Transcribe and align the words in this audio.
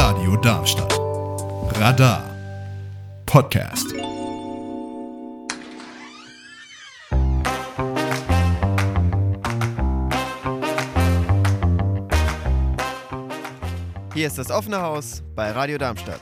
Radio 0.00 0.36
Darmstadt. 0.36 0.96
Radar 1.80 2.22
Podcast. 3.26 3.92
Hier 14.14 14.28
ist 14.28 14.38
das 14.38 14.52
offene 14.52 14.80
Haus 14.80 15.24
bei 15.34 15.50
Radio 15.50 15.78
Darmstadt. 15.78 16.20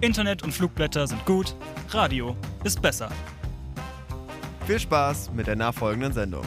Internet 0.00 0.44
und 0.44 0.52
Flugblätter 0.52 1.08
sind 1.08 1.26
gut, 1.26 1.56
Radio 1.88 2.36
ist 2.62 2.80
besser. 2.80 3.10
Viel 4.68 4.78
Spaß 4.78 5.32
mit 5.32 5.48
der 5.48 5.56
nachfolgenden 5.56 6.12
Sendung. 6.12 6.44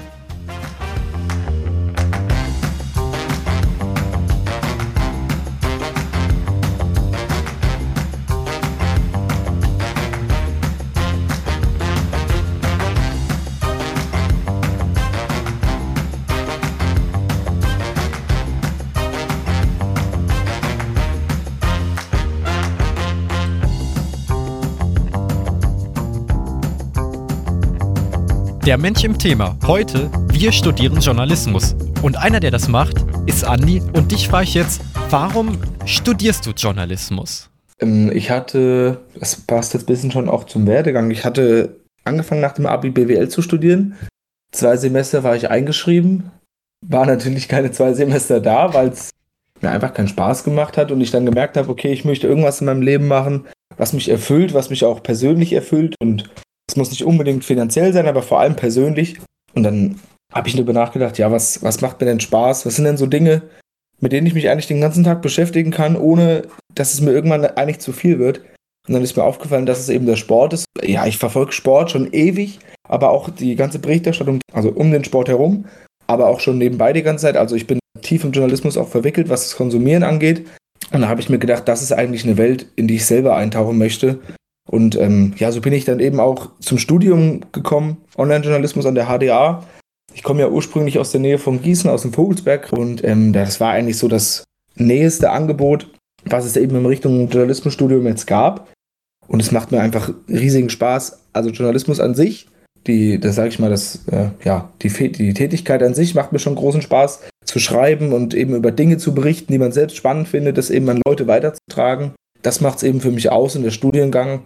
Der 28.65 28.77
Mensch 28.77 29.03
im 29.03 29.19
Thema. 29.19 29.57
Heute, 29.67 30.09
wir 30.31 30.53
studieren 30.53 31.01
Journalismus. 31.01 31.75
Und 32.02 32.16
einer, 32.17 32.39
der 32.39 32.49
das 32.49 32.69
macht, 32.69 32.95
ist 33.25 33.44
Andi. 33.44 33.81
Und 33.91 34.13
dich 34.13 34.30
frage 34.30 34.45
ich 34.45 34.53
jetzt, 34.53 34.81
warum 35.09 35.58
studierst 35.86 36.45
du 36.45 36.52
Journalismus? 36.52 37.50
Ähm, 37.81 38.09
ich 38.14 38.31
hatte, 38.31 39.02
das 39.20 39.36
passt 39.36 39.73
jetzt 39.73 39.83
ein 39.83 39.88
bisschen 39.88 40.11
schon 40.11 40.30
auch 40.30 40.45
zum 40.45 40.66
Werdegang, 40.66 41.11
ich 41.11 41.25
hatte 41.25 41.75
angefangen 42.05 42.39
nach 42.39 42.53
dem 42.53 42.66
Abi 42.66 42.89
BWL 42.89 43.28
zu 43.28 43.42
studieren. 43.42 43.97
Zwei 44.53 44.77
Semester 44.77 45.25
war 45.25 45.36
ich 45.36 45.50
eingeschrieben, 45.50 46.31
war 46.88 47.05
natürlich 47.05 47.50
keine 47.50 47.72
zwei 47.72 47.92
Semester 47.92 48.39
da, 48.39 48.73
weil 48.73 48.88
es 48.88 49.09
mir 49.59 49.72
einfach 49.72 49.94
keinen 49.94 50.08
Spaß 50.08 50.45
gemacht 50.45 50.77
hat 50.77 50.89
und 50.89 51.02
ich 51.02 51.11
dann 51.11 51.25
gemerkt 51.25 51.58
habe, 51.58 51.70
okay, 51.70 51.92
ich 51.92 52.05
möchte 52.05 52.27
irgendwas 52.27 52.61
in 52.61 52.67
meinem 52.67 52.81
Leben 52.81 53.09
machen, 53.09 53.45
was 53.75 53.92
mich 53.92 54.08
erfüllt, 54.08 54.53
was 54.53 54.70
mich 54.70 54.86
auch 54.86 55.03
persönlich 55.03 55.52
erfüllt 55.52 55.98
und 56.00 56.30
es 56.69 56.75
muss 56.75 56.92
nicht 56.92 57.03
unbedingt 57.03 57.44
finanziell 57.44 57.94
sein, 57.94 58.08
aber 58.08 58.22
vor 58.22 58.39
allem 58.39 58.56
persönlich. 58.56 59.19
Und 59.53 59.64
dann 59.64 60.00
habe 60.33 60.47
ich 60.47 60.56
darüber 60.56 60.73
nachgedacht, 60.73 61.17
ja, 61.17 61.31
was, 61.31 61.61
was 61.61 61.81
macht 61.81 62.00
mir 62.00 62.08
denn 62.08 62.20
Spaß? 62.20 62.66
Was 62.66 62.75
sind 62.75 62.86
denn 62.86 62.97
so 62.97 63.05
Dinge, 63.05 63.44
mit 64.00 64.11
denen 64.11 64.28
ich 64.28 64.33
mich 64.33 64.50
eigentlich 64.50 64.67
den 64.67 64.81
ganzen 64.81 65.03
Tag 65.03 65.22
beschäftigen 65.22 65.72
kann, 65.72 65.95
ohne 65.95 66.44
dass 66.73 66.94
es 66.94 67.02
mir 67.02 67.11
irgendwann 67.11 67.45
eigentlich 67.45 67.80
zu 67.80 67.92
viel 67.94 68.20
wird? 68.20 68.42
Und 68.88 68.95
dann 68.95 69.03
ist 69.03 69.16
mir 69.16 69.23
aufgefallen, 69.23 69.66
dass 69.66 69.80
es 69.80 69.89
eben 69.89 70.05
der 70.05 70.17
Sport 70.17 70.53
ist. 70.53 70.66
Ja, 70.81 71.05
ich 71.05 71.17
verfolge 71.17 71.53
Sport 71.53 71.92
schon 71.92 72.11
ewig, 72.11 72.59
aber 72.88 73.11
auch 73.11 73.30
die 73.30 73.55
ganze 73.55 73.80
Berichterstattung, 73.80 74.39
also 74.52 74.70
um 74.70 74.92
den 74.92 75.05
Sport 75.05 75.30
herum, 75.30 75.66
aber 76.08 76.27
auch 76.27 76.42
schon 76.42 76.58
nebenbei 76.58 76.92
die 76.92 77.03
ganze 77.03 77.23
Zeit. 77.23 77.38
Also 77.38 77.55
ich 77.55 77.67
bin 77.67 77.80
tief 78.02 78.23
im 78.25 78.31
Journalismus 78.31 78.77
auch 78.77 78.89
verwickelt, 78.89 79.30
was 79.30 79.44
das 79.44 79.55
Konsumieren 79.55 80.03
angeht. 80.03 80.45
Und 80.92 81.02
da 81.02 81.08
habe 81.08 81.22
ich 81.22 81.30
mir 81.30 81.39
gedacht, 81.39 81.67
das 81.67 81.81
ist 81.81 81.94
eigentlich 81.94 82.25
eine 82.25 82.38
Welt, 82.38 82.67
in 82.75 82.88
die 82.88 82.95
ich 82.95 83.05
selber 83.05 83.36
eintauchen 83.36 83.77
möchte. 83.77 84.20
Und 84.69 84.95
ähm, 84.95 85.33
ja, 85.38 85.52
so 85.52 85.61
bin 85.61 85.73
ich 85.73 85.86
dann 85.86 86.00
eben 86.00 86.19
auch 86.19 86.52
zum 86.59 86.78
Studium 86.78 87.42
gekommen, 87.52 87.97
Online-Journalismus 88.17 88.86
an 88.86 88.95
der 88.95 89.08
HDA. 89.08 89.64
Ich 90.14 90.23
komme 90.23 90.42
ja 90.42 90.47
ursprünglich 90.47 91.00
aus 91.00 91.11
der 91.11 91.22
Nähe 91.22 91.38
von 91.38 91.61
Gießen, 91.61 91.89
aus 91.89 92.03
dem 92.03 92.14
Vogelsberg. 92.14 92.72
Und 92.72 93.03
ähm, 93.03 93.33
das 93.33 93.59
war 93.59 93.72
eigentlich 93.72 93.97
so 93.97 94.08
das 94.08 94.44
nächste 94.75 95.31
Angebot, 95.31 95.89
was 96.25 96.45
es 96.45 96.55
eben 96.55 96.75
in 96.75 96.86
Richtung 96.86 97.28
Journalismusstudium 97.30 98.05
jetzt 98.08 98.28
gab. 98.28 98.71
Und 99.27 99.42
es 99.42 99.52
macht 99.52 99.71
mir 99.71 99.82
einfach 99.82 100.14
riesigen 100.27 100.70
Spaß. 100.70 101.20
Also 101.33 101.49
Journalismus 101.49 101.99
an 101.99 102.15
sich, 102.15 102.48
die, 102.88 103.20
das 103.20 103.36
sage 103.36 103.49
ich 103.49 103.59
mal, 103.59 103.70
das, 103.70 104.05
äh, 104.11 104.30
ja, 104.43 104.70
die, 104.82 104.89
die 105.11 105.33
Tätigkeit 105.33 105.82
an 105.83 105.93
sich 105.93 106.15
macht 106.15 106.32
mir 106.32 106.39
schon 106.39 106.55
großen 106.55 106.82
Spaß 106.82 107.21
zu 107.45 107.59
schreiben 107.59 108.14
und 108.14 108.33
eben 108.33 108.55
über 108.55 108.71
Dinge 108.71 108.98
zu 108.98 109.14
berichten, 109.14 109.52
die 109.52 109.59
man 109.59 109.71
selbst 109.71 109.98
spannend 109.98 110.27
findet, 110.27 110.58
das 110.58 110.70
eben 110.70 110.89
an 110.89 111.02
Leute 111.05 111.27
weiterzutragen. 111.27 112.14
Das 112.42 112.61
macht 112.61 112.77
es 112.77 112.83
eben 112.83 113.02
für 113.02 113.11
mich 113.11 113.32
aus 113.32 113.55
in 113.55 113.64
der 113.64 113.71
Studiengang 113.71 114.43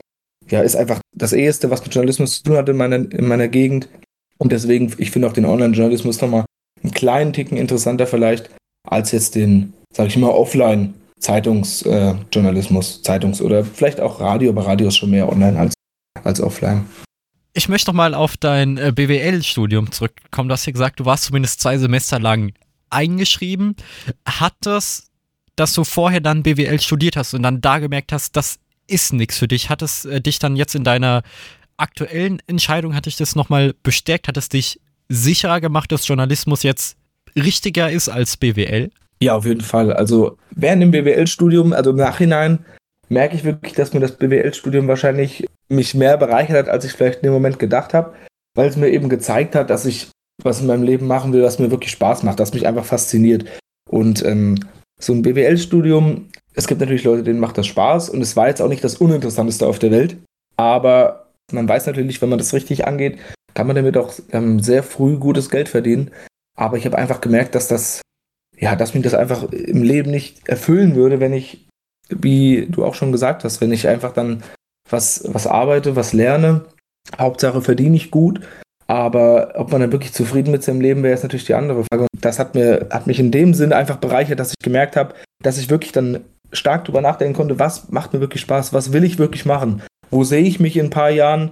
ja, 0.49 0.61
ist 0.61 0.75
einfach 0.75 0.99
das 1.13 1.33
Eheste, 1.33 1.69
was 1.69 1.83
mit 1.83 1.93
Journalismus 1.93 2.37
zu 2.37 2.43
tun 2.43 2.57
hat 2.57 2.69
in 2.69 2.77
meiner, 2.77 2.95
in 2.95 3.27
meiner 3.27 3.47
Gegend. 3.47 3.87
Und 4.37 4.51
deswegen, 4.51 4.93
ich 4.97 5.11
finde 5.11 5.27
auch 5.27 5.33
den 5.33 5.45
Online-Journalismus 5.45 6.19
nochmal 6.21 6.45
einen 6.83 6.93
kleinen 6.93 7.33
Ticken 7.33 7.57
interessanter 7.57 8.07
vielleicht 8.07 8.49
als 8.87 9.11
jetzt 9.11 9.35
den, 9.35 9.73
sag 9.93 10.07
ich 10.07 10.17
mal, 10.17 10.29
Offline-Zeitungsjournalismus, 10.29 12.97
äh, 12.97 13.01
Zeitungs- 13.03 13.41
oder 13.41 13.65
vielleicht 13.65 13.99
auch 13.99 14.21
Radio, 14.21 14.51
aber 14.51 14.65
Radio 14.65 14.87
ist 14.87 14.97
schon 14.97 15.11
mehr 15.11 15.29
online 15.29 15.59
als, 15.59 15.73
als 16.23 16.39
offline. 16.39 16.85
Ich 17.53 17.69
möchte 17.69 17.89
nochmal 17.89 18.13
auf 18.13 18.37
dein 18.37 18.77
äh, 18.77 18.93
BWL-Studium 18.95 19.91
zurückkommen. 19.91 20.47
Du 20.47 20.53
hast 20.53 20.67
ja 20.67 20.71
gesagt, 20.71 20.99
du 20.99 21.05
warst 21.05 21.23
zumindest 21.25 21.59
zwei 21.59 21.77
Semester 21.77 22.19
lang 22.19 22.53
eingeschrieben. 22.89 23.75
Hat 24.25 24.53
das, 24.61 25.11
dass 25.55 25.73
du 25.73 25.83
vorher 25.83 26.21
dann 26.21 26.43
BWL 26.43 26.79
studiert 26.79 27.17
hast 27.17 27.33
und 27.33 27.43
dann 27.43 27.59
da 27.59 27.79
gemerkt 27.79 28.13
hast, 28.13 28.35
das 28.35 28.59
ist 28.87 29.13
nichts 29.13 29.37
für 29.37 29.47
dich. 29.47 29.69
Hat 29.69 29.81
es 29.81 30.05
äh, 30.05 30.21
dich 30.21 30.39
dann 30.39 30.55
jetzt 30.55 30.75
in 30.75 30.83
deiner 30.83 31.23
aktuellen 31.77 32.41
Entscheidung, 32.47 32.95
hat 32.95 33.05
dich 33.05 33.17
das 33.17 33.35
nochmal 33.35 33.73
bestärkt? 33.83 34.27
Hat 34.27 34.37
es 34.37 34.49
dich 34.49 34.79
sicherer 35.09 35.61
gemacht, 35.61 35.91
dass 35.91 36.07
Journalismus 36.07 36.63
jetzt 36.63 36.97
richtiger 37.35 37.91
ist 37.91 38.09
als 38.09 38.37
BWL? 38.37 38.89
Ja, 39.21 39.35
auf 39.35 39.45
jeden 39.45 39.61
Fall. 39.61 39.93
Also 39.93 40.37
während 40.51 40.81
dem 40.81 40.91
BWL-Studium, 40.91 41.73
also 41.73 41.91
im 41.91 41.95
Nachhinein, 41.97 42.59
merke 43.09 43.35
ich 43.35 43.43
wirklich, 43.43 43.73
dass 43.73 43.93
mir 43.93 43.99
das 43.99 44.17
BWL-Studium 44.17 44.87
wahrscheinlich 44.87 45.47
mich 45.69 45.93
mehr 45.93 46.17
bereichert 46.17 46.57
hat, 46.57 46.69
als 46.69 46.85
ich 46.85 46.93
vielleicht 46.93 47.17
in 47.17 47.23
dem 47.23 47.33
Moment 47.33 47.59
gedacht 47.59 47.93
habe, 47.93 48.13
weil 48.55 48.69
es 48.69 48.75
mir 48.75 48.89
eben 48.89 49.09
gezeigt 49.09 49.55
hat, 49.55 49.69
dass 49.69 49.85
ich 49.85 50.07
was 50.43 50.61
in 50.61 50.67
meinem 50.67 50.83
Leben 50.83 51.07
machen 51.07 51.33
will, 51.33 51.43
was 51.43 51.57
mir 51.57 51.71
wirklich 51.71 51.91
Spaß 51.91 52.23
macht, 52.23 52.39
das 52.39 52.53
mich 52.53 52.67
einfach 52.67 52.85
fasziniert. 52.85 53.45
Und 53.89 54.23
ähm, 54.23 54.59
so 54.99 55.13
ein 55.13 55.21
BWL-Studium 55.21 56.29
es 56.57 56.65
gibt 56.65 56.81
natürlich 56.81 57.03
Leute, 57.03 57.21
denen 57.21 57.39
macht 57.39 57.57
das 57.59 57.67
Spaß 57.67 58.09
und 58.09 58.19
es 58.19 58.35
war 58.35 58.47
jetzt 58.47 58.61
auch 58.63 58.67
nicht 58.67 58.83
das 58.83 58.95
Uninteressanteste 58.95 59.67
auf 59.67 59.77
der 59.77 59.91
Welt. 59.91 60.17
Aber 60.57 61.27
man 61.51 61.69
weiß 61.69 61.85
natürlich, 61.85 62.19
wenn 62.21 62.29
man 62.29 62.39
das 62.39 62.53
richtig 62.53 62.87
angeht, 62.87 63.19
kann 63.53 63.67
man 63.67 63.75
damit 63.75 63.95
auch 63.95 64.11
ähm, 64.31 64.59
sehr 64.59 64.81
früh 64.81 65.17
gutes 65.17 65.51
Geld 65.51 65.69
verdienen. 65.69 66.09
Aber 66.57 66.75
ich 66.77 66.85
habe 66.85 66.97
einfach 66.97 67.21
gemerkt, 67.21 67.53
dass 67.53 67.67
das, 67.67 68.01
ja, 68.57 68.75
dass 68.75 68.95
mich 68.95 69.03
das 69.03 69.13
einfach 69.13 69.43
im 69.51 69.83
Leben 69.83 70.09
nicht 70.09 70.49
erfüllen 70.49 70.95
würde, 70.95 71.19
wenn 71.19 71.31
ich, 71.31 71.67
wie 72.09 72.65
du 72.67 72.83
auch 72.83 72.95
schon 72.95 73.11
gesagt 73.11 73.43
hast, 73.43 73.61
wenn 73.61 73.71
ich 73.71 73.87
einfach 73.87 74.13
dann 74.13 74.41
was, 74.89 75.25
was 75.27 75.45
arbeite, 75.45 75.95
was 75.95 76.13
lerne. 76.13 76.65
Hauptsache 77.19 77.61
verdiene 77.61 77.97
ich 77.97 78.09
gut. 78.09 78.41
Aber 78.87 79.51
ob 79.55 79.71
man 79.71 79.81
dann 79.81 79.91
wirklich 79.91 80.13
zufrieden 80.13 80.51
mit 80.51 80.63
seinem 80.63 80.81
Leben 80.81 81.03
wäre, 81.03 81.13
ist 81.13 81.23
natürlich 81.23 81.45
die 81.45 81.53
andere 81.53 81.83
Frage. 81.83 82.03
Und 82.11 82.25
das 82.25 82.39
hat, 82.39 82.55
mir, 82.55 82.87
hat 82.89 83.05
mich 83.05 83.19
in 83.19 83.29
dem 83.29 83.53
Sinn 83.53 83.73
einfach 83.73 83.97
bereichert, 83.97 84.39
dass 84.39 84.53
ich 84.57 84.63
gemerkt 84.63 84.95
habe, 84.95 85.13
dass 85.43 85.59
ich 85.59 85.69
wirklich 85.69 85.91
dann 85.91 86.21
stark 86.51 86.85
drüber 86.85 87.01
nachdenken 87.01 87.35
konnte, 87.35 87.59
was 87.59 87.89
macht 87.89 88.13
mir 88.13 88.19
wirklich 88.19 88.41
Spaß, 88.41 88.73
was 88.73 88.93
will 88.93 89.03
ich 89.03 89.17
wirklich 89.19 89.45
machen, 89.45 89.81
wo 90.09 90.23
sehe 90.23 90.43
ich 90.43 90.59
mich 90.59 90.77
in 90.77 90.87
ein 90.87 90.91
paar 90.91 91.09
Jahren. 91.09 91.51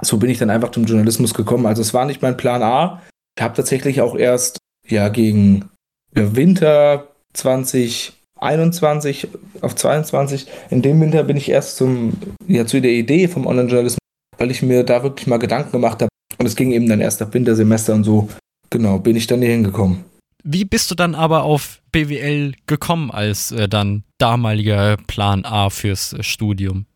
So 0.00 0.16
bin 0.16 0.30
ich 0.30 0.38
dann 0.38 0.50
einfach 0.50 0.70
zum 0.70 0.84
Journalismus 0.84 1.34
gekommen. 1.34 1.66
Also 1.66 1.82
es 1.82 1.92
war 1.92 2.06
nicht 2.06 2.22
mein 2.22 2.36
Plan 2.36 2.62
A. 2.62 3.02
Ich 3.36 3.42
habe 3.42 3.54
tatsächlich 3.54 4.00
auch 4.00 4.16
erst 4.16 4.58
ja 4.88 5.08
gegen 5.08 5.68
Winter 6.12 7.08
2021 7.34 9.28
auf 9.60 9.74
22, 9.74 10.46
in 10.70 10.82
dem 10.82 11.00
Winter 11.00 11.24
bin 11.24 11.36
ich 11.36 11.48
erst 11.48 11.76
zum 11.76 12.14
ja 12.46 12.66
zu 12.66 12.80
der 12.80 12.92
Idee 12.92 13.28
vom 13.28 13.46
Online-Journalismus, 13.46 13.98
weil 14.38 14.50
ich 14.50 14.62
mir 14.62 14.84
da 14.84 15.02
wirklich 15.02 15.26
mal 15.26 15.38
Gedanken 15.38 15.72
gemacht 15.72 16.02
habe. 16.02 16.10
Und 16.38 16.46
es 16.46 16.56
ging 16.56 16.72
eben 16.72 16.88
dann 16.88 17.00
erst 17.00 17.22
ab 17.22 17.34
Wintersemester 17.34 17.94
und 17.94 18.04
so. 18.04 18.28
Genau, 18.70 18.98
bin 18.98 19.16
ich 19.16 19.26
dann 19.26 19.42
hier 19.42 19.50
hingekommen. 19.50 20.04
Wie 20.44 20.64
bist 20.64 20.90
du 20.90 20.94
dann 20.94 21.14
aber 21.14 21.44
auf 21.44 21.80
BWL 21.92 22.52
gekommen 22.66 23.10
als 23.10 23.52
äh, 23.52 23.68
dann 23.68 24.04
damaliger 24.18 24.96
Plan 25.06 25.44
A 25.44 25.70
fürs 25.70 26.12
äh, 26.12 26.22
Studium? 26.22 26.86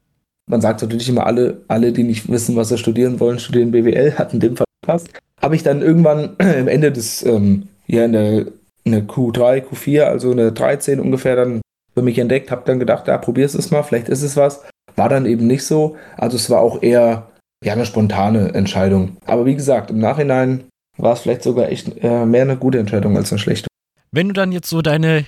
Man 0.49 0.61
sagt 0.61 0.83
natürlich 0.83 1.09
immer, 1.09 1.27
alle, 1.27 1.63
alle, 1.69 1.93
die 1.93 2.05
nicht 2.05 2.29
wissen, 2.29 2.57
was 2.57 2.69
sie 2.69 2.79
studieren 2.79 3.19
wollen, 3.19 3.39
studieren 3.39 3.73
BWL, 3.73 4.15
hat 4.17 4.33
in 4.33 4.41
dem 4.41 4.57
Fall 4.57 4.67
gepasst. 4.83 5.09
Habe 5.43 5.57
ich 5.57 5.63
dann 5.63 5.83
irgendwann 5.83 6.37
am 6.39 6.69
Ende 6.69 6.93
des, 6.93 7.25
ähm, 7.25 7.69
ja, 7.87 8.05
in 8.05 8.13
der, 8.13 8.47
in 8.85 8.93
der 8.93 9.07
Q3, 9.07 9.65
Q4, 9.65 10.03
also 10.03 10.31
in 10.31 10.37
der 10.39 10.53
13 10.53 11.01
ungefähr, 11.01 11.37
dann 11.37 11.61
für 11.95 12.03
mich 12.03 12.19
entdeckt, 12.19 12.51
habe 12.51 12.63
dann 12.67 12.79
gedacht, 12.79 13.09
ja, 13.09 13.19
probier's 13.19 13.55
es 13.55 13.71
mal, 13.71 13.83
vielleicht 13.83 14.09
ist 14.09 14.23
es 14.23 14.37
was. 14.37 14.63
War 14.97 15.09
dann 15.09 15.27
eben 15.27 15.47
nicht 15.47 15.65
so. 15.65 15.97
Also 16.17 16.37
es 16.37 16.51
war 16.51 16.61
auch 16.61 16.83
eher 16.83 17.31
ja, 17.65 17.73
eine 17.73 17.87
spontane 17.87 18.55
Entscheidung. 18.55 19.17
Aber 19.25 19.47
wie 19.47 19.57
gesagt, 19.57 19.91
im 19.91 19.99
Nachhinein 19.99 20.65
war 20.99 21.13
es 21.13 21.21
vielleicht 21.21 21.43
sogar 21.43 21.69
echt 21.71 21.93
äh, 22.03 22.25
mehr 22.25 22.43
eine 22.43 22.57
gute 22.57 22.79
Entscheidung 22.79 23.17
als 23.17 23.33
eine 23.33 23.39
schlechte. 23.39 23.69
Wenn 24.13 24.29
du 24.29 24.35
dann 24.35 24.53
jetzt 24.53 24.69
so 24.69 24.83
deine 24.83 25.27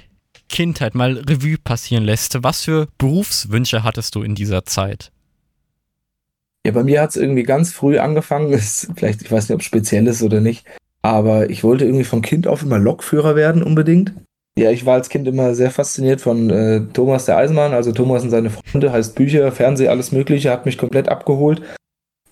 Kindheit 0.49 0.95
mal 0.95 1.19
Revue 1.19 1.59
passieren 1.63 2.05
lässt, 2.05 2.43
was 2.43 2.65
für 2.65 2.89
Berufswünsche 2.99 3.85
hattest 3.85 4.15
du 4.15 4.23
in 4.23 4.35
dieser 4.35 4.65
Zeit? 4.65 5.11
Ja, 6.67 6.73
bei 6.73 6.85
mir 6.85 7.01
hat 7.01 7.11
es 7.11 7.17
irgendwie 7.17 7.43
ganz 7.43 7.73
früh 7.73 7.99
angefangen. 7.99 8.53
Ist 8.53 8.89
vielleicht, 8.97 9.23
ich 9.23 9.31
weiß 9.31 9.49
nicht, 9.49 9.55
ob 9.55 9.61
es 9.61 9.67
speziell 9.67 10.07
ist 10.07 10.23
oder 10.23 10.41
nicht, 10.41 10.67
aber 11.03 11.51
ich 11.51 11.65
wollte 11.65 11.85
irgendwie 11.85 12.05
vom 12.05 12.23
Kind 12.23 12.47
auf 12.47 12.63
immer 12.63 12.79
Lokführer 12.79 13.37
werden 13.37 13.63
unbedingt. 13.63 14.13
Ja, 14.59 14.73
ich 14.73 14.85
war 14.85 14.95
als 14.95 15.09
Kind 15.09 15.29
immer 15.29 15.55
sehr 15.55 15.71
fasziniert 15.71 16.21
von 16.21 16.51
äh, 16.51 16.81
Thomas 16.93 17.27
der 17.27 17.37
Eisenmann, 17.37 17.73
also 17.73 17.93
Thomas 17.93 18.25
und 18.25 18.31
seine 18.31 18.51
Freunde, 18.51 18.91
heißt 18.91 19.15
Bücher, 19.15 19.53
Fernsehen, 19.53 19.89
alles 19.89 20.11
Mögliche, 20.11 20.51
hat 20.51 20.67
mich 20.67 20.77
komplett 20.77 21.09
abgeholt. 21.09 21.63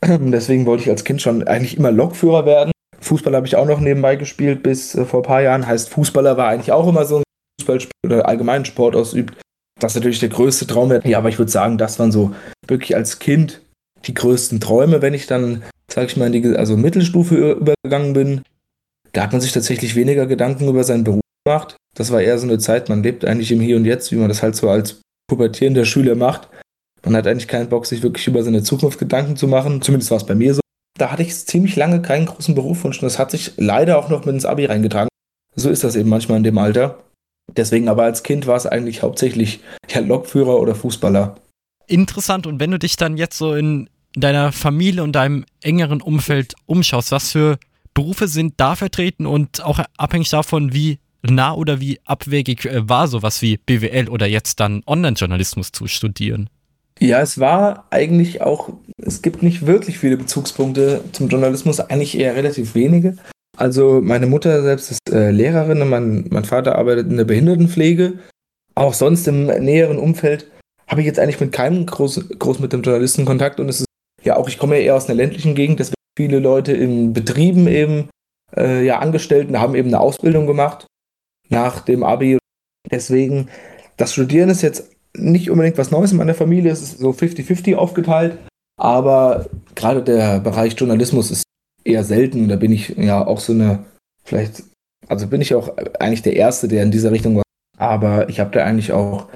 Deswegen 0.04 0.66
wollte 0.66 0.82
ich 0.82 0.90
als 0.90 1.04
Kind 1.04 1.22
schon 1.22 1.46
eigentlich 1.46 1.76
immer 1.76 1.92
Lokführer 1.92 2.44
werden. 2.44 2.72
Fußball 3.06 3.34
habe 3.34 3.46
ich 3.46 3.56
auch 3.56 3.66
noch 3.66 3.80
nebenbei 3.80 4.16
gespielt 4.16 4.62
bis 4.62 4.94
äh, 4.94 5.04
vor 5.04 5.20
ein 5.20 5.26
paar 5.26 5.42
Jahren. 5.42 5.66
Heißt, 5.66 5.90
Fußballer 5.90 6.36
war 6.36 6.48
eigentlich 6.48 6.72
auch 6.72 6.86
immer 6.88 7.04
so 7.04 7.18
ein 7.18 7.22
Fußballspiel 7.60 7.92
oder 8.04 8.28
allgemeinen 8.28 8.64
Sport 8.64 8.96
ausübt. 8.96 9.36
Das 9.80 9.92
ist 9.92 9.96
natürlich 9.96 10.20
der 10.20 10.30
größte 10.30 10.66
Traum. 10.66 10.92
Ja, 11.04 11.18
aber 11.18 11.28
ich 11.28 11.38
würde 11.38 11.50
sagen, 11.50 11.78
das 11.78 11.98
waren 11.98 12.12
so 12.12 12.34
wirklich 12.66 12.96
als 12.96 13.18
Kind 13.18 13.60
die 14.06 14.14
größten 14.14 14.60
Träume, 14.60 15.02
wenn 15.02 15.14
ich 15.14 15.26
dann, 15.26 15.62
sag 15.90 16.06
ich 16.06 16.16
mal, 16.16 16.32
in 16.32 16.42
die 16.42 16.56
also 16.56 16.76
Mittelstufe 16.76 17.52
übergegangen 17.52 18.12
bin. 18.12 18.42
Da 19.12 19.22
hat 19.22 19.32
man 19.32 19.40
sich 19.40 19.52
tatsächlich 19.52 19.96
weniger 19.96 20.26
Gedanken 20.26 20.68
über 20.68 20.84
seinen 20.84 21.04
Beruf 21.04 21.20
gemacht. 21.44 21.76
Das 21.94 22.10
war 22.12 22.20
eher 22.20 22.38
so 22.38 22.46
eine 22.46 22.58
Zeit, 22.58 22.88
man 22.88 23.02
lebt 23.02 23.24
eigentlich 23.24 23.50
im 23.52 23.60
Hier 23.60 23.76
und 23.76 23.84
Jetzt, 23.84 24.12
wie 24.12 24.16
man 24.16 24.28
das 24.28 24.42
halt 24.42 24.56
so 24.56 24.68
als 24.68 25.00
pubertierender 25.28 25.84
Schüler 25.84 26.14
macht. 26.14 26.48
Man 27.04 27.16
hat 27.16 27.26
eigentlich 27.26 27.48
keinen 27.48 27.68
Bock, 27.68 27.86
sich 27.86 28.02
wirklich 28.02 28.26
über 28.26 28.42
seine 28.42 28.62
Zukunft 28.62 28.98
Gedanken 28.98 29.36
zu 29.36 29.46
machen. 29.46 29.80
Zumindest 29.80 30.10
war 30.10 30.18
es 30.18 30.26
bei 30.26 30.34
mir 30.34 30.54
so. 30.54 30.60
Da 30.98 31.10
hatte 31.10 31.22
ich 31.22 31.34
ziemlich 31.34 31.76
lange 31.76 32.00
keinen 32.00 32.26
großen 32.26 32.54
Berufswunsch 32.54 32.98
und 32.98 33.04
das 33.04 33.18
hat 33.18 33.30
sich 33.30 33.52
leider 33.56 33.98
auch 33.98 34.08
noch 34.08 34.24
mit 34.24 34.34
ins 34.34 34.46
Abi 34.46 34.64
reingetragen. 34.64 35.08
So 35.54 35.70
ist 35.70 35.84
das 35.84 35.96
eben 35.96 36.08
manchmal 36.08 36.38
in 36.38 36.44
dem 36.44 36.58
Alter. 36.58 36.98
Deswegen 37.54 37.88
aber 37.88 38.04
als 38.04 38.22
Kind 38.22 38.46
war 38.46 38.56
es 38.56 38.66
eigentlich 38.66 39.02
hauptsächlich 39.02 39.60
ja, 39.90 40.00
Lokführer 40.00 40.58
oder 40.58 40.74
Fußballer. 40.74 41.36
Interessant. 41.86 42.46
Und 42.46 42.60
wenn 42.60 42.70
du 42.70 42.78
dich 42.78 42.96
dann 42.96 43.16
jetzt 43.16 43.38
so 43.38 43.54
in 43.54 43.88
deiner 44.14 44.52
Familie 44.52 45.02
und 45.02 45.12
deinem 45.12 45.44
engeren 45.62 46.00
Umfeld 46.00 46.54
umschaust, 46.66 47.12
was 47.12 47.32
für 47.32 47.58
Berufe 47.94 48.28
sind 48.28 48.54
da 48.56 48.74
vertreten 48.74 49.26
und 49.26 49.64
auch 49.64 49.80
abhängig 49.96 50.30
davon, 50.30 50.72
wie 50.72 50.98
nah 51.22 51.54
oder 51.54 51.80
wie 51.80 52.00
abwegig 52.04 52.66
äh, 52.66 52.88
war 52.88 53.08
sowas 53.08 53.42
wie 53.42 53.56
BWL 53.56 54.08
oder 54.08 54.26
jetzt 54.26 54.60
dann 54.60 54.82
Online-Journalismus 54.86 55.72
zu 55.72 55.86
studieren? 55.86 56.50
Ja, 56.98 57.20
es 57.20 57.38
war 57.38 57.86
eigentlich 57.90 58.40
auch, 58.40 58.70
es 58.96 59.20
gibt 59.20 59.42
nicht 59.42 59.66
wirklich 59.66 59.98
viele 59.98 60.16
Bezugspunkte 60.16 61.04
zum 61.12 61.28
Journalismus, 61.28 61.80
eigentlich 61.80 62.18
eher 62.18 62.34
relativ 62.34 62.74
wenige. 62.74 63.16
Also 63.56 64.00
meine 64.02 64.26
Mutter 64.26 64.62
selbst 64.62 64.90
ist 64.90 65.10
äh, 65.10 65.30
Lehrerin 65.30 65.86
mein, 65.88 66.26
mein 66.30 66.44
Vater 66.44 66.76
arbeitet 66.76 67.10
in 67.10 67.16
der 67.16 67.24
Behindertenpflege. 67.24 68.18
Auch 68.74 68.94
sonst 68.94 69.26
im 69.28 69.46
näheren 69.46 69.98
Umfeld 69.98 70.50
habe 70.88 71.00
ich 71.00 71.06
jetzt 71.06 71.18
eigentlich 71.18 71.40
mit 71.40 71.52
keinem 71.52 71.86
groß, 71.86 72.28
groß 72.38 72.60
mit 72.60 72.72
dem 72.72 72.82
Journalisten 72.82 73.24
Kontakt 73.24 73.60
und 73.60 73.68
es 73.68 73.80
ist 73.80 73.86
ja 74.22 74.36
auch, 74.36 74.48
ich 74.48 74.58
komme 74.58 74.76
ja 74.76 74.82
eher 74.82 74.96
aus 74.96 75.08
einer 75.08 75.16
ländlichen 75.16 75.54
Gegend, 75.54 75.80
deswegen 75.80 75.96
viele 76.16 76.38
Leute 76.38 76.72
in 76.72 77.12
Betrieben 77.12 77.66
eben, 77.66 78.08
äh, 78.56 78.84
ja, 78.84 78.98
Angestellten 78.98 79.60
haben 79.60 79.74
eben 79.74 79.88
eine 79.88 80.00
Ausbildung 80.00 80.46
gemacht 80.46 80.86
nach 81.48 81.80
dem 81.80 82.02
Abi. 82.02 82.38
Deswegen, 82.90 83.48
das 83.96 84.12
Studieren 84.12 84.50
ist 84.50 84.62
jetzt 84.62 84.95
nicht 85.18 85.50
unbedingt 85.50 85.78
was 85.78 85.90
Neues 85.90 86.12
in 86.12 86.18
meiner 86.18 86.34
Familie, 86.34 86.70
es 86.70 86.82
ist 86.82 86.98
so 86.98 87.10
50-50 87.10 87.74
aufgeteilt, 87.76 88.38
aber 88.78 89.46
gerade 89.74 90.02
der 90.02 90.40
Bereich 90.40 90.74
Journalismus 90.78 91.30
ist 91.30 91.44
eher 91.84 92.04
selten. 92.04 92.48
Da 92.48 92.56
bin 92.56 92.72
ich 92.72 92.90
ja 92.96 93.26
auch 93.26 93.40
so 93.40 93.52
eine, 93.52 93.84
vielleicht, 94.24 94.64
also 95.08 95.26
bin 95.26 95.40
ich 95.40 95.54
auch 95.54 95.76
eigentlich 95.98 96.22
der 96.22 96.36
Erste, 96.36 96.68
der 96.68 96.82
in 96.82 96.90
dieser 96.90 97.12
Richtung 97.12 97.36
war. 97.36 97.42
Aber 97.78 98.28
ich 98.28 98.40
habe 98.40 98.50
da 98.50 98.64
eigentlich 98.64 98.92
auch 98.92 99.28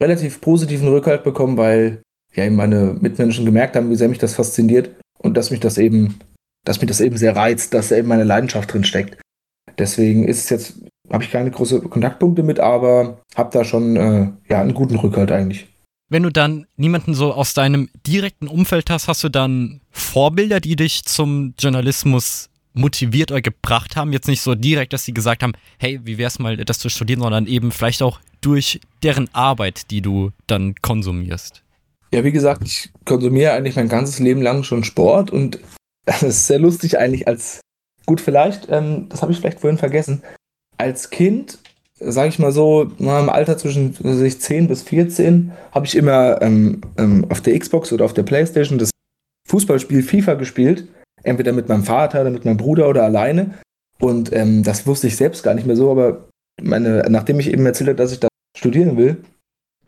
relativ 0.00 0.40
positiven 0.40 0.88
Rückhalt 0.88 1.24
bekommen, 1.24 1.56
weil 1.56 2.02
ja 2.34 2.44
eben 2.44 2.56
meine 2.56 2.96
Mitmenschen 3.00 3.44
gemerkt 3.44 3.76
haben, 3.76 3.90
wie 3.90 3.96
sehr 3.96 4.08
mich 4.08 4.18
das 4.18 4.34
fasziniert 4.34 4.90
und 5.18 5.36
dass 5.36 5.50
mich 5.50 5.60
das 5.60 5.78
eben, 5.78 6.18
dass 6.64 6.80
mich 6.80 6.88
das 6.88 7.00
eben 7.00 7.16
sehr 7.16 7.36
reizt, 7.36 7.74
dass 7.74 7.88
da 7.88 7.96
eben 7.96 8.08
meine 8.08 8.24
Leidenschaft 8.24 8.72
drin 8.72 8.84
steckt. 8.84 9.20
Deswegen 9.78 10.26
ist 10.26 10.44
es 10.44 10.50
jetzt, 10.50 10.80
habe 11.12 11.22
ich 11.22 11.30
keine 11.30 11.50
großen 11.50 11.88
Kontaktpunkte 11.88 12.42
mit, 12.42 12.58
aber 12.58 13.18
habe 13.36 13.50
da 13.52 13.64
schon 13.64 13.96
äh, 13.96 14.28
ja 14.48 14.60
einen 14.60 14.74
guten 14.74 14.96
Rückhalt 14.96 15.30
eigentlich. 15.30 15.68
Wenn 16.08 16.24
du 16.24 16.30
dann 16.30 16.66
niemanden 16.76 17.14
so 17.14 17.32
aus 17.32 17.54
deinem 17.54 17.88
direkten 18.06 18.48
Umfeld 18.48 18.90
hast, 18.90 19.08
hast 19.08 19.22
du 19.24 19.28
dann 19.28 19.80
Vorbilder, 19.90 20.60
die 20.60 20.76
dich 20.76 21.04
zum 21.04 21.54
Journalismus 21.58 22.50
motiviert 22.74 23.30
oder 23.30 23.40
gebracht 23.40 23.96
haben? 23.96 24.12
Jetzt 24.12 24.28
nicht 24.28 24.40
so 24.40 24.54
direkt, 24.54 24.92
dass 24.92 25.04
sie 25.04 25.14
gesagt 25.14 25.42
haben, 25.42 25.52
hey, 25.78 26.00
wie 26.04 26.18
wär's 26.18 26.38
mal, 26.38 26.56
das 26.56 26.78
zu 26.78 26.88
studieren, 26.88 27.20
sondern 27.20 27.46
eben 27.46 27.70
vielleicht 27.70 28.02
auch 28.02 28.20
durch 28.40 28.80
deren 29.02 29.32
Arbeit, 29.34 29.90
die 29.90 30.02
du 30.02 30.32
dann 30.46 30.74
konsumierst. 30.82 31.62
Ja, 32.12 32.24
wie 32.24 32.32
gesagt, 32.32 32.62
ich 32.64 32.90
konsumiere 33.06 33.52
eigentlich 33.52 33.76
mein 33.76 33.88
ganzes 33.88 34.18
Leben 34.18 34.42
lang 34.42 34.64
schon 34.64 34.84
Sport 34.84 35.30
und 35.30 35.60
das 36.04 36.22
ist 36.22 36.46
sehr 36.46 36.58
lustig 36.58 36.98
eigentlich 36.98 37.26
als, 37.26 37.60
gut 38.06 38.20
vielleicht, 38.20 38.68
ähm, 38.70 39.08
das 39.08 39.22
habe 39.22 39.32
ich 39.32 39.38
vielleicht 39.38 39.60
vorhin 39.60 39.78
vergessen, 39.78 40.22
als 40.78 41.10
Kind, 41.10 41.58
sage 41.98 42.28
ich 42.28 42.38
mal 42.38 42.52
so, 42.52 42.90
im 42.98 43.08
Alter 43.08 43.58
zwischen 43.58 43.94
10 43.94 44.68
bis 44.68 44.82
14, 44.82 45.52
habe 45.72 45.86
ich 45.86 45.96
immer 45.96 46.40
ähm, 46.42 46.80
ähm, 46.98 47.26
auf 47.28 47.40
der 47.40 47.58
Xbox 47.58 47.92
oder 47.92 48.04
auf 48.04 48.14
der 48.14 48.24
Playstation 48.24 48.78
das 48.78 48.90
Fußballspiel 49.48 50.02
FIFA 50.02 50.34
gespielt, 50.34 50.88
entweder 51.22 51.52
mit 51.52 51.68
meinem 51.68 51.84
Vater 51.84 52.22
oder 52.22 52.30
mit 52.30 52.44
meinem 52.44 52.56
Bruder 52.56 52.88
oder 52.88 53.04
alleine. 53.04 53.58
Und 54.00 54.32
ähm, 54.32 54.62
das 54.62 54.86
wusste 54.86 55.06
ich 55.06 55.16
selbst 55.16 55.42
gar 55.42 55.54
nicht 55.54 55.66
mehr 55.66 55.76
so, 55.76 55.90
aber 55.90 56.28
meine, 56.60 57.04
nachdem 57.08 57.38
ich 57.38 57.50
eben 57.50 57.64
erzählt 57.66 57.88
habe, 57.88 57.96
dass 57.96 58.12
ich 58.12 58.20
da 58.20 58.28
studieren 58.56 58.96
will, 58.96 59.18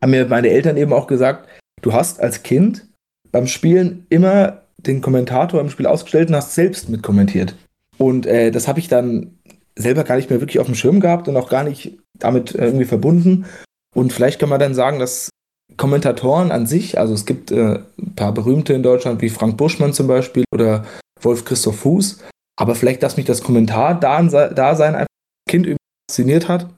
haben 0.01 0.11
mir 0.11 0.27
meine 0.27 0.51
Eltern 0.51 0.77
eben 0.77 0.93
auch 0.93 1.07
gesagt, 1.07 1.49
du 1.83 1.93
hast 1.93 2.21
als 2.21 2.43
Kind 2.43 2.87
beim 3.33 3.47
Spielen 3.47 4.07
immer 4.11 4.63
den 4.77 5.01
Kommentator 5.01 5.61
im 5.61 5.71
Spiel 5.71 5.87
ausgestellt 5.87 6.29
und 6.29 6.37
hast 6.37 6.55
selbst 6.55 6.89
mitkommentiert. 6.89 7.57
Und 7.99 8.27
äh, 8.27 8.51
das 8.51 8.69
habe 8.69 8.81
ich 8.81 8.89
dann 8.89 9.39
selber 9.77 10.05
gar 10.05 10.17
nicht 10.17 10.31
mehr 10.31 10.41
wirklich 10.41 10.61
auf 10.61 10.67
dem 10.67 10.75
Schirm 10.75 11.01
gehabt 11.01 11.29
und 11.29 11.37
auch 11.37 11.49
gar 11.49 11.65
nicht 11.65 11.99
damit 12.19 12.55
äh, 12.55 12.67
irgendwie 12.67 12.85
verbunden. 12.85 13.47
Und 13.95 14.13
vielleicht 14.13 14.41
kann 14.41 14.49
man 14.49 14.61
dann 14.61 14.75
sagen, 14.75 14.99
dass 14.99 15.31
Kommentatoren 15.77 16.53
an 16.53 16.67
sich, 16.67 16.99
also 16.99 17.15
es 17.15 17.27
gibt 17.27 17.51
äh, 17.51 17.81
ein 17.99 18.15
paar 18.15 18.33
berühmte 18.33 18.75
in 18.75 18.83
Deutschland, 18.83 19.23
wie 19.23 19.31
Frank 19.31 19.57
Buschmann 19.57 19.93
zum 19.93 20.07
Beispiel 20.07 20.45
oder 20.53 20.85
Wolf 21.21 21.45
Christoph 21.45 21.81
Fuß, 21.81 22.19
aber 22.57 22.75
vielleicht, 22.75 23.03
dass 23.03 23.17
mich 23.17 23.27
das 23.27 23.43
Kommentar 23.43 23.99
da, 23.99 24.29
sein 24.29 24.95
einfach 24.95 25.07
Kind 25.49 25.77
fasziniert 26.09 26.49
hat 26.49 26.69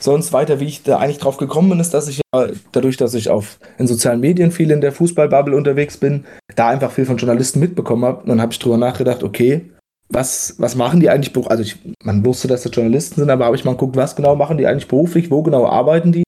sonst 0.00 0.32
weiter, 0.32 0.60
wie 0.60 0.66
ich 0.66 0.82
da 0.82 0.98
eigentlich 0.98 1.18
drauf 1.18 1.36
gekommen 1.36 1.70
bin, 1.70 1.80
ist, 1.80 1.94
dass 1.94 2.08
ich 2.08 2.20
ja 2.34 2.48
dadurch, 2.72 2.96
dass 2.96 3.14
ich 3.14 3.30
auf 3.30 3.58
in 3.78 3.86
sozialen 3.86 4.20
Medien 4.20 4.50
viel 4.50 4.70
in 4.70 4.80
der 4.80 4.92
Fußballbubble 4.92 5.56
unterwegs 5.56 5.96
bin, 5.96 6.24
da 6.56 6.68
einfach 6.68 6.90
viel 6.90 7.04
von 7.04 7.18
Journalisten 7.18 7.60
mitbekommen 7.60 8.04
habe. 8.04 8.22
Und 8.22 8.28
dann 8.28 8.40
habe 8.40 8.52
ich 8.52 8.58
drüber 8.58 8.78
nachgedacht, 8.78 9.22
okay, 9.22 9.70
was, 10.10 10.56
was 10.58 10.74
machen 10.74 11.00
die 11.00 11.08
eigentlich? 11.08 11.34
Also 11.48 11.62
ich, 11.62 11.76
man 12.02 12.24
wusste, 12.24 12.48
dass 12.48 12.62
das 12.62 12.74
Journalisten 12.74 13.20
sind, 13.20 13.30
aber 13.30 13.46
habe 13.46 13.56
ich 13.56 13.64
mal 13.64 13.72
geguckt, 13.72 13.96
was 13.96 14.16
genau 14.16 14.34
machen 14.34 14.58
die 14.58 14.66
eigentlich 14.66 14.88
beruflich, 14.88 15.30
wo 15.30 15.42
genau 15.42 15.66
arbeiten 15.66 16.12
die? 16.12 16.24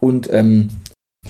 Und 0.00 0.32
ähm, 0.32 0.70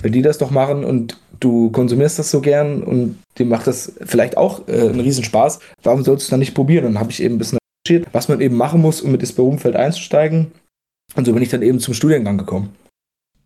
wenn 0.01 0.11
die 0.11 0.21
das 0.21 0.37
doch 0.37 0.51
machen 0.51 0.83
und 0.83 1.17
du 1.39 1.69
konsumierst 1.71 2.19
das 2.19 2.31
so 2.31 2.41
gern 2.41 2.83
und 2.83 3.17
dir 3.37 3.45
macht 3.45 3.67
das 3.67 3.93
vielleicht 4.05 4.37
auch 4.37 4.67
äh, 4.67 4.89
einen 4.89 4.99
Riesenspaß, 4.99 5.59
warum 5.83 6.03
sollst 6.03 6.23
du 6.23 6.25
es 6.25 6.29
dann 6.29 6.39
nicht 6.39 6.55
probieren? 6.55 6.85
Und 6.85 6.93
dann 6.93 7.01
habe 7.01 7.11
ich 7.11 7.21
eben 7.21 7.35
ein 7.35 7.39
bisschen 7.39 7.59
recherchiert, 7.85 8.13
was 8.13 8.29
man 8.29 8.41
eben 8.41 8.55
machen 8.55 8.81
muss, 8.81 9.01
um 9.01 9.11
mit 9.11 9.21
das 9.21 9.33
Berufsfeld 9.33 9.75
einzusteigen. 9.75 10.51
Und 11.15 11.25
so 11.25 11.33
bin 11.33 11.43
ich 11.43 11.49
dann 11.49 11.61
eben 11.61 11.79
zum 11.79 11.93
Studiengang 11.93 12.37
gekommen. 12.37 12.75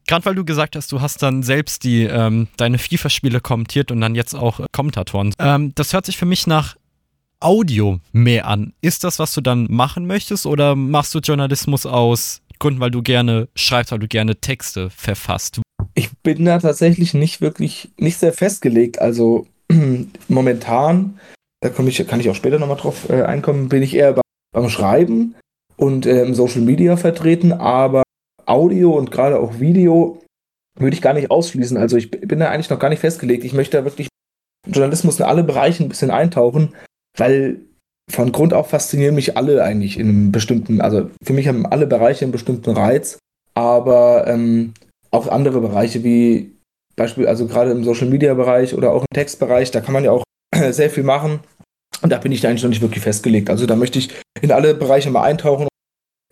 Gerade 0.08 0.26
weil 0.26 0.36
du 0.36 0.44
gesagt 0.44 0.76
hast, 0.76 0.92
du 0.92 1.00
hast 1.00 1.22
dann 1.22 1.44
selbst 1.44 1.84
die 1.84 2.04
ähm, 2.04 2.48
deine 2.58 2.78
FIFA-Spiele 2.78 3.40
kommentiert 3.40 3.92
und 3.92 4.02
dann 4.02 4.16
jetzt 4.16 4.34
auch 4.34 4.60
äh, 4.60 4.66
Kommentatoren. 4.72 5.34
Ähm, 5.40 5.74
das 5.76 5.94
hört 5.94 6.06
sich 6.06 6.18
für 6.18 6.26
mich 6.26 6.48
nach 6.48 6.76
Audio 7.42 8.00
mehr 8.14 8.48
an. 8.48 8.74
Ist 8.82 9.04
das, 9.04 9.20
was 9.20 9.34
du 9.34 9.42
dann 9.42 9.68
machen 9.70 10.06
möchtest, 10.06 10.46
oder 10.46 10.76
machst 10.76 11.14
du 11.14 11.20
Journalismus 11.20 11.86
aus 11.86 12.42
Gründen, 12.60 12.80
weil 12.80 12.92
du 12.92 13.02
gerne 13.02 13.50
schreibst, 13.56 13.92
weil 13.92 14.00
du 14.00 14.08
gerne 14.08 14.36
Texte 14.36 14.90
verfasst? 14.92 15.62
Ich 15.96 16.10
bin 16.24 16.46
da 16.46 16.60
tatsächlich 16.60 17.14
nicht 17.14 17.42
wirklich, 17.42 17.90
nicht 17.98 18.18
sehr 18.18 18.34
festgelegt. 18.34 19.00
Also 19.00 19.48
momentan, 20.28 21.20
da 21.62 21.70
ich, 21.70 22.08
kann 22.08 22.20
ich 22.20 22.30
auch 22.30 22.36
später 22.36 22.60
nochmal 22.60 22.78
drauf 22.78 23.10
äh, 23.10 23.24
einkommen, 23.24 23.70
bin 23.70 23.82
ich 23.82 23.96
eher 23.96 24.22
beim 24.54 24.70
Schreiben 24.70 25.36
und 25.76 26.06
äh, 26.06 26.22
im 26.22 26.36
Social 26.36 26.62
Media 26.62 26.96
vertreten, 26.98 27.52
aber 27.52 28.04
Audio 28.46 28.92
und 28.92 29.12
gerade 29.12 29.40
auch 29.40 29.60
Video 29.60 30.22
würde 30.78 30.96
ich 30.96 31.02
gar 31.02 31.14
nicht 31.14 31.32
ausschließen. 31.32 31.78
Also 31.78 31.98
ich 31.98 32.12
bin 32.12 32.40
da 32.40 32.50
eigentlich 32.50 32.70
noch 32.70 32.80
gar 32.80 32.90
nicht 32.90 33.00
festgelegt. 33.00 33.44
Ich 33.44 33.54
möchte 33.54 33.78
da 33.78 33.84
wirklich 33.84 34.08
Journalismus 34.68 35.20
in 35.20 35.26
alle 35.26 35.44
Bereiche 35.44 35.84
ein 35.84 35.90
bisschen 35.90 36.12
eintauchen, 36.12 36.76
weil 37.18 37.62
von 38.10 38.32
Grund 38.32 38.54
auf 38.54 38.70
faszinieren 38.70 39.16
mich 39.16 39.38
alle 39.38 39.64
eigentlich 39.64 39.98
in 39.98 40.10
einem 40.10 40.32
bestimmten, 40.32 40.82
also 40.82 41.10
für 41.24 41.34
mich 41.34 41.48
haben 41.48 41.66
alle 41.66 41.88
Bereiche 41.88 42.26
einen 42.26 42.32
bestimmten 42.32 42.72
Reiz, 42.72 43.20
aber 43.54 44.28
ähm, 44.28 44.74
auch 45.12 45.28
andere 45.28 45.62
Bereiche 45.62 46.04
wie 46.04 46.52
Beispiel, 46.96 47.28
also 47.28 47.48
gerade 47.48 47.72
im 47.72 47.84
Social 47.84 48.08
Media 48.08 48.34
Bereich 48.34 48.74
oder 48.74 48.92
auch 48.92 49.02
im 49.02 49.14
Textbereich, 49.14 49.72
da 49.72 49.82
kann 49.82 49.94
man 49.94 50.04
ja 50.04 50.12
auch 50.12 50.24
sehr 50.72 50.90
viel 50.90 51.04
machen. 51.04 51.40
Und 52.02 52.10
da 52.10 52.18
bin 52.18 52.32
ich 52.32 52.46
eigentlich 52.46 52.64
noch 52.64 52.70
nicht 52.70 52.82
wirklich 52.82 53.04
festgelegt. 53.04 53.50
Also 53.50 53.66
da 53.66 53.76
möchte 53.76 54.00
ich 54.00 54.10
in 54.42 54.52
alle 54.52 54.74
Bereiche 54.74 55.12
mal 55.12 55.24
eintauchen 55.24 55.68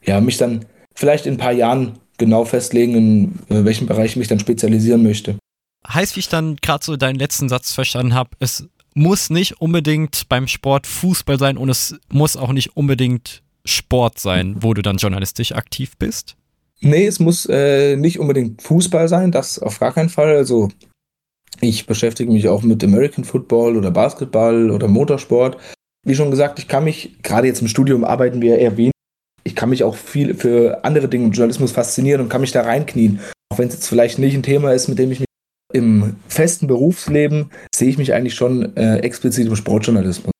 ja, 0.06 0.20
mich 0.22 0.38
dann 0.38 0.66
vielleicht 0.96 1.26
in 1.26 1.36
ein 1.36 1.38
paar 1.38 1.52
Jahren 1.52 2.00
genau 2.18 2.46
festlegen, 2.46 2.96
in 2.96 3.40
äh, 3.50 3.64
welchem 3.64 3.88
Bereich 3.88 4.12
ich 4.12 4.18
mich 4.18 4.28
dann 4.28 4.40
spezialisieren 4.40 5.04
möchte. 5.04 5.38
Heißt, 5.88 6.16
wie 6.16 6.22
ich 6.22 6.30
dann 6.30 6.58
gerade 6.58 6.84
so 6.84 6.98
deinen 6.98 7.18
letzten 7.18 7.48
Satz 7.48 7.74
verstanden 7.74 8.14
habe, 8.14 8.32
es 8.40 8.68
muss 9.00 9.30
nicht 9.30 9.62
unbedingt 9.62 10.28
beim 10.28 10.48
Sport 10.48 10.86
Fußball 10.86 11.40
sein 11.40 11.58
und 11.58 11.70
es 11.70 11.96
muss 12.12 12.36
auch 12.36 12.52
nicht 12.52 12.76
unbedingt 12.76 13.42
Sport 13.64 14.20
sein, 14.20 14.58
wo 14.60 14.74
du 14.74 14.82
dann 14.82 14.98
journalistisch 14.98 15.54
aktiv 15.54 15.94
bist? 15.98 16.36
Nee, 16.82 17.08
es 17.08 17.20
muss 17.20 17.46
äh, 17.46 17.96
nicht 17.96 18.20
unbedingt 18.20 18.62
Fußball 18.62 19.08
sein, 19.08 19.32
das 19.32 19.58
auf 19.60 19.80
gar 19.80 19.94
keinen 19.94 20.10
Fall. 20.10 20.36
Also 20.36 20.68
ich 21.62 21.86
beschäftige 21.86 22.32
mich 22.32 22.50
auch 22.50 22.62
mit 22.62 22.84
American 22.84 23.24
Football 23.24 23.78
oder 23.78 23.90
Basketball 23.90 24.70
oder 24.70 24.90
Motorsport. 24.90 25.58
Wie 26.06 26.16
schon 26.16 26.32
gesagt, 26.32 26.60
ich 26.60 26.68
kann 26.68 26.84
mich, 26.84 27.22
gerade 27.24 27.48
jetzt 27.48 27.62
im 27.62 27.70
Studium 27.70 28.04
arbeiten 28.04 28.42
wir 28.42 28.58
eher 28.58 28.76
wenig, 28.76 28.92
ich 29.46 29.56
kann 29.56 29.70
mich 29.70 29.84
auch 29.84 29.96
viel 29.96 30.36
für 30.36 30.84
andere 30.84 31.08
Dinge 31.08 31.26
im 31.26 31.32
Journalismus 31.32 31.72
faszinieren 31.72 32.22
und 32.22 32.30
kann 32.30 32.42
mich 32.42 32.52
da 32.52 32.62
reinknien. 32.62 33.22
Auch 33.50 33.60
wenn 33.60 33.70
es 33.70 33.76
jetzt 33.76 33.88
vielleicht 33.88 34.20
nicht 34.20 34.36
ein 34.36 34.44
Thema 34.44 34.74
ist, 34.74 34.90
mit 34.90 35.00
dem 35.00 35.12
ich 35.12 35.20
mich 35.20 35.29
im 35.72 36.16
festen 36.28 36.68
Berufsleben 36.68 37.52
sehe 37.74 37.90
ich 37.90 37.98
mich 37.98 38.14
eigentlich 38.14 38.36
schon 38.36 38.76
äh, 38.76 38.98
explizit 38.98 39.48
im 39.48 39.56
Sportjournalismus. 39.56 40.32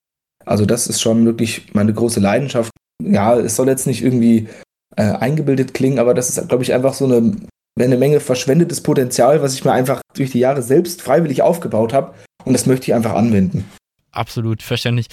Also 0.46 0.66
das 0.66 0.88
ist 0.88 1.02
schon 1.02 1.26
wirklich 1.26 1.74
meine 1.74 1.94
große 1.94 2.20
Leidenschaft. 2.20 2.72
Ja, 3.04 3.38
es 3.38 3.56
soll 3.56 3.68
jetzt 3.68 3.88
nicht 3.88 4.04
irgendwie 4.04 4.48
äh, 4.96 5.04
eingebildet 5.04 5.74
klingen, 5.74 6.00
aber 6.00 6.14
das 6.14 6.30
ist, 6.30 6.48
glaube 6.48 6.64
ich, 6.64 6.74
einfach 6.74 6.94
so 6.94 7.06
eine, 7.06 7.36
eine 7.80 7.98
Menge 7.98 8.20
verschwendetes 8.20 8.82
Potenzial, 8.82 9.42
was 9.42 9.54
ich 9.54 9.64
mir 9.64 9.72
einfach 9.72 10.02
durch 10.16 10.32
die 10.32 10.40
Jahre 10.40 10.64
selbst 10.64 11.02
freiwillig 11.02 11.42
aufgebaut 11.42 11.94
habe. 11.94 12.14
Und 12.46 12.54
das 12.54 12.66
möchte 12.66 12.86
ich 12.86 12.96
einfach 12.96 13.14
anwenden. 13.14 13.66
Absolut 14.12 14.64
verständlich. 14.64 15.08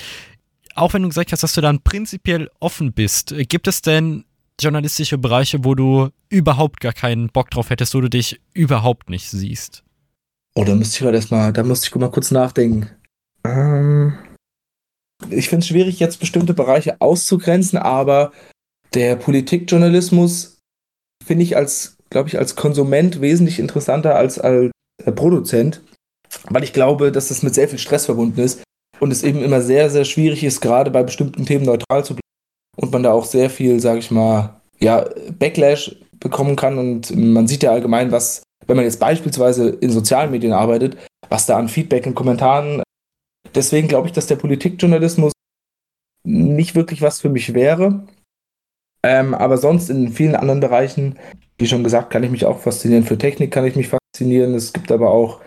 Auch 0.74 0.94
wenn 0.94 1.02
du 1.02 1.08
gesagt 1.08 1.32
hast, 1.32 1.42
dass 1.42 1.54
du 1.54 1.60
dann 1.60 1.82
prinzipiell 1.82 2.50
offen 2.60 2.92
bist, 2.92 3.34
gibt 3.48 3.68
es 3.68 3.82
denn 3.82 4.24
journalistische 4.60 5.18
Bereiche, 5.18 5.64
wo 5.64 5.74
du 5.74 6.08
überhaupt 6.28 6.80
gar 6.80 6.92
keinen 6.92 7.28
Bock 7.28 7.50
drauf 7.50 7.70
hättest, 7.70 7.94
wo 7.94 8.00
du 8.00 8.08
dich 8.08 8.40
überhaupt 8.54 9.10
nicht 9.10 9.30
siehst? 9.30 9.82
Oh, 10.58 10.64
da 10.64 10.74
müsste 10.74 10.96
ich 10.96 11.04
mal 11.04 11.14
erstmal, 11.14 11.52
da 11.52 11.62
musste 11.62 11.86
ich 11.86 11.94
mal 11.94 12.10
kurz 12.10 12.30
nachdenken. 12.30 12.88
Ähm, 13.44 14.14
ich 15.28 15.50
finde 15.50 15.62
es 15.62 15.68
schwierig, 15.68 16.00
jetzt 16.00 16.18
bestimmte 16.18 16.54
Bereiche 16.54 16.98
auszugrenzen, 17.00 17.78
aber 17.78 18.32
der 18.94 19.16
Politikjournalismus 19.16 20.58
finde 21.24 21.44
ich 21.44 21.56
als, 21.56 21.98
glaube 22.08 22.30
ich, 22.30 22.38
als 22.38 22.56
Konsument 22.56 23.20
wesentlich 23.20 23.58
interessanter 23.58 24.16
als 24.16 24.38
als 24.38 24.72
Produzent, 25.14 25.82
weil 26.48 26.64
ich 26.64 26.72
glaube, 26.72 27.12
dass 27.12 27.28
das 27.28 27.42
mit 27.42 27.54
sehr 27.54 27.68
viel 27.68 27.78
Stress 27.78 28.06
verbunden 28.06 28.40
ist 28.40 28.62
und 28.98 29.12
es 29.12 29.22
eben 29.22 29.42
immer 29.42 29.60
sehr, 29.60 29.90
sehr 29.90 30.06
schwierig 30.06 30.42
ist, 30.42 30.62
gerade 30.62 30.90
bei 30.90 31.02
bestimmten 31.02 31.44
Themen 31.44 31.66
neutral 31.66 32.02
zu 32.02 32.14
bleiben 32.14 32.20
und 32.76 32.92
man 32.92 33.02
da 33.02 33.12
auch 33.12 33.26
sehr 33.26 33.50
viel, 33.50 33.78
sage 33.80 33.98
ich 33.98 34.10
mal, 34.10 34.58
ja, 34.78 35.06
Backlash 35.38 35.96
bekommen 36.18 36.56
kann 36.56 36.78
und 36.78 37.14
man 37.14 37.46
sieht 37.46 37.62
ja 37.62 37.72
allgemein, 37.72 38.10
was, 38.10 38.42
wenn 38.66 38.76
man 38.76 38.84
jetzt 38.84 39.00
beispielsweise 39.00 39.68
in 39.68 39.90
sozialen 39.90 40.30
Medien 40.30 40.52
arbeitet, 40.52 40.96
was 41.28 41.46
da 41.46 41.56
an 41.58 41.68
Feedback 41.68 42.06
und 42.06 42.14
Kommentaren. 42.14 42.82
Deswegen 43.54 43.88
glaube 43.88 44.08
ich, 44.08 44.12
dass 44.12 44.26
der 44.26 44.36
Politikjournalismus 44.36 45.32
nicht 46.24 46.74
wirklich 46.74 47.02
was 47.02 47.20
für 47.20 47.28
mich 47.28 47.54
wäre. 47.54 48.06
Ähm, 49.02 49.34
aber 49.34 49.56
sonst 49.56 49.88
in 49.88 50.08
vielen 50.08 50.34
anderen 50.34 50.60
Bereichen, 50.60 51.18
wie 51.58 51.68
schon 51.68 51.84
gesagt, 51.84 52.10
kann 52.10 52.24
ich 52.24 52.30
mich 52.30 52.44
auch 52.44 52.58
faszinieren. 52.58 53.04
Für 53.04 53.18
Technik 53.18 53.52
kann 53.52 53.64
ich 53.64 53.76
mich 53.76 53.88
faszinieren. 53.88 54.54
Es 54.54 54.72
gibt 54.72 54.90
aber 54.90 55.10
auch 55.10 55.40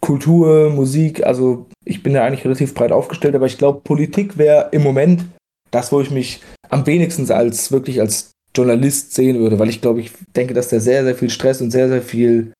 Kultur, 0.00 0.70
Musik. 0.70 1.26
Also 1.26 1.66
ich 1.84 2.02
bin 2.02 2.14
da 2.14 2.24
eigentlich 2.24 2.44
relativ 2.44 2.74
breit 2.74 2.92
aufgestellt, 2.92 3.34
aber 3.34 3.46
ich 3.46 3.58
glaube, 3.58 3.80
Politik 3.80 4.38
wäre 4.38 4.68
im 4.72 4.82
Moment 4.82 5.24
das, 5.70 5.92
wo 5.92 6.00
ich 6.00 6.10
mich 6.10 6.42
am 6.68 6.86
wenigsten 6.86 7.30
als 7.30 7.72
wirklich 7.72 8.00
als 8.00 8.30
Journalist 8.54 9.14
sehen 9.14 9.38
würde, 9.38 9.58
weil 9.58 9.68
ich 9.68 9.80
glaube, 9.80 10.00
ich 10.00 10.12
denke, 10.34 10.54
dass 10.54 10.68
da 10.68 10.80
sehr, 10.80 11.04
sehr 11.04 11.14
viel 11.14 11.30
Stress 11.30 11.60
und 11.60 11.70
sehr, 11.70 11.88
sehr 11.88 12.02
viel, 12.02 12.52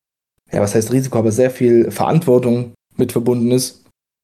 ja, 0.51 0.61
was 0.61 0.75
heißt 0.75 0.91
Risiko, 0.91 1.17
aber 1.19 1.31
sehr 1.31 1.51
viel 1.51 1.91
Verantwortung 1.91 2.73
mit 2.97 3.11
verbunden 3.11 3.51
ist. 3.51 3.83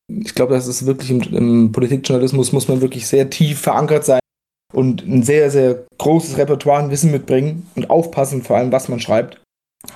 Ich 0.10 0.36
glaube, 0.36 0.54
das 0.54 0.68
ist 0.68 0.86
wirklich 0.86 1.10
im, 1.12 1.22
im 1.22 1.72
Politikjournalismus 1.72 2.54
muss 2.54 2.68
man 2.68 2.82
wirklich 2.82 3.08
sehr 3.08 3.30
tief 3.30 3.60
verankert 3.60 4.06
sein 4.06 4.20
und 4.74 5.06
ein 5.06 5.24
sehr, 5.24 5.52
sehr 5.52 5.86
großes 5.98 6.38
Repertoire 6.38 6.84
an 6.84 6.92
Wissen 6.92 7.12
mitbringen 7.12 7.68
und 7.76 7.90
aufpassen, 7.90 8.42
vor 8.42 8.58
allem, 8.58 8.72
was 8.72 8.88
man 8.88 9.00
schreibt. 9.00 9.42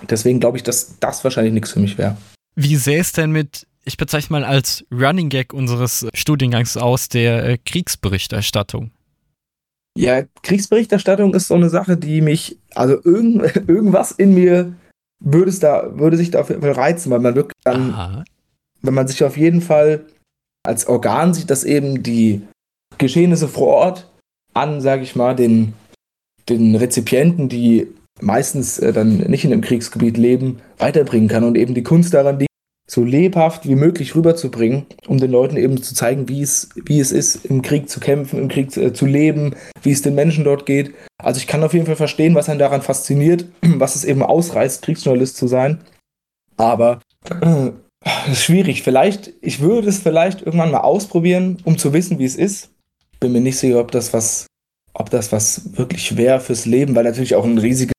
Deswegen 0.09 0.39
glaube 0.39 0.57
ich, 0.57 0.63
dass 0.63 0.99
das 0.99 1.23
wahrscheinlich 1.23 1.53
nichts 1.53 1.71
für 1.71 1.79
mich 1.79 1.97
wäre. 1.97 2.17
Wie 2.55 2.75
sähe 2.75 2.99
es 2.99 3.13
denn 3.13 3.31
mit, 3.31 3.65
ich 3.85 3.97
bezeichne 3.97 4.39
mal 4.39 4.43
als 4.43 4.85
Running 4.91 5.29
Gag 5.29 5.53
unseres 5.53 6.07
Studiengangs 6.13 6.77
aus, 6.77 7.09
der 7.09 7.45
äh, 7.45 7.57
Kriegsberichterstattung? 7.57 8.91
Ja, 9.97 10.23
Kriegsberichterstattung 10.43 11.33
ist 11.33 11.47
so 11.47 11.55
eine 11.55 11.69
Sache, 11.69 11.97
die 11.97 12.21
mich, 12.21 12.57
also 12.75 12.97
irgend, 13.03 13.43
irgendwas 13.67 14.11
in 14.11 14.33
mir 14.33 14.73
würde 15.23 15.49
es 15.49 15.59
da, 15.59 15.99
würde 15.99 16.17
sich 16.17 16.31
da 16.31 16.41
auf 16.41 16.49
jeden 16.49 16.61
Fall 16.61 16.71
reizen, 16.71 17.11
weil 17.11 17.19
man 17.19 17.35
wirklich 17.35 17.61
dann, 17.63 17.91
Aha. 17.91 18.23
wenn 18.81 18.93
man 18.93 19.07
sich 19.07 19.23
auf 19.23 19.37
jeden 19.37 19.61
Fall 19.61 20.05
als 20.63 20.87
Organ 20.87 21.33
sieht, 21.33 21.49
dass 21.49 21.63
eben 21.63 22.03
die 22.03 22.41
Geschehnisse 22.97 23.47
vor 23.47 23.67
Ort 23.67 24.11
an, 24.53 24.81
sage 24.81 25.03
ich 25.03 25.15
mal, 25.15 25.35
den, 25.35 25.73
den 26.49 26.75
Rezipienten, 26.75 27.49
die 27.49 27.87
meistens 28.19 28.79
äh, 28.79 28.93
dann 28.93 29.17
nicht 29.17 29.45
in 29.45 29.53
einem 29.53 29.61
Kriegsgebiet 29.61 30.17
leben, 30.17 30.59
weiterbringen 30.77 31.29
kann 31.29 31.43
und 31.43 31.57
eben 31.57 31.73
die 31.73 31.83
Kunst 31.83 32.13
daran 32.13 32.39
liegt, 32.39 32.50
so 32.91 33.05
lebhaft 33.05 33.65
wie 33.65 33.75
möglich 33.75 34.15
rüberzubringen, 34.15 34.85
um 35.07 35.17
den 35.17 35.31
Leuten 35.31 35.55
eben 35.55 35.81
zu 35.81 35.95
zeigen, 35.95 36.27
wie 36.27 36.41
es, 36.41 36.67
wie 36.75 36.99
es 36.99 37.13
ist, 37.13 37.45
im 37.45 37.61
Krieg 37.61 37.89
zu 37.89 38.01
kämpfen, 38.01 38.37
im 38.37 38.49
Krieg 38.49 38.69
zu, 38.69 38.81
äh, 38.81 38.91
zu 38.91 39.05
leben, 39.05 39.55
wie 39.81 39.91
es 39.91 40.01
den 40.01 40.13
Menschen 40.13 40.43
dort 40.43 40.65
geht. 40.65 40.93
Also 41.17 41.37
ich 41.37 41.47
kann 41.47 41.63
auf 41.63 41.73
jeden 41.73 41.85
Fall 41.85 41.95
verstehen, 41.95 42.35
was 42.35 42.49
einen 42.49 42.59
daran 42.59 42.81
fasziniert, 42.81 43.45
was 43.61 43.95
es 43.95 44.03
eben 44.03 44.21
ausreißt, 44.21 44.81
Kriegsjournalist 44.81 45.37
zu 45.37 45.47
sein. 45.47 45.79
Aber 46.57 46.99
äh, 47.29 47.71
schwierig. 48.33 48.83
Vielleicht, 48.83 49.31
ich 49.39 49.61
würde 49.61 49.87
es 49.87 49.99
vielleicht 49.99 50.41
irgendwann 50.41 50.71
mal 50.71 50.81
ausprobieren, 50.81 51.59
um 51.63 51.77
zu 51.77 51.93
wissen, 51.93 52.19
wie 52.19 52.25
es 52.25 52.35
ist. 52.35 52.71
Bin 53.21 53.31
mir 53.31 53.39
nicht 53.39 53.57
sicher, 53.57 53.79
ob 53.79 53.91
das 53.91 54.11
was, 54.11 54.47
ob 54.93 55.09
das 55.09 55.31
was 55.31 55.77
wirklich 55.77 56.17
wäre 56.17 56.41
fürs 56.41 56.65
Leben, 56.65 56.93
weil 56.93 57.05
natürlich 57.05 57.35
auch 57.35 57.45
ein 57.45 57.57
riesiges. 57.57 57.93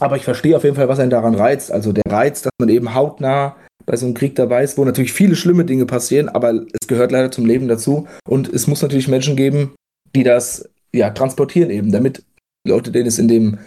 Aber 0.00 0.18
ich 0.18 0.24
verstehe 0.24 0.54
auf 0.54 0.64
jeden 0.64 0.76
Fall, 0.76 0.88
was 0.88 0.98
einen 0.98 1.08
daran 1.08 1.34
reizt. 1.34 1.72
Also 1.72 1.92
der 1.92 2.12
Reiz, 2.12 2.42
dass 2.42 2.52
man 2.58 2.68
eben 2.68 2.94
hautnah 2.94 3.56
bei 3.86 3.96
so 3.96 4.06
einem 4.06 4.14
Krieg 4.14 4.34
dabei 4.34 4.64
ist, 4.64 4.78
wo 4.78 4.84
natürlich 4.84 5.12
viele 5.12 5.36
schlimme 5.36 5.64
Dinge 5.64 5.86
passieren, 5.86 6.28
aber 6.28 6.64
es 6.80 6.86
gehört 6.86 7.12
leider 7.12 7.30
zum 7.30 7.46
Leben 7.46 7.68
dazu. 7.68 8.06
Und 8.28 8.52
es 8.52 8.66
muss 8.66 8.82
natürlich 8.82 9.08
Menschen 9.08 9.36
geben, 9.36 9.74
die 10.14 10.22
das 10.22 10.68
ja 10.94 11.10
transportieren 11.10 11.70
eben, 11.70 11.92
damit 11.92 12.22
Leute, 12.66 12.90
denen 12.90 13.06
es 13.06 13.18
in 13.18 13.28
dem 13.28 13.58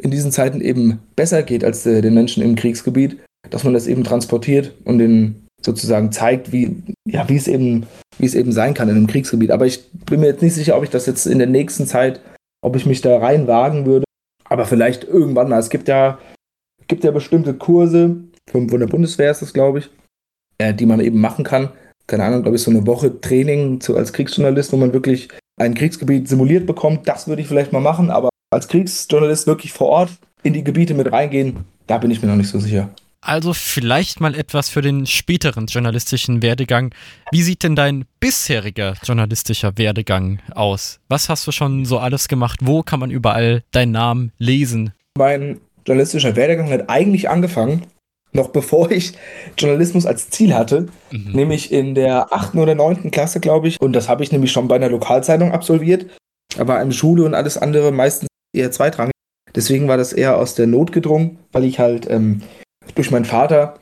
in 0.00 0.10
diesen 0.10 0.32
Zeiten 0.32 0.60
eben 0.60 1.00
besser 1.14 1.42
geht 1.42 1.64
als 1.64 1.86
äh, 1.86 2.02
den 2.02 2.14
Menschen 2.14 2.42
im 2.42 2.56
Kriegsgebiet, 2.56 3.18
dass 3.50 3.62
man 3.62 3.74
das 3.74 3.86
eben 3.86 4.02
transportiert 4.02 4.74
und 4.84 4.98
den 4.98 5.46
sozusagen 5.62 6.10
zeigt, 6.12 6.52
wie 6.52 6.82
ja 7.06 7.28
wie 7.28 7.36
es 7.36 7.48
eben 7.48 7.86
wie 8.18 8.26
es 8.26 8.34
eben 8.34 8.52
sein 8.52 8.74
kann 8.74 8.88
in 8.88 8.96
einem 8.96 9.06
Kriegsgebiet. 9.06 9.50
Aber 9.50 9.66
ich 9.66 9.90
bin 9.92 10.20
mir 10.20 10.26
jetzt 10.26 10.42
nicht 10.42 10.54
sicher, 10.54 10.76
ob 10.76 10.84
ich 10.84 10.90
das 10.90 11.06
jetzt 11.06 11.26
in 11.26 11.38
der 11.38 11.46
nächsten 11.46 11.86
Zeit, 11.86 12.20
ob 12.60 12.76
ich 12.76 12.86
mich 12.86 13.00
da 13.00 13.18
reinwagen 13.18 13.86
würde. 13.86 14.04
Aber 14.44 14.66
vielleicht 14.66 15.04
irgendwann 15.04 15.48
mal. 15.48 15.58
Es 15.58 15.70
gibt 15.70 15.88
ja 15.88 16.18
gibt 16.86 17.04
ja 17.04 17.10
bestimmte 17.10 17.54
Kurse, 17.54 18.16
von, 18.50 18.68
von 18.68 18.80
der 18.80 18.86
Bundeswehr 18.86 19.30
ist 19.30 19.42
das, 19.42 19.52
glaube 19.52 19.80
ich, 19.80 19.90
äh, 20.58 20.74
die 20.74 20.86
man 20.86 21.00
eben 21.00 21.20
machen 21.20 21.44
kann. 21.44 21.70
Keine 22.06 22.24
Ahnung, 22.24 22.42
glaube 22.42 22.56
ich, 22.56 22.62
so 22.62 22.70
eine 22.70 22.86
Woche 22.86 23.20
Training 23.20 23.80
zu, 23.80 23.96
als 23.96 24.12
Kriegsjournalist, 24.12 24.72
wo 24.72 24.76
man 24.76 24.92
wirklich 24.92 25.28
ein 25.56 25.74
Kriegsgebiet 25.74 26.28
simuliert 26.28 26.66
bekommt. 26.66 27.08
Das 27.08 27.26
würde 27.28 27.42
ich 27.42 27.48
vielleicht 27.48 27.72
mal 27.72 27.80
machen, 27.80 28.10
aber 28.10 28.28
als 28.50 28.68
Kriegsjournalist 28.68 29.46
wirklich 29.46 29.72
vor 29.72 29.88
Ort 29.88 30.10
in 30.42 30.52
die 30.52 30.64
Gebiete 30.64 30.94
mit 30.94 31.10
reingehen, 31.10 31.64
da 31.86 31.98
bin 31.98 32.10
ich 32.10 32.20
mir 32.20 32.28
noch 32.28 32.36
nicht 32.36 32.50
so 32.50 32.58
sicher. 32.58 32.90
Also 33.22 33.54
vielleicht 33.54 34.20
mal 34.20 34.34
etwas 34.34 34.68
für 34.68 34.82
den 34.82 35.06
späteren 35.06 35.66
journalistischen 35.66 36.42
Werdegang. 36.42 36.94
Wie 37.32 37.42
sieht 37.42 37.62
denn 37.62 37.74
dein 37.74 38.04
bisheriger 38.20 38.94
journalistischer 39.02 39.78
Werdegang 39.78 40.40
aus? 40.54 41.00
Was 41.08 41.30
hast 41.30 41.46
du 41.46 41.52
schon 41.52 41.86
so 41.86 41.98
alles 41.98 42.28
gemacht? 42.28 42.60
Wo 42.62 42.82
kann 42.82 43.00
man 43.00 43.10
überall 43.10 43.62
deinen 43.70 43.92
Namen 43.92 44.32
lesen? 44.36 44.92
Mein 45.16 45.60
journalistischer 45.86 46.36
Werdegang 46.36 46.68
hat 46.68 46.90
eigentlich 46.90 47.30
angefangen 47.30 47.86
noch 48.34 48.48
bevor 48.48 48.90
ich 48.90 49.14
Journalismus 49.56 50.06
als 50.06 50.28
Ziel 50.30 50.54
hatte, 50.54 50.88
mhm. 51.10 51.32
nämlich 51.32 51.72
in 51.72 51.94
der 51.94 52.32
achten 52.32 52.58
oder 52.58 52.74
neunten 52.74 53.10
Klasse, 53.10 53.40
glaube 53.40 53.68
ich. 53.68 53.80
Und 53.80 53.94
das 53.94 54.08
habe 54.08 54.22
ich 54.22 54.32
nämlich 54.32 54.52
schon 54.52 54.68
bei 54.68 54.76
einer 54.76 54.90
Lokalzeitung 54.90 55.52
absolviert, 55.52 56.06
aber 56.58 56.80
in 56.82 56.92
Schule 56.92 57.24
und 57.24 57.34
alles 57.34 57.56
andere 57.56 57.92
meistens 57.92 58.28
eher 58.54 58.70
zweitrangig. 58.70 59.12
Deswegen 59.54 59.86
war 59.88 59.96
das 59.96 60.12
eher 60.12 60.36
aus 60.36 60.54
der 60.54 60.66
Not 60.66 60.92
gedrungen, 60.92 61.38
weil 61.52 61.64
ich 61.64 61.78
halt 61.78 62.10
ähm, 62.10 62.42
durch 62.96 63.10
meinen 63.10 63.24
Vater, 63.24 63.78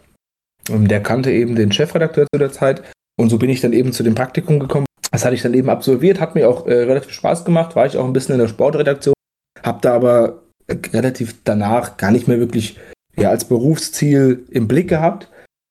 ähm, 0.69 0.87
der 0.87 1.03
kannte 1.03 1.33
eben 1.33 1.57
den 1.57 1.73
Chefredakteur 1.73 2.27
zu 2.33 2.39
der 2.39 2.53
Zeit, 2.53 2.83
und 3.19 3.29
so 3.29 3.39
bin 3.39 3.51
ich 3.51 3.61
dann 3.61 3.73
eben 3.73 3.93
zu 3.93 4.03
dem 4.03 4.15
Praktikum 4.15 4.59
gekommen. 4.59 4.87
Das 5.11 5.25
hatte 5.25 5.35
ich 5.35 5.43
dann 5.43 5.55
eben 5.55 5.69
absolviert, 5.69 6.21
hat 6.21 6.35
mir 6.35 6.49
auch 6.49 6.67
äh, 6.67 6.73
relativ 6.73 7.13
Spaß 7.13 7.45
gemacht, 7.45 7.77
war 7.77 7.87
ich 7.87 7.97
auch 7.97 8.05
ein 8.05 8.13
bisschen 8.13 8.35
in 8.35 8.41
der 8.41 8.49
Sportredaktion, 8.49 9.15
habe 9.63 9.79
da 9.83 9.95
aber 9.95 10.43
äh, 10.67 10.77
relativ 10.93 11.37
danach 11.45 11.97
gar 11.97 12.11
nicht 12.11 12.29
mehr 12.29 12.39
wirklich 12.39 12.79
ja, 13.17 13.31
als 13.31 13.45
Berufsziel 13.45 14.45
im 14.51 14.69
Blick 14.69 14.89
gehabt. 14.89 15.29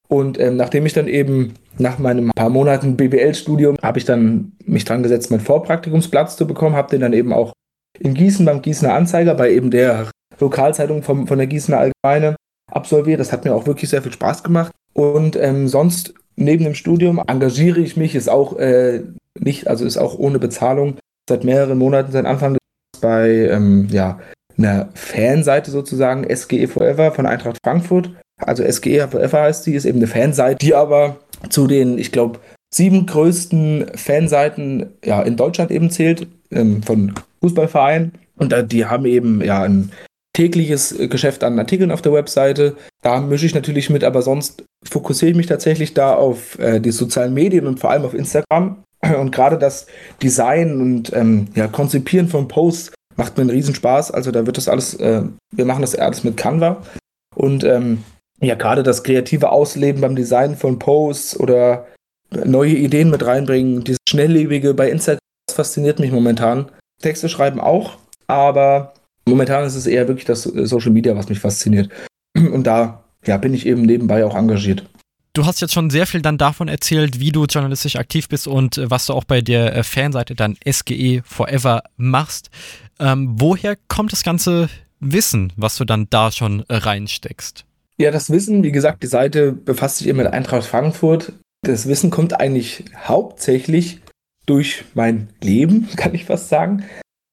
Und 0.08 0.40
ähm, 0.40 0.58
nachdem 0.58 0.86
ich 0.86 0.94
dann 0.94 1.08
eben 1.08 1.54
nach 1.78 1.98
meinem 1.98 2.32
paar 2.36 2.50
Monaten 2.50 2.98
BWL-Studium 2.98 3.78
habe 3.82 3.98
ich 3.98 4.06
dann 4.06 4.52
mich 4.66 4.86
dran 4.86 5.04
gesetzt, 5.04 5.32
meinen 5.32 5.40
Vorpraktikumsplatz 5.40 6.36
zu 6.36 6.46
bekommen, 6.46 6.76
habe 6.76 6.90
den 6.90 7.02
dann 7.02 7.14
eben 7.14 7.32
auch 7.32 7.54
in 7.98 8.14
Gießen 8.14 8.46
beim 8.46 8.62
Gießener 8.62 8.94
Anzeiger 8.94 9.36
bei 9.36 9.52
eben 9.52 9.72
der 9.72 10.10
Lokalzeitung 10.40 11.04
vom, 11.04 11.28
von 11.28 11.38
der 11.38 11.48
Gießener 11.48 11.78
Allgemeine 11.80 12.36
absolviert. 12.72 13.20
Das 13.20 13.32
hat 13.32 13.46
mir 13.46 13.54
auch 13.54 13.68
wirklich 13.68 13.90
sehr 13.90 14.02
viel 14.02 14.12
Spaß 14.12 14.44
gemacht. 14.44 14.72
Und 14.94 15.36
ähm, 15.38 15.68
sonst 15.68 16.14
neben 16.36 16.64
dem 16.64 16.76
Studium 16.76 17.22
engagiere 17.26 17.80
ich 17.80 17.98
mich, 17.98 18.16
ist 18.16 18.30
auch 18.30 18.58
äh, 18.58 19.04
nicht, 19.40 19.68
also 19.68 19.86
ist 19.86 19.98
auch 19.98 20.18
ohne 20.18 20.40
Bezahlung 20.40 20.98
seit 21.30 21.44
mehreren 21.44 21.78
Monaten, 21.78 22.12
seit 22.12 22.26
Anfang 22.26 22.58
bei 23.02 23.30
ähm, 23.30 23.88
ja, 23.90 24.20
einer 24.64 24.90
Fanseite 24.94 25.72
sozusagen, 25.72 26.26
SGE 26.34 26.68
Forever 26.68 27.12
von 27.12 27.26
Eintracht 27.26 27.58
Frankfurt. 27.64 28.12
Also 28.38 28.64
SGE 28.70 29.08
Forever 29.08 29.42
heißt 29.42 29.66
die, 29.66 29.76
ist 29.76 29.86
eben 29.86 30.00
eine 30.00 30.08
Fanseite, 30.08 30.66
die 30.66 30.74
aber 30.74 31.18
zu 31.50 31.68
den, 31.68 31.98
ich 31.98 32.12
glaube, 32.12 32.40
sieben 32.74 33.06
größten 33.06 33.92
Fanseiten 33.96 34.92
ja, 35.04 35.22
in 35.22 35.36
Deutschland 35.36 35.72
eben 35.72 35.90
zählt, 35.90 36.28
ähm, 36.52 36.84
von 36.84 37.14
Fußballvereinen. 37.42 38.14
Und 38.38 38.54
äh, 38.54 38.66
die 38.66 38.86
haben 38.86 39.06
eben 39.06 39.44
ja 39.44 39.64
ein 39.64 39.92
tägliches 40.34 40.96
Geschäft 40.98 41.44
an 41.44 41.60
Artikeln 41.60 41.92
auf 41.92 42.02
der 42.02 42.14
Webseite. 42.14 42.76
Da 43.02 43.20
mische 43.20 43.46
ich 43.46 43.56
natürlich 43.56 43.90
mit, 43.90 44.04
aber 44.04 44.22
sonst 44.22 44.64
fokussiere 44.84 45.32
ich 45.32 45.38
mich 45.38 45.48
tatsächlich 45.48 45.94
da 45.94 46.16
auf 46.16 46.58
äh, 46.60 46.80
die 46.80 46.92
sozialen 46.92 47.34
Medien 47.34 47.68
und 47.68 47.80
vor 47.80 47.92
allem 47.92 48.06
auf 48.06 48.14
Instagram. 48.14 48.84
Und 49.20 49.32
gerade 49.32 49.58
das 49.58 49.88
Design 50.22 50.80
und 50.80 51.12
ähm, 51.14 51.48
ja, 51.56 51.68
Konzipieren 51.68 52.28
von 52.28 52.48
Posts 52.48 52.94
macht 53.16 53.38
mir 53.38 53.42
einen 53.42 53.52
Riesenspaß. 53.52 54.12
Also 54.12 54.32
da 54.32 54.46
wird 54.46 54.58
das 54.58 54.68
alles, 54.68 54.94
äh, 54.96 55.24
wir 55.52 55.66
machen 55.66 55.82
das 55.82 55.96
alles 55.96 56.24
mit 56.24 56.38
Canva. 56.38 56.82
Und 57.36 57.64
ähm, 57.64 58.04
ja, 58.40 58.56
gerade 58.56 58.84
das 58.84 59.04
kreative 59.04 59.52
Ausleben 59.52 60.02
beim 60.02 60.16
Design 60.16 60.56
von 60.56 60.80
Posts 60.80 61.40
oder 61.40 61.88
neue 62.46 62.76
Ideen 62.76 63.10
mit 63.10 63.26
reinbringen, 63.26 63.84
dieses 63.84 64.00
Schnelllebige 64.10 64.74
bei 64.74 64.90
Instagram, 64.90 65.20
das 65.48 65.56
fasziniert 65.56 66.00
mich 66.00 66.12
momentan. 66.12 66.72
Texte 67.02 67.30
schreiben 67.30 67.60
auch, 67.60 67.98
aber 68.28 68.94
momentan 69.26 69.66
ist 69.66 69.76
es 69.76 69.88
eher 69.88 70.08
wirklich 70.08 70.26
das 70.26 70.44
Social 70.44 70.92
Media, 70.92 71.16
was 71.16 71.30
mich 71.30 71.40
fasziniert. 71.40 71.90
Und 72.36 72.66
da 72.66 73.04
ja, 73.26 73.38
bin 73.38 73.54
ich 73.54 73.66
eben 73.66 73.84
nebenbei 73.84 74.26
auch 74.26 74.36
engagiert. 74.36 74.84
Du 75.34 75.46
hast 75.46 75.62
jetzt 75.62 75.74
schon 75.74 75.90
sehr 75.90 76.08
viel 76.08 76.22
dann 76.22 76.38
davon 76.38 76.68
erzählt, 76.68 77.22
wie 77.22 77.32
du 77.32 77.46
journalistisch 77.46 77.96
aktiv 77.96 78.28
bist 78.28 78.48
und 78.48 78.78
äh, 78.78 78.90
was 78.90 79.06
du 79.06 79.14
auch 79.14 79.24
bei 79.24 79.42
der 79.42 79.76
äh, 79.76 79.84
Fanseite 79.84 80.36
dann 80.36 80.58
SGE 80.70 81.22
Forever 81.24 81.84
machst. 81.96 82.50
Ähm, 83.02 83.36
woher 83.40 83.76
kommt 83.88 84.12
das 84.12 84.24
ganze 84.24 84.70
Wissen, 85.00 85.52
was 85.58 85.76
du 85.76 85.86
dann 85.86 86.08
da 86.12 86.32
schon 86.32 86.64
äh, 86.70 86.76
reinsteckst? 86.76 87.66
Ja, 87.98 88.12
das 88.12 88.30
Wissen, 88.30 88.64
wie 88.64 88.72
gesagt, 88.72 89.02
die 89.02 89.08
Seite 89.08 89.52
befasst 89.52 89.98
sich 89.98 90.08
eben 90.08 90.20
mit 90.20 90.28
Eintracht 90.28 90.64
Frankfurt. 90.64 91.34
Das 91.64 91.88
Wissen 91.88 92.12
kommt 92.12 92.40
eigentlich 92.40 92.86
hauptsächlich 92.96 94.02
durch 94.46 94.86
mein 94.94 95.30
Leben, 95.42 95.90
kann 95.96 96.14
ich 96.14 96.26
fast 96.26 96.50
sagen. 96.50 96.86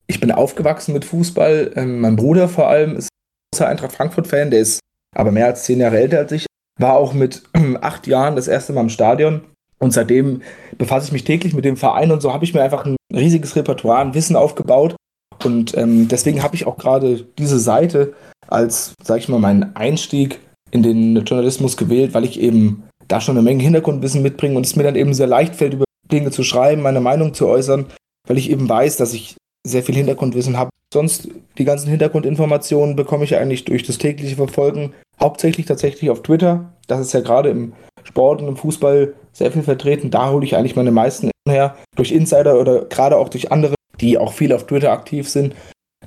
Ich 0.07 0.21
bin 0.21 0.33
aufgewachsen 0.33 0.95
mit 0.95 1.05
Fußball. 1.05 1.73
Ähm, 1.77 2.01
mein 2.01 2.17
Bruder 2.17 2.49
vor 2.49 2.69
allem 2.69 2.97
ist 2.97 3.09
ein 3.09 3.53
großer 3.53 3.69
Eintracht 3.69 3.93
Frankfurt-Fan, 3.93 4.51
der 4.51 4.61
ist 4.61 4.81
aber 5.15 5.33
mehr 5.33 5.47
als 5.47 5.65
zehn 5.65 5.81
Jahre 5.81 5.99
älter 5.99 6.19
als 6.19 6.33
ich. 6.33 6.47
War 6.81 6.95
auch 6.95 7.13
mit 7.13 7.43
acht 7.83 8.07
Jahren 8.07 8.37
das 8.37 8.49
erste 8.49 8.73
Mal 8.73 8.83
im 8.83 8.89
Stadion. 8.89 9.43
Und 9.79 9.93
seitdem 9.93 10.43
befasse 10.79 11.07
ich 11.07 11.13
mich 11.13 11.25
täglich 11.25 11.55
mit 11.55 11.67
dem 11.67 11.77
Verein 11.77 12.11
und 12.11 12.21
so 12.21 12.33
habe 12.33 12.45
ich 12.45 12.55
mir 12.55 12.63
einfach 12.63 12.85
ein 12.85 12.97
riesiges 13.15 13.55
Repertoire 13.55 14.01
an 14.01 14.15
Wissen 14.15 14.35
aufgebaut. 14.35 14.97
Und 15.45 15.77
ähm, 15.77 16.09
deswegen 16.09 16.43
habe 16.43 16.57
ich 16.57 16.67
auch 16.67 16.77
gerade 16.77 17.25
diese 17.39 17.59
Seite 17.59 18.15
als, 18.49 18.95
sag 19.03 19.19
ich 19.19 19.29
mal, 19.29 19.39
meinen 19.39 19.77
Einstieg 19.77 20.41
in 20.71 20.83
den 20.83 21.17
Journalismus 21.25 21.77
gewählt, 21.77 22.15
weil 22.15 22.25
ich 22.25 22.41
eben 22.41 22.85
da 23.07 23.21
schon 23.21 23.37
eine 23.37 23.45
Menge 23.45 23.63
Hintergrundwissen 23.63 24.23
mitbringe 24.23 24.57
und 24.57 24.67
es 24.67 24.77
mir 24.77 24.83
dann 24.83 24.97
eben 24.97 25.15
sehr 25.15 25.27
leicht 25.27 25.55
fällt, 25.55 25.75
über 25.75 25.85
Dinge 26.11 26.31
zu 26.31 26.43
schreiben, 26.43 26.83
meine 26.83 27.01
Meinung 27.01 27.35
zu 27.35 27.47
äußern, 27.47 27.87
weil 28.27 28.39
ich 28.39 28.51
eben 28.51 28.69
weiß, 28.69 28.97
dass 28.97 29.15
ich 29.15 29.37
sehr 29.67 29.83
viel 29.83 29.95
Hintergrundwissen 29.95 30.57
habe. 30.57 30.71
Sonst 30.93 31.29
die 31.59 31.65
ganzen 31.65 31.91
Hintergrundinformationen 31.91 32.97
bekomme 32.97 33.25
ich 33.25 33.37
eigentlich 33.37 33.65
durch 33.65 33.83
das 33.83 33.99
tägliche 33.99 34.37
Verfolgen, 34.37 34.95
hauptsächlich 35.21 35.67
tatsächlich 35.67 36.11
auf 36.11 36.23
Twitter. 36.23 36.73
Das 36.87 37.01
ist 37.01 37.13
ja 37.13 37.21
gerade 37.21 37.51
im 37.51 37.73
Sport 38.05 38.41
und 38.41 38.49
im 38.49 38.57
Fußball 38.57 39.15
sehr 39.33 39.53
viel 39.53 39.63
vertreten. 39.63 40.11
Da 40.11 40.31
hole 40.31 40.47
ich 40.47 40.57
eigentlich 40.57 40.77
meine 40.77 40.91
meisten 40.91 41.31
her. 41.49 41.77
Durch 41.97 42.13
Insider 42.13 42.59
oder 42.59 42.87
gerade 42.87 43.17
auch 43.17 43.29
durch 43.29 43.53
andere, 43.53 43.75
die 44.01 44.19
auch 44.19 44.33
viel 44.33 44.53
auf 44.53 44.67
Twitter 44.67 44.93
aktiv 44.93 45.29
sind. 45.29 45.55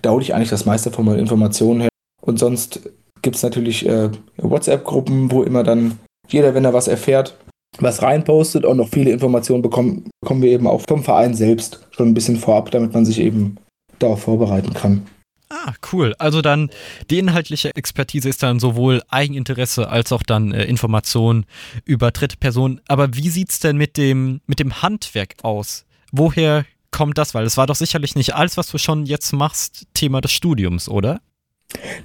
Da 0.02 0.12
hole 0.12 0.24
ich 0.24 0.34
eigentlich 0.34 0.50
das 0.50 0.66
meiste 0.66 0.92
von 0.92 1.06
meinen 1.06 1.20
Informationen 1.20 1.82
her. 1.82 1.90
Und 2.22 2.40
sonst 2.40 2.82
gibt 3.22 3.36
es 3.36 3.44
natürlich 3.44 3.88
äh, 3.88 4.10
WhatsApp-Gruppen, 4.38 5.32
wo 5.32 5.44
immer 5.44 5.64
dann 5.64 6.00
jeder, 6.28 6.54
wenn 6.54 6.66
er 6.66 6.74
was 6.74 6.88
erfährt, 6.88 7.38
was 7.80 8.02
reinpostet 8.02 8.66
und 8.66 8.78
noch 8.78 8.90
viele 8.90 9.12
Informationen 9.12 9.62
bekommen, 9.62 10.10
bekommen 10.22 10.42
wir 10.42 10.52
eben 10.52 10.68
auch 10.68 10.82
vom 10.88 11.04
Verein 11.04 11.34
selbst 11.34 11.88
schon 11.92 12.10
ein 12.10 12.14
bisschen 12.14 12.38
vorab, 12.38 12.72
damit 12.72 12.94
man 12.94 13.06
sich 13.06 13.20
eben 13.20 13.58
darauf 14.00 14.24
vorbereiten 14.24 14.74
kann. 14.74 15.06
Ah, 15.50 15.74
cool. 15.92 16.16
Also 16.18 16.42
dann 16.42 16.70
die 17.10 17.20
inhaltliche 17.20 17.76
Expertise 17.76 18.30
ist 18.30 18.42
dann 18.42 18.60
sowohl 18.60 19.02
Eigeninteresse 19.10 19.90
als 19.90 20.14
auch 20.14 20.24
dann 20.24 20.54
äh, 20.54 20.64
Information 20.64 21.46
über 21.84 22.12
dritte 22.12 22.38
Personen. 22.38 22.80
Aber 22.88 23.16
wie 23.16 23.30
sieht 23.30 23.50
es 23.50 23.60
denn 23.60 23.76
mit 23.76 23.98
dem, 23.98 24.40
mit 24.48 24.60
dem 24.60 24.82
Handwerk 24.82 25.36
aus? 25.44 25.86
Woher 26.14 26.66
kommt 26.92 27.18
das? 27.18 27.34
Weil 27.34 27.46
es 27.46 27.58
war 27.58 27.68
doch 27.68 27.76
sicherlich 27.76 28.16
nicht 28.16 28.36
alles, 28.36 28.58
was 28.58 28.68
du 28.68 28.78
schon 28.78 29.06
jetzt 29.06 29.32
machst, 29.34 29.88
Thema 29.94 30.22
des 30.22 30.32
Studiums, 30.32 30.88
oder? 30.90 31.22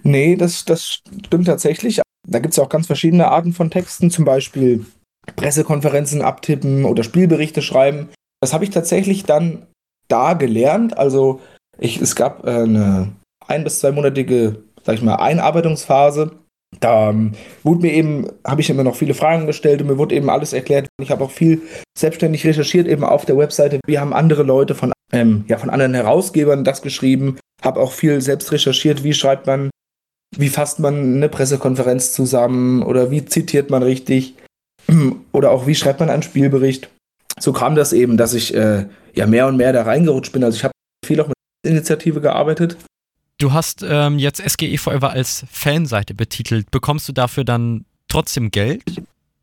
Nee, 0.03 0.37
das, 0.37 0.65
das 0.65 1.03
stimmt 1.25 1.47
tatsächlich. 1.47 2.01
Da 2.29 2.39
gibt 2.39 2.55
es 2.55 2.59
auch 2.59 2.69
ganz 2.69 2.87
verschiedene 2.87 3.29
Arten 3.29 3.53
von 3.53 3.71
Texten, 3.71 4.11
zum 4.11 4.25
Beispiel 4.25 4.87
Pressekonferenzen 5.35 6.23
abtippen 6.23 6.85
oder 6.85 7.03
Spielberichte 7.03 7.63
schreiben. 7.63 8.09
Das 8.41 8.53
habe 8.53 8.65
ich 8.65 8.71
tatsächlich 8.71 9.25
dann 9.25 9.67
da 10.09 10.35
gelernt. 10.35 10.97
Also 10.97 11.41
ich, 11.79 12.01
es 12.01 12.15
gab 12.15 12.47
äh, 12.47 12.51
eine 12.51 13.13
ein- 13.47 13.65
bis 13.65 13.81
zweimonatige, 13.81 14.63
sag 14.85 14.95
ich 14.97 15.03
mal, 15.03 15.17
Einarbeitungsphase. 15.17 16.39
Da 16.81 17.11
ähm, 17.11 17.33
wurde 17.63 17.83
mir 17.83 17.93
eben, 17.93 18.29
habe 18.47 18.61
ich 18.61 18.71
immer 18.71 18.85
noch 18.85 18.97
viele 18.97 19.15
Fragen 19.15 19.47
gestellt 19.47 19.81
und 19.81 19.89
mir 19.89 19.99
wurde 19.99 20.15
eben 20.15 20.31
alles 20.31 20.53
erklärt. 20.53 20.89
Ich 21.01 21.11
habe 21.11 21.25
auch 21.25 21.31
viel 21.31 21.63
selbstständig 21.97 22.47
recherchiert, 22.47 22.87
eben 22.87 23.05
auf 23.05 23.25
der 23.25 23.39
Webseite. 23.39 23.81
Wir 23.87 24.01
haben 24.01 24.13
andere 24.13 24.43
Leute 24.43 24.75
von, 24.75 24.93
ähm, 25.13 25.45
ja, 25.49 25.59
von 25.59 25.71
anderen 25.71 25.95
Herausgebern 25.95 26.65
das 26.65 26.83
geschrieben. 26.83 27.39
Habe 27.63 27.81
auch 27.81 27.93
viel 27.93 28.21
selbst 28.21 28.53
recherchiert, 28.53 29.05
wie 29.05 29.15
schreibt 29.15 29.47
man, 29.47 29.71
wie 30.37 30.49
fasst 30.49 30.79
man 30.79 31.17
eine 31.17 31.29
Pressekonferenz 31.29 32.13
zusammen 32.13 32.83
oder 32.83 33.11
wie 33.11 33.25
zitiert 33.25 33.71
man 33.71 33.83
richtig 33.83 34.35
oder 35.33 35.51
auch 35.51 35.67
wie 35.67 35.75
schreibt 35.75 36.01
man 36.01 36.11
einen 36.11 36.23
Spielbericht. 36.23 36.91
So 37.39 37.53
kam 37.53 37.75
das 37.75 37.93
eben, 37.93 38.17
dass 38.17 38.35
ich 38.35 38.55
äh, 38.55 38.87
ja 39.15 39.27
mehr 39.27 39.47
und 39.47 39.57
mehr 39.57 39.73
da 39.73 39.83
reingerutscht 39.83 40.33
bin. 40.33 40.45
Also 40.45 40.57
ich 40.57 40.65
habe 40.65 40.73
viel 41.05 41.21
auch 41.21 41.29
mit 41.29 41.37
Initiative 41.67 42.21
gearbeitet. 42.21 42.77
Du 43.39 43.53
hast 43.53 43.85
ähm, 43.87 44.19
jetzt 44.19 44.43
SGE 44.49 44.79
Forever 44.79 45.11
als 45.11 45.45
Fanseite 45.51 46.15
betitelt. 46.15 46.71
Bekommst 46.71 47.07
du 47.09 47.13
dafür 47.13 47.45
dann 47.45 47.85
trotzdem 48.09 48.51
Geld? 48.51 48.83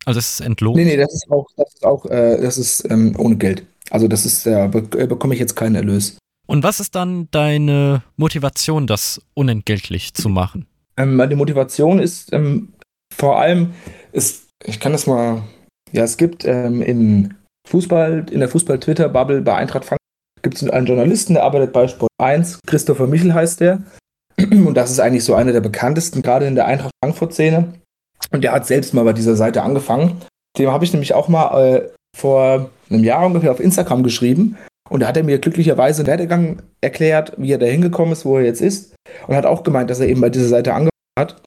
Also 0.06 0.18
das 0.18 0.40
ist 0.40 0.40
entlohnt? 0.42 0.78
Nee, 0.78 0.86
nee, 0.86 0.98
das 0.98 1.14
ist 1.14 1.30
auch, 1.30 1.46
das 1.56 1.74
ist 1.76 1.86
auch, 1.86 2.06
äh, 2.08 2.42
das 2.42 2.58
ist 2.58 2.90
ähm, 2.90 3.14
ohne 3.18 3.36
Geld. 3.36 3.66
Also 3.92 4.08
das 4.08 4.26
ist, 4.26 4.48
äh, 4.48 4.68
be 4.68 4.82
bekomme 4.82 5.36
ich 5.36 5.40
jetzt 5.40 5.56
keinen 5.56 5.76
Erlös. 5.76 6.18
Und 6.48 6.64
was 6.64 6.80
ist 6.80 6.96
dann 6.96 7.28
deine 7.32 8.04
Motivation, 8.18 8.88
das 8.88 9.22
unentgeltlich 9.36 10.14
zu 10.14 10.28
machen? 10.28 10.66
Ähm, 10.98 11.16
meine 11.16 11.36
Motivation 11.36 12.00
ist 12.00 12.34
ähm, 12.34 12.74
vor 13.14 13.40
allem, 13.40 13.74
ist, 14.12 14.48
ich 14.66 14.80
kann 14.80 14.92
das 14.92 15.06
mal, 15.06 15.44
ja, 15.92 16.04
es 16.04 16.18
gibt 16.18 16.46
ähm, 16.46 16.82
in 16.82 17.36
Fußball, 17.68 18.26
in 18.32 18.40
der 18.40 18.50
Fußball-Twitter-Bubble 18.50 19.42
bei 19.42 19.56
Eintracht 19.56 19.86
Frankfurt 19.86 20.03
gibt 20.44 20.62
es 20.62 20.70
einen 20.70 20.86
Journalisten, 20.86 21.34
der 21.34 21.44
arbeitet 21.44 21.74
bei 21.74 21.88
Sport 21.88 22.12
1, 22.22 22.60
Christopher 22.68 23.08
Michel 23.08 23.34
heißt 23.34 23.62
der. 23.62 23.82
Und 24.38 24.76
das 24.76 24.92
ist 24.92 25.00
eigentlich 25.00 25.24
so 25.24 25.34
einer 25.34 25.54
der 25.54 25.62
bekanntesten, 25.62 26.22
gerade 26.22 26.46
in 26.46 26.56
der 26.56 26.68
Eintracht 26.68 26.92
Frankfurt-Szene. 27.04 27.74
Und 28.32 28.44
der 28.44 28.52
hat 28.52 28.68
selbst 28.68 28.94
mal 28.94 29.04
bei 29.04 29.14
dieser 29.14 29.36
Seite 29.36 29.64
angefangen. 29.64 30.22
Dem 30.58 30.72
habe 30.72 30.86
ich 30.86 30.94
nämlich 30.94 31.14
auch 31.14 31.30
mal 31.30 31.60
äh, 31.60 31.90
vor 32.16 32.70
einem 32.90 33.04
Jahr 33.04 33.26
ungefähr 33.26 33.52
auf 33.52 33.60
Instagram 33.60 34.04
geschrieben. 34.04 34.58
Und 34.90 35.00
da 35.00 35.08
hat 35.08 35.18
er 35.18 35.24
mir 35.24 35.40
glücklicherweise 35.40 36.02
einen 36.02 36.08
Werdegang 36.08 36.62
erklärt, 36.82 37.34
wie 37.38 37.52
er 37.52 37.58
da 37.58 37.66
hingekommen 37.66 38.14
ist, 38.14 38.26
wo 38.26 38.38
er 38.38 38.44
jetzt 38.44 38.62
ist. 38.62 38.96
Und 39.28 39.36
hat 39.36 39.46
auch 39.46 39.64
gemeint, 39.64 39.90
dass 39.90 40.00
er 40.00 40.08
eben 40.08 40.22
bei 40.22 40.30
dieser 40.30 40.48
Seite 40.48 40.74
angefangen 40.74 40.92
hat. 41.18 41.42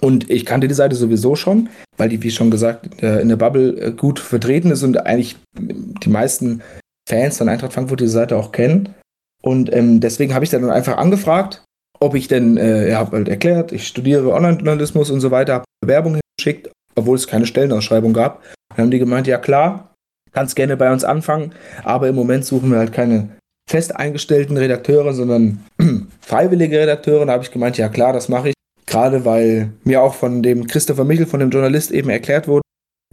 Und 0.00 0.28
ich 0.28 0.44
kannte 0.44 0.68
die 0.68 0.74
Seite 0.74 0.94
sowieso 0.94 1.36
schon, 1.36 1.70
weil 1.96 2.08
die, 2.08 2.22
wie 2.22 2.30
schon 2.30 2.50
gesagt, 2.50 3.02
äh, 3.02 3.20
in 3.20 3.28
der 3.28 3.36
Bubble 3.36 3.92
gut 3.92 4.18
vertreten 4.18 4.70
ist 4.70 4.82
und 4.82 4.98
eigentlich 5.06 5.36
die 5.58 6.10
meisten 6.10 6.62
Fans 7.08 7.38
von 7.38 7.48
Eintracht 7.48 7.72
Frankfurt 7.72 8.00
diese 8.00 8.12
Seite 8.12 8.36
auch 8.36 8.52
kennen. 8.52 8.94
Und 9.42 9.72
ähm, 9.72 10.00
deswegen 10.00 10.34
habe 10.34 10.44
ich 10.44 10.50
dann 10.50 10.68
einfach 10.70 10.96
angefragt, 10.96 11.64
ob 12.00 12.14
ich 12.14 12.28
denn, 12.28 12.56
äh, 12.56 12.94
hat 12.94 13.12
halt 13.12 13.28
erklärt, 13.28 13.72
ich 13.72 13.86
studiere 13.86 14.32
Online-Journalismus 14.32 15.10
und 15.10 15.20
so 15.20 15.30
weiter, 15.30 15.54
habe 15.54 15.64
Bewerbung 15.80 16.18
hingeschickt, 16.18 16.70
obwohl 16.94 17.16
es 17.16 17.26
keine 17.26 17.46
Stellenausschreibung 17.46 18.12
gab. 18.12 18.42
Dann 18.70 18.84
haben 18.84 18.90
die 18.90 18.98
gemeint, 18.98 19.26
ja 19.26 19.38
klar, 19.38 19.94
kannst 20.32 20.56
gerne 20.56 20.76
bei 20.76 20.92
uns 20.92 21.04
anfangen, 21.04 21.54
aber 21.84 22.08
im 22.08 22.14
Moment 22.14 22.44
suchen 22.44 22.70
wir 22.70 22.78
halt 22.78 22.92
keine 22.92 23.30
fest 23.68 23.96
eingestellten 23.96 24.56
Redakteure, 24.56 25.12
sondern 25.12 25.64
freiwillige 26.20 26.78
Redakteure. 26.78 27.26
Da 27.26 27.32
habe 27.32 27.44
ich 27.44 27.50
gemeint, 27.50 27.78
ja 27.78 27.88
klar, 27.88 28.12
das 28.12 28.28
mache 28.28 28.50
ich. 28.50 28.54
Gerade 28.86 29.24
weil 29.24 29.72
mir 29.82 30.02
auch 30.02 30.14
von 30.14 30.42
dem 30.42 30.66
Christopher 30.66 31.04
Michel, 31.04 31.26
von 31.26 31.40
dem 31.40 31.50
Journalist 31.50 31.90
eben 31.90 32.08
erklärt 32.08 32.46
wurde, 32.46 32.62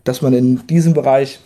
dass 0.04 0.22
man 0.22 0.34
in 0.34 0.68
diesem 0.68 0.94
Bereich 0.94 1.40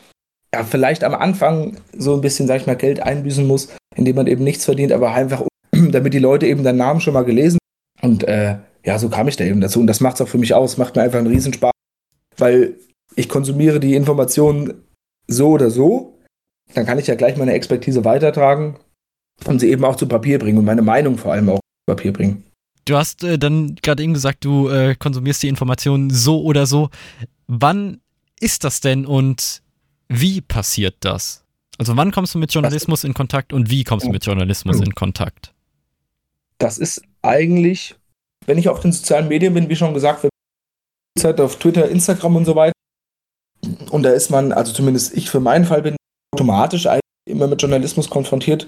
ja 0.53 0.63
vielleicht 0.63 1.03
am 1.03 1.13
Anfang 1.13 1.77
so 1.97 2.13
ein 2.13 2.21
bisschen, 2.21 2.47
sag 2.47 2.61
ich 2.61 2.67
mal, 2.67 2.75
Geld 2.75 3.01
einbüßen 3.01 3.45
muss, 3.45 3.69
indem 3.95 4.15
man 4.15 4.27
eben 4.27 4.43
nichts 4.43 4.65
verdient, 4.65 4.91
aber 4.91 5.13
einfach, 5.13 5.43
damit 5.71 6.13
die 6.13 6.19
Leute 6.19 6.47
eben 6.47 6.63
deinen 6.63 6.77
Namen 6.77 7.01
schon 7.01 7.13
mal 7.13 7.25
gelesen. 7.25 7.57
Und 8.01 8.23
äh, 8.23 8.57
ja, 8.85 8.99
so 8.99 9.09
kam 9.09 9.27
ich 9.27 9.35
da 9.35 9.43
eben 9.43 9.61
dazu. 9.61 9.79
Und 9.79 9.87
das 9.87 9.99
macht 9.99 10.15
es 10.15 10.21
auch 10.21 10.27
für 10.27 10.37
mich 10.37 10.53
aus, 10.53 10.77
macht 10.77 10.95
mir 10.95 11.01
einfach 11.01 11.19
einen 11.19 11.27
Riesenspaß, 11.27 11.71
weil 12.37 12.75
ich 13.15 13.27
konsumiere 13.27 13.79
die 13.79 13.95
Informationen 13.95 14.85
so 15.27 15.49
oder 15.49 15.69
so. 15.69 16.17
Dann 16.73 16.85
kann 16.85 16.99
ich 16.99 17.07
ja 17.07 17.15
gleich 17.15 17.37
meine 17.37 17.53
Expertise 17.53 18.05
weitertragen 18.05 18.77
und 19.45 19.59
sie 19.59 19.69
eben 19.69 19.83
auch 19.83 19.95
zu 19.95 20.07
Papier 20.07 20.39
bringen 20.39 20.57
und 20.57 20.65
meine 20.65 20.81
Meinung 20.81 21.17
vor 21.17 21.33
allem 21.33 21.49
auch 21.49 21.59
zu 21.59 21.95
Papier 21.95 22.13
bringen. 22.13 22.43
Du 22.85 22.95
hast 22.95 23.23
äh, 23.23 23.37
dann 23.37 23.75
gerade 23.81 24.03
eben 24.03 24.13
gesagt, 24.13 24.45
du 24.45 24.69
äh, 24.69 24.95
konsumierst 24.95 25.43
die 25.43 25.49
Informationen 25.49 26.09
so 26.09 26.41
oder 26.41 26.65
so. 26.65 26.89
Wann 27.47 27.99
ist 28.39 28.63
das 28.63 28.81
denn 28.81 29.05
und 29.05 29.61
wie 30.09 30.41
passiert 30.41 30.95
das? 31.01 31.43
Also 31.77 31.95
wann 31.95 32.11
kommst 32.11 32.33
du 32.33 32.39
mit 32.39 32.53
Journalismus 32.53 33.03
in 33.03 33.13
Kontakt 33.13 33.53
und 33.53 33.69
wie 33.69 33.83
kommst 33.83 34.05
du 34.05 34.11
mit 34.11 34.25
Journalismus 34.25 34.79
in 34.79 34.95
Kontakt? 34.95 35.53
Das 36.57 36.77
ist 36.77 37.03
eigentlich, 37.21 37.95
wenn 38.45 38.57
ich 38.57 38.69
auf 38.69 38.79
den 38.79 38.91
sozialen 38.91 39.27
Medien 39.27 39.53
bin, 39.53 39.69
wie 39.69 39.75
schon 39.75 39.93
gesagt, 39.93 40.27
Zeit 41.19 41.39
auf 41.39 41.57
Twitter, 41.57 41.89
Instagram 41.89 42.35
und 42.35 42.45
so 42.45 42.55
weiter. 42.55 42.73
Und 43.91 44.03
da 44.03 44.11
ist 44.11 44.29
man, 44.29 44.51
also 44.51 44.73
zumindest 44.73 45.15
ich 45.15 45.29
für 45.29 45.39
meinen 45.39 45.65
Fall 45.65 45.81
bin 45.81 45.95
automatisch 46.33 46.87
immer 47.27 47.47
mit 47.47 47.61
Journalismus 47.61 48.09
konfrontiert, 48.09 48.67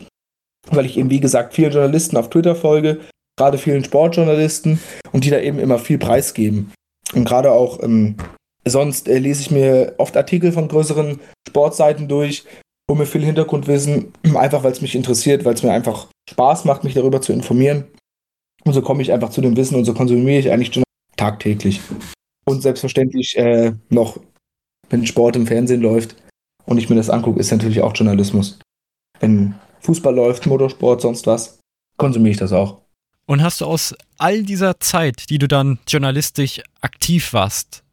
weil 0.69 0.85
ich 0.85 0.97
eben, 0.97 1.09
wie 1.09 1.19
gesagt, 1.19 1.53
vielen 1.53 1.71
Journalisten 1.71 2.17
auf 2.17 2.29
Twitter 2.29 2.55
folge, 2.55 2.99
gerade 3.37 3.57
vielen 3.57 3.83
Sportjournalisten 3.83 4.79
und 5.11 5.23
die 5.23 5.29
da 5.29 5.39
eben 5.39 5.59
immer 5.59 5.79
viel 5.79 5.97
preisgeben. 5.97 6.71
Und 7.13 7.25
gerade 7.25 7.51
auch 7.51 7.81
ähm, 7.81 8.17
sonst 8.65 9.07
äh, 9.07 9.19
lese 9.19 9.41
ich 9.41 9.51
mir 9.51 9.95
oft 9.97 10.15
Artikel 10.17 10.51
von 10.51 10.67
größeren 10.67 11.19
Sportseiten 11.47 12.07
durch, 12.07 12.45
hole 12.89 12.99
mir 12.99 13.05
viel 13.05 13.23
Hintergrundwissen, 13.23 14.13
einfach 14.35 14.63
weil 14.63 14.71
es 14.71 14.81
mich 14.81 14.95
interessiert, 14.95 15.45
weil 15.45 15.53
es 15.53 15.63
mir 15.63 15.71
einfach 15.71 16.07
Spaß 16.29 16.65
macht, 16.65 16.83
mich 16.83 16.93
darüber 16.93 17.21
zu 17.21 17.33
informieren. 17.33 17.85
Und 18.65 18.73
so 18.73 18.81
komme 18.81 19.01
ich 19.01 19.13
einfach 19.13 19.29
zu 19.29 19.41
dem 19.41 19.55
Wissen 19.55 19.75
und 19.75 19.85
so 19.85 19.93
konsumiere 19.93 20.39
ich 20.39 20.51
eigentlich 20.51 20.83
tagtäglich. 21.15 21.81
Und 22.45 22.61
selbstverständlich 22.61 23.37
äh, 23.37 23.73
noch, 23.89 24.19
wenn 24.89 25.05
Sport 25.05 25.35
im 25.35 25.47
Fernsehen 25.47 25.81
läuft 25.81 26.15
und 26.65 26.77
ich 26.77 26.89
mir 26.89 26.95
das 26.95 27.09
angucke, 27.09 27.39
ist 27.39 27.51
natürlich 27.51 27.81
auch 27.81 27.95
Journalismus. 27.95 28.59
Wenn 29.19 29.55
Fußball 29.81 30.13
läuft, 30.13 30.45
Motorsport, 30.45 31.01
sonst 31.01 31.25
was, 31.27 31.59
konsumiere 31.97 32.31
ich 32.31 32.37
das 32.37 32.51
auch. 32.51 32.81
Und 33.25 33.43
hast 33.43 33.61
du 33.61 33.65
aus 33.65 33.93
all 34.17 34.43
dieser 34.43 34.79
Zeit, 34.79 35.29
die 35.29 35.37
du 35.37 35.47
dann 35.47 35.77
journalistisch 35.87 36.61
aktiv 36.81 37.31
warst, 37.33 37.83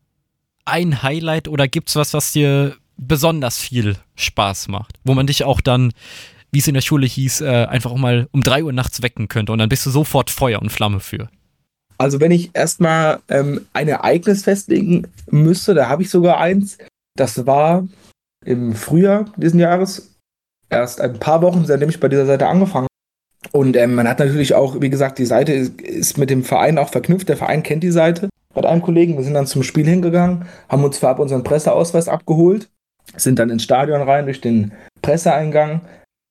ein 0.66 1.02
Highlight 1.02 1.48
oder 1.48 1.68
gibt 1.68 1.88
es 1.88 1.96
was, 1.96 2.12
was 2.12 2.33
dir 2.33 2.76
besonders 2.96 3.59
viel 3.59 3.96
Spaß 4.16 4.68
macht? 4.68 4.96
Wo 5.05 5.14
man 5.14 5.26
dich 5.26 5.44
auch 5.44 5.61
dann, 5.61 5.92
wie 6.52 6.59
es 6.59 6.68
in 6.68 6.74
der 6.74 6.81
Schule 6.81 7.07
hieß, 7.07 7.40
äh, 7.40 7.66
einfach 7.66 7.90
auch 7.90 7.98
mal 7.98 8.29
um 8.33 8.42
drei 8.42 8.62
Uhr 8.62 8.72
nachts 8.72 9.02
wecken 9.02 9.29
könnte 9.29 9.52
und 9.52 9.59
dann 9.59 9.68
bist 9.68 9.87
du 9.87 9.90
sofort 9.90 10.31
Feuer 10.31 10.61
und 10.61 10.70
Flamme 10.70 11.00
für. 11.00 11.29
Also 11.98 12.20
wenn 12.20 12.31
ich 12.31 12.50
erstmal 12.52 13.20
ähm, 13.29 13.66
ein 13.72 13.88
Ereignis 13.88 14.44
festlegen 14.44 15.07
müsste, 15.31 15.74
da 15.74 15.88
habe 15.88 16.02
ich 16.02 16.11
sogar 16.11 16.38
eins. 16.38 16.76
Das 17.16 17.46
war 17.46 17.88
im 18.44 18.74
Frühjahr 18.74 19.33
diesen 19.37 19.61
Jahres, 19.61 20.14
erst 20.68 21.00
ein 21.00 21.18
paar 21.18 21.40
Wochen, 21.40 21.64
seitdem 21.64 21.88
ich 21.88 22.00
bei 22.00 22.09
dieser 22.09 22.26
Seite 22.26 22.48
angefangen 22.48 22.88
und 23.52 23.76
ähm, 23.76 23.94
man 23.94 24.09
hat 24.09 24.18
natürlich 24.18 24.55
auch, 24.55 24.81
wie 24.81 24.90
gesagt, 24.90 25.18
die 25.18 25.26
Seite 25.26 25.52
ist, 25.52 25.81
ist, 25.81 26.18
mit 26.18 26.31
dem 26.31 26.44
Verein 26.44 26.79
auch 26.79 26.90
verknüpft. 26.90 27.29
Der 27.29 27.37
Verein 27.37 27.62
kennt 27.62 27.83
die 27.83 27.90
Seite 27.90 28.29
mit 28.57 28.66
einem 28.66 28.83
Kollegen. 28.83 29.16
Wir 29.16 29.25
sind 29.25 29.35
dann 29.35 29.47
zum 29.47 29.62
Spiel 29.62 29.87
hingegangen, 29.87 30.47
haben 30.69 30.85
uns 30.85 30.99
vorab 30.99 31.19
unseren 31.19 31.45
Presseausweis 31.45 32.09
abgeholt, 32.09 32.69
sind 33.16 33.38
dann 33.38 33.51
ins 33.51 33.62
Stadion 33.62 34.03
rein 34.03 34.25
durch 34.25 34.40
den 34.40 34.73
Presseeingang. 35.03 35.83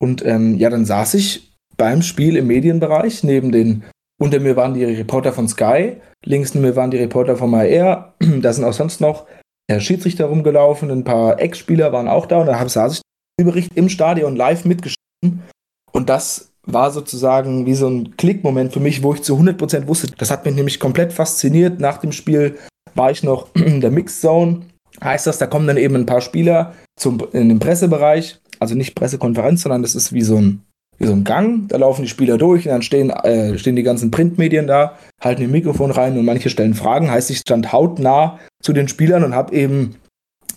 Und 0.02 0.26
ähm, 0.26 0.56
ja, 0.56 0.70
dann 0.70 0.86
saß 0.86 1.14
ich 1.14 1.56
beim 1.78 2.02
Spiel 2.02 2.36
im 2.36 2.48
Medienbereich 2.48 3.24
neben 3.24 3.52
den, 3.52 3.84
unter 4.22 4.40
mir 4.40 4.56
waren 4.56 4.74
die 4.74 4.84
Reporter 4.84 5.34
von 5.34 5.48
Sky, 5.48 5.98
links 6.26 6.54
neben 6.54 6.66
mir 6.66 6.76
waren 6.76 6.92
die 6.92 6.98
Reporter 6.98 7.38
von 7.38 7.52
MyAir. 7.52 8.14
Da 8.42 8.54
sind 8.54 8.64
auch 8.64 8.74
sonst 8.74 9.02
noch 9.02 9.26
der 9.70 9.80
Schiedsrichter 9.80 10.26
rumgelaufen, 10.26 10.92
ein 10.92 11.04
paar 11.04 11.40
Ex-Spieler 11.40 11.92
waren 11.92 12.08
auch 12.08 12.26
da 12.26 12.40
und 12.40 12.48
da 12.48 12.68
saß 12.68 12.94
ich 12.94 13.02
den 13.40 13.48
Bericht 13.48 13.72
im 13.76 13.90
Stadion 13.90 14.36
live 14.36 14.66
mitgeschrieben. 14.66 15.44
Und 15.92 16.10
das 16.10 16.55
war 16.66 16.92
sozusagen 16.92 17.66
wie 17.66 17.76
so 17.76 17.88
ein 17.88 18.18
Klickmoment 18.18 18.74
für 18.74 18.80
mich, 18.80 19.04
wo 19.04 19.14
ich 19.14 19.22
zu 19.22 19.38
100% 19.38 19.88
wusste, 19.88 20.08
das 20.18 20.32
hat 20.32 20.46
mich 20.46 20.56
nämlich 20.56 20.80
komplett 20.80 21.14
fasziniert. 21.14 21.80
Nach 21.80 21.98
dem 21.98 22.12
Spiel 22.12 22.58
war 22.96 23.12
ich 23.12 23.24
noch 23.24 23.48
in 23.56 23.82
der 23.82 23.92
Mixzone. 23.92 24.62
Heißt 25.04 25.28
das, 25.28 25.38
da 25.38 25.48
kommen 25.48 25.68
dann 25.68 25.78
eben 25.78 25.96
ein 25.96 26.06
paar 26.06 26.22
Spieler 26.22 26.74
zum, 26.98 27.22
in 27.34 27.50
den 27.50 27.60
Pressebereich, 27.60 28.40
also 28.60 28.76
nicht 28.76 28.96
Pressekonferenz, 28.96 29.62
sondern 29.62 29.82
das 29.82 29.94
ist 29.94 30.14
wie 30.14 30.22
so 30.22 30.38
ein, 30.38 30.64
wie 30.98 31.06
so 31.06 31.12
ein 31.12 31.26
Gang. 31.26 31.68
Da 31.68 31.78
laufen 31.78 32.04
die 32.04 32.08
Spieler 32.08 32.38
durch 32.38 32.66
und 32.66 32.72
dann 32.72 32.82
stehen, 32.82 33.10
äh, 33.10 33.58
stehen 33.58 33.76
die 33.76 33.84
ganzen 33.84 34.12
Printmedien 34.12 34.68
da, 34.68 34.98
halten 35.22 35.42
ihr 35.42 35.50
Mikrofon 35.50 35.92
rein 35.92 36.18
und 36.18 36.24
manche 36.24 36.50
stellen 36.50 36.74
Fragen. 36.74 37.12
Heißt, 37.12 37.30
ich 37.30 37.40
stand 37.40 37.74
hautnah 37.74 38.40
zu 38.64 38.72
den 38.72 38.88
Spielern 38.88 39.26
und 39.26 39.36
habe 39.36 39.54
eben 39.54 39.96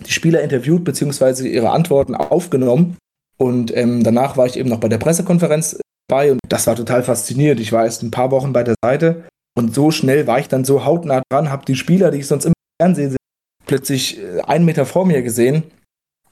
die 0.06 0.12
Spieler 0.12 0.42
interviewt 0.42 0.84
bzw. 0.84 1.48
ihre 1.48 1.70
Antworten 1.70 2.14
aufgenommen. 2.14 2.96
Und 3.36 3.76
ähm, 3.76 4.04
danach 4.04 4.36
war 4.36 4.46
ich 4.46 4.56
eben 4.56 4.68
noch 4.68 4.80
bei 4.80 4.88
der 4.88 4.98
Pressekonferenz 4.98 5.78
bei 6.08 6.32
und 6.32 6.40
das 6.48 6.66
war 6.66 6.76
total 6.76 7.02
faszinierend. 7.02 7.60
Ich 7.60 7.72
war 7.72 7.84
erst 7.84 8.02
ein 8.02 8.10
paar 8.10 8.30
Wochen 8.30 8.52
bei 8.52 8.64
der 8.64 8.74
Seite 8.82 9.24
und 9.56 9.74
so 9.74 9.90
schnell 9.90 10.26
war 10.26 10.38
ich 10.38 10.48
dann 10.48 10.64
so 10.64 10.84
hautnah 10.84 11.22
dran, 11.30 11.50
habe 11.50 11.64
die 11.64 11.76
Spieler, 11.76 12.10
die 12.10 12.18
ich 12.18 12.26
sonst 12.26 12.46
im 12.46 12.52
Fernsehen 12.80 13.10
sehe, 13.10 13.18
plötzlich 13.66 14.18
äh, 14.18 14.40
einen 14.42 14.64
Meter 14.64 14.86
vor 14.86 15.06
mir 15.06 15.22
gesehen 15.22 15.64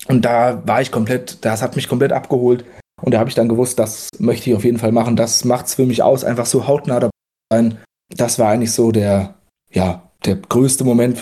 und 0.09 0.25
da 0.25 0.67
war 0.67 0.81
ich 0.81 0.91
komplett, 0.91 1.45
das 1.45 1.63
hat 1.63 1.77
mich 1.77 1.89
komplett 1.89 2.13
abgeholt 2.13 2.65
und 3.03 3.13
da 3.13 3.19
habe 3.19 3.29
ich 3.29 3.35
dann 3.35 3.49
gewusst, 3.49 3.79
das 3.79 4.09
möchte 4.19 4.51
ich 4.51 4.57
auf 4.57 4.65
jeden 4.65 4.79
Fall 4.79 4.93
machen. 4.93 5.17
Das 5.17 5.45
macht 5.45 5.67
es 5.67 5.75
für 5.75 5.87
mich 5.87 6.03
aus, 6.03 6.25
einfach 6.25 6.47
so 6.47 6.67
hautnah 6.67 7.01
dabei 7.01 7.11
sein. 7.53 7.79
Das 8.17 8.39
war 8.39 8.51
eigentlich 8.51 8.73
so 8.73 8.93
der, 8.93 9.35
ja, 9.71 10.11
der 10.25 10.37
größte 10.37 10.85
Moment 10.85 11.21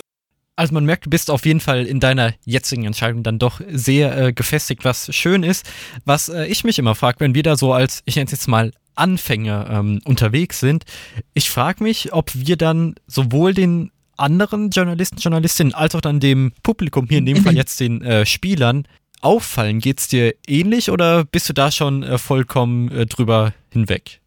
also 0.55 0.73
man 0.73 0.85
merkt, 0.85 1.05
du 1.05 1.09
bist 1.09 1.29
auf 1.29 1.45
jeden 1.45 1.59
Fall 1.59 1.85
in 1.85 1.99
deiner 1.99 2.33
jetzigen 2.45 2.85
Entscheidung 2.85 3.23
dann 3.23 3.39
doch 3.39 3.61
sehr 3.69 4.17
äh, 4.17 4.33
gefestigt, 4.33 4.85
was 4.85 5.13
schön 5.13 5.43
ist. 5.43 5.65
Was 6.05 6.29
äh, 6.29 6.45
ich 6.45 6.63
mich 6.63 6.79
immer 6.79 6.95
frage, 6.95 7.19
wenn 7.19 7.35
wir 7.35 7.43
da 7.43 7.55
so 7.55 7.73
als, 7.73 8.01
ich 8.05 8.15
nenne 8.15 8.25
es 8.25 8.31
jetzt 8.31 8.47
mal 8.47 8.71
Anfänger 8.95 9.69
ähm, 9.69 10.01
unterwegs 10.05 10.59
sind, 10.59 10.85
ich 11.33 11.49
frage 11.49 11.83
mich, 11.83 12.13
ob 12.13 12.31
wir 12.33 12.55
dann 12.55 12.95
sowohl 13.07 13.53
den 13.53 13.91
anderen 14.17 14.69
Journalisten, 14.69 15.17
Journalistinnen 15.17 15.73
als 15.73 15.93
auch 15.95 16.01
dann 16.01 16.21
dem 16.21 16.53
Publikum, 16.63 17.07
hier 17.09 17.17
in 17.17 17.25
dem 17.25 17.43
Fall 17.43 17.55
jetzt 17.55 17.79
den 17.79 18.01
äh, 18.01 18.25
Spielern, 18.25 18.87
auffallen. 19.21 19.79
Geht 19.79 19.99
es 19.99 20.07
dir 20.07 20.35
ähnlich 20.47 20.91
oder 20.91 21.25
bist 21.25 21.49
du 21.49 21.53
da 21.53 21.71
schon 21.71 22.03
äh, 22.03 22.17
vollkommen 22.17 22.91
äh, 22.91 23.05
drüber 23.05 23.53
hinweg? 23.71 24.21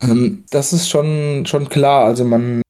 Ähm, 0.00 0.44
das 0.50 0.72
ist 0.72 0.88
schon, 0.88 1.44
schon 1.46 1.68
klar. 1.68 2.04
Also 2.04 2.24
man 2.24 2.62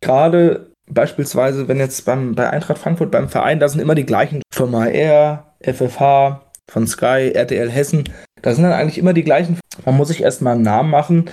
gerade 0.00 0.70
beispielsweise, 0.90 1.68
wenn 1.68 1.78
jetzt 1.78 2.04
beim, 2.04 2.34
bei 2.34 2.50
Eintracht 2.50 2.78
Frankfurt 2.78 3.10
beim 3.10 3.28
Verein, 3.28 3.60
da 3.60 3.68
sind 3.68 3.80
immer 3.80 3.94
die 3.94 4.06
gleichen 4.06 4.42
von 4.52 4.74
R, 4.74 5.54
FFH, 5.60 6.42
von 6.70 6.86
Sky, 6.86 7.32
RTL 7.34 7.70
Hessen, 7.70 8.04
da 8.42 8.54
sind 8.54 8.64
dann 8.64 8.72
eigentlich 8.72 8.98
immer 8.98 9.12
die 9.12 9.24
gleichen. 9.24 9.58
Man 9.84 9.96
muss 9.96 10.08
sich 10.08 10.22
erstmal 10.22 10.54
einen 10.54 10.62
Namen 10.62 10.90
machen. 10.90 11.30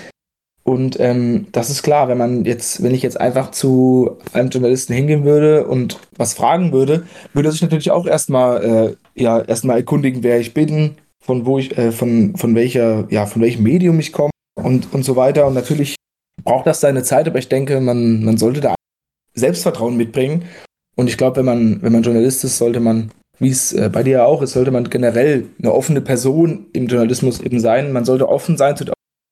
Und 0.64 1.00
ähm, 1.00 1.48
das 1.52 1.70
ist 1.70 1.82
klar, 1.82 2.08
wenn 2.08 2.18
man 2.18 2.46
jetzt, 2.46 2.84
wenn 2.84 2.94
ich 2.94 3.02
jetzt 3.02 3.20
einfach 3.20 3.52
zu 3.52 4.18
einem 4.32 4.50
Journalisten 4.50 4.94
hingehen 4.94 5.26
würde 5.26 5.66
und 5.66 6.00
was 6.16 6.36
fragen 6.36 6.72
würde, 6.72 7.06
würde 7.34 7.50
er 7.50 7.52
sich 7.52 7.64
natürlich 7.64 7.92
auch 7.92 8.06
erstmal 8.06 8.64
äh, 8.64 9.22
ja 9.22 9.42
erstmal 9.42 9.78
erkundigen, 9.78 10.24
wer 10.24 10.40
ich 10.40 10.54
bin, 10.54 10.98
von 11.22 11.46
wo 11.46 11.58
ich, 11.58 11.78
äh, 11.78 11.92
von, 11.92 12.38
von 12.38 12.54
welcher, 12.56 13.08
ja, 13.10 13.26
von 13.26 13.42
welchem 13.42 13.64
Medium 13.64 14.00
ich 14.00 14.14
komme 14.14 14.30
und, 14.56 14.94
und 14.94 15.04
so 15.04 15.16
weiter. 15.16 15.48
Und 15.48 15.56
natürlich 15.56 15.96
braucht 16.44 16.68
das 16.68 16.80
seine 16.80 17.04
Zeit, 17.04 17.28
aber 17.28 17.40
ich 17.40 17.50
denke, 17.50 17.80
man, 17.82 18.24
man 18.24 18.38
sollte 18.38 18.62
da 18.62 18.76
Selbstvertrauen 19.34 19.98
mitbringen. 19.98 20.46
Und 20.96 21.08
ich 21.08 21.18
glaube, 21.18 21.38
wenn 21.38 21.46
man, 21.46 21.82
wenn 21.82 21.94
man 21.94 22.04
Journalist 22.04 22.44
ist, 22.44 22.58
sollte 22.58 22.80
man, 22.80 23.12
wie 23.40 23.50
es 23.50 23.74
äh, 23.74 23.90
bei 23.92 24.04
dir 24.04 24.26
auch 24.26 24.42
ist, 24.42 24.54
sollte 24.54 24.72
man 24.72 24.90
generell 24.90 25.48
eine 25.60 25.74
offene 25.74 26.02
Person 26.02 26.68
im 26.74 26.88
Journalismus 26.88 27.40
eben 27.40 27.60
sein. 27.60 27.92
Man 27.92 28.06
sollte 28.06 28.30
offen 28.30 28.58
sein, 28.58 28.76
zu 28.76 28.86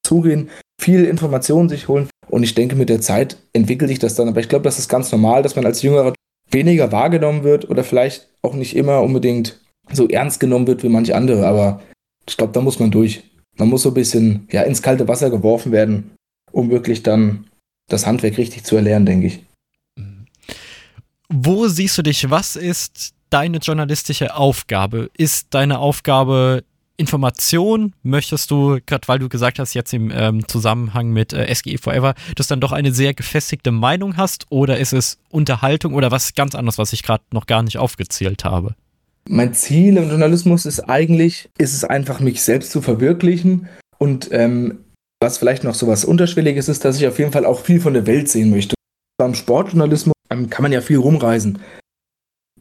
zugehen, 0.03 0.49
viel 0.81 1.05
Informationen 1.05 1.69
sich 1.69 1.87
holen. 1.87 2.09
Und 2.29 2.43
ich 2.43 2.55
denke, 2.55 2.75
mit 2.75 2.89
der 2.89 3.01
Zeit 3.01 3.37
entwickelt 3.53 3.89
sich 3.89 3.99
das 3.99 4.15
dann. 4.15 4.27
Aber 4.27 4.39
ich 4.39 4.49
glaube, 4.49 4.63
das 4.63 4.79
ist 4.79 4.89
ganz 4.89 5.11
normal, 5.11 5.43
dass 5.43 5.55
man 5.55 5.65
als 5.65 5.81
Jüngerer 5.81 6.13
weniger 6.51 6.91
wahrgenommen 6.91 7.43
wird 7.43 7.69
oder 7.69 7.83
vielleicht 7.83 8.27
auch 8.41 8.55
nicht 8.55 8.75
immer 8.75 9.01
unbedingt 9.01 9.59
so 9.91 10.07
ernst 10.07 10.39
genommen 10.39 10.67
wird 10.67 10.83
wie 10.83 10.89
manche 10.89 11.15
andere. 11.15 11.45
Aber 11.45 11.81
ich 12.27 12.37
glaube, 12.37 12.53
da 12.53 12.61
muss 12.61 12.79
man 12.79 12.91
durch. 12.91 13.23
Man 13.57 13.69
muss 13.69 13.83
so 13.83 13.89
ein 13.89 13.95
bisschen 13.95 14.47
ja, 14.51 14.61
ins 14.61 14.81
kalte 14.81 15.07
Wasser 15.07 15.29
geworfen 15.29 15.71
werden, 15.71 16.11
um 16.51 16.69
wirklich 16.69 17.03
dann 17.03 17.45
das 17.89 18.05
Handwerk 18.05 18.37
richtig 18.37 18.63
zu 18.63 18.75
erlernen, 18.75 19.05
denke 19.05 19.27
ich. 19.27 19.45
Wo 21.31 21.67
siehst 21.67 21.95
du 21.95 22.01
dich? 22.01 22.31
Was 22.31 22.55
ist 22.55 23.13
deine 23.29 23.59
journalistische 23.59 24.35
Aufgabe? 24.35 25.11
Ist 25.15 25.53
deine 25.53 25.77
Aufgabe 25.77 26.63
Information? 26.97 27.93
Möchtest 28.01 28.49
du, 28.49 28.79
gerade 28.87 29.07
weil 29.07 29.19
du 29.19 29.29
gesagt 29.29 29.59
hast, 29.59 29.75
jetzt 29.75 29.93
im 29.93 30.11
ähm, 30.11 30.47
Zusammenhang 30.47 31.11
mit 31.11 31.31
äh, 31.31 31.53
SGE 31.53 31.77
Forever, 31.77 32.15
dass 32.35 32.47
dann 32.47 32.59
doch 32.59 32.71
eine 32.71 32.91
sehr 32.91 33.13
gefestigte 33.13 33.69
Meinung 33.69 34.17
hast? 34.17 34.47
Oder 34.49 34.79
ist 34.79 34.91
es 34.91 35.19
Unterhaltung 35.29 35.93
oder 35.93 36.09
was 36.09 36.33
ganz 36.33 36.55
anderes, 36.55 36.79
was 36.79 36.93
ich 36.93 37.03
gerade 37.03 37.23
noch 37.31 37.45
gar 37.45 37.61
nicht 37.61 37.77
aufgezählt 37.77 38.43
habe? 38.43 38.73
Mein 39.29 39.53
Ziel 39.53 39.97
im 39.97 40.09
Journalismus 40.09 40.65
ist 40.65 40.79
eigentlich, 40.89 41.49
ist 41.59 41.75
es 41.75 41.83
einfach, 41.83 42.19
mich 42.19 42.41
selbst 42.41 42.71
zu 42.71 42.81
verwirklichen 42.81 43.69
und 43.99 44.29
ähm, 44.31 44.79
was 45.21 45.37
vielleicht 45.37 45.63
noch 45.63 45.75
so 45.75 45.85
was 45.85 46.05
Unterschwelliges 46.05 46.69
ist, 46.69 46.85
dass 46.85 46.97
ich 46.97 47.05
auf 47.07 47.19
jeden 47.19 47.31
Fall 47.31 47.45
auch 47.45 47.59
viel 47.59 47.79
von 47.79 47.93
der 47.93 48.07
Welt 48.07 48.29
sehen 48.29 48.49
möchte. 48.49 48.73
Beim 49.19 49.35
Sportjournalismus 49.35 50.13
ähm, 50.29 50.49
kann 50.49 50.63
man 50.63 50.71
ja 50.71 50.81
viel 50.81 50.97
rumreisen. 50.97 51.59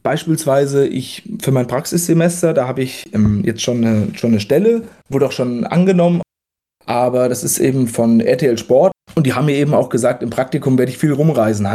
Beispielsweise 0.01 0.87
ich 0.87 1.23
für 1.41 1.51
mein 1.51 1.67
Praxissemester, 1.67 2.53
da 2.53 2.67
habe 2.67 2.81
ich 2.81 3.13
ähm, 3.13 3.43
jetzt 3.43 3.61
schon 3.61 3.83
eine, 3.83 4.15
schon 4.15 4.31
eine 4.31 4.39
Stelle, 4.39 4.83
wurde 5.09 5.25
auch 5.25 5.31
schon 5.31 5.65
angenommen, 5.65 6.21
aber 6.85 7.29
das 7.29 7.43
ist 7.43 7.59
eben 7.59 7.87
von 7.87 8.19
RTL 8.19 8.57
Sport, 8.57 8.93
Und 9.15 9.27
die 9.27 9.33
haben 9.33 9.45
mir 9.45 9.57
eben 9.57 9.73
auch 9.73 9.89
gesagt, 9.89 10.23
im 10.23 10.29
Praktikum 10.29 10.77
werde 10.77 10.91
ich 10.91 10.97
viel 10.97 11.13
rumreisen. 11.13 11.71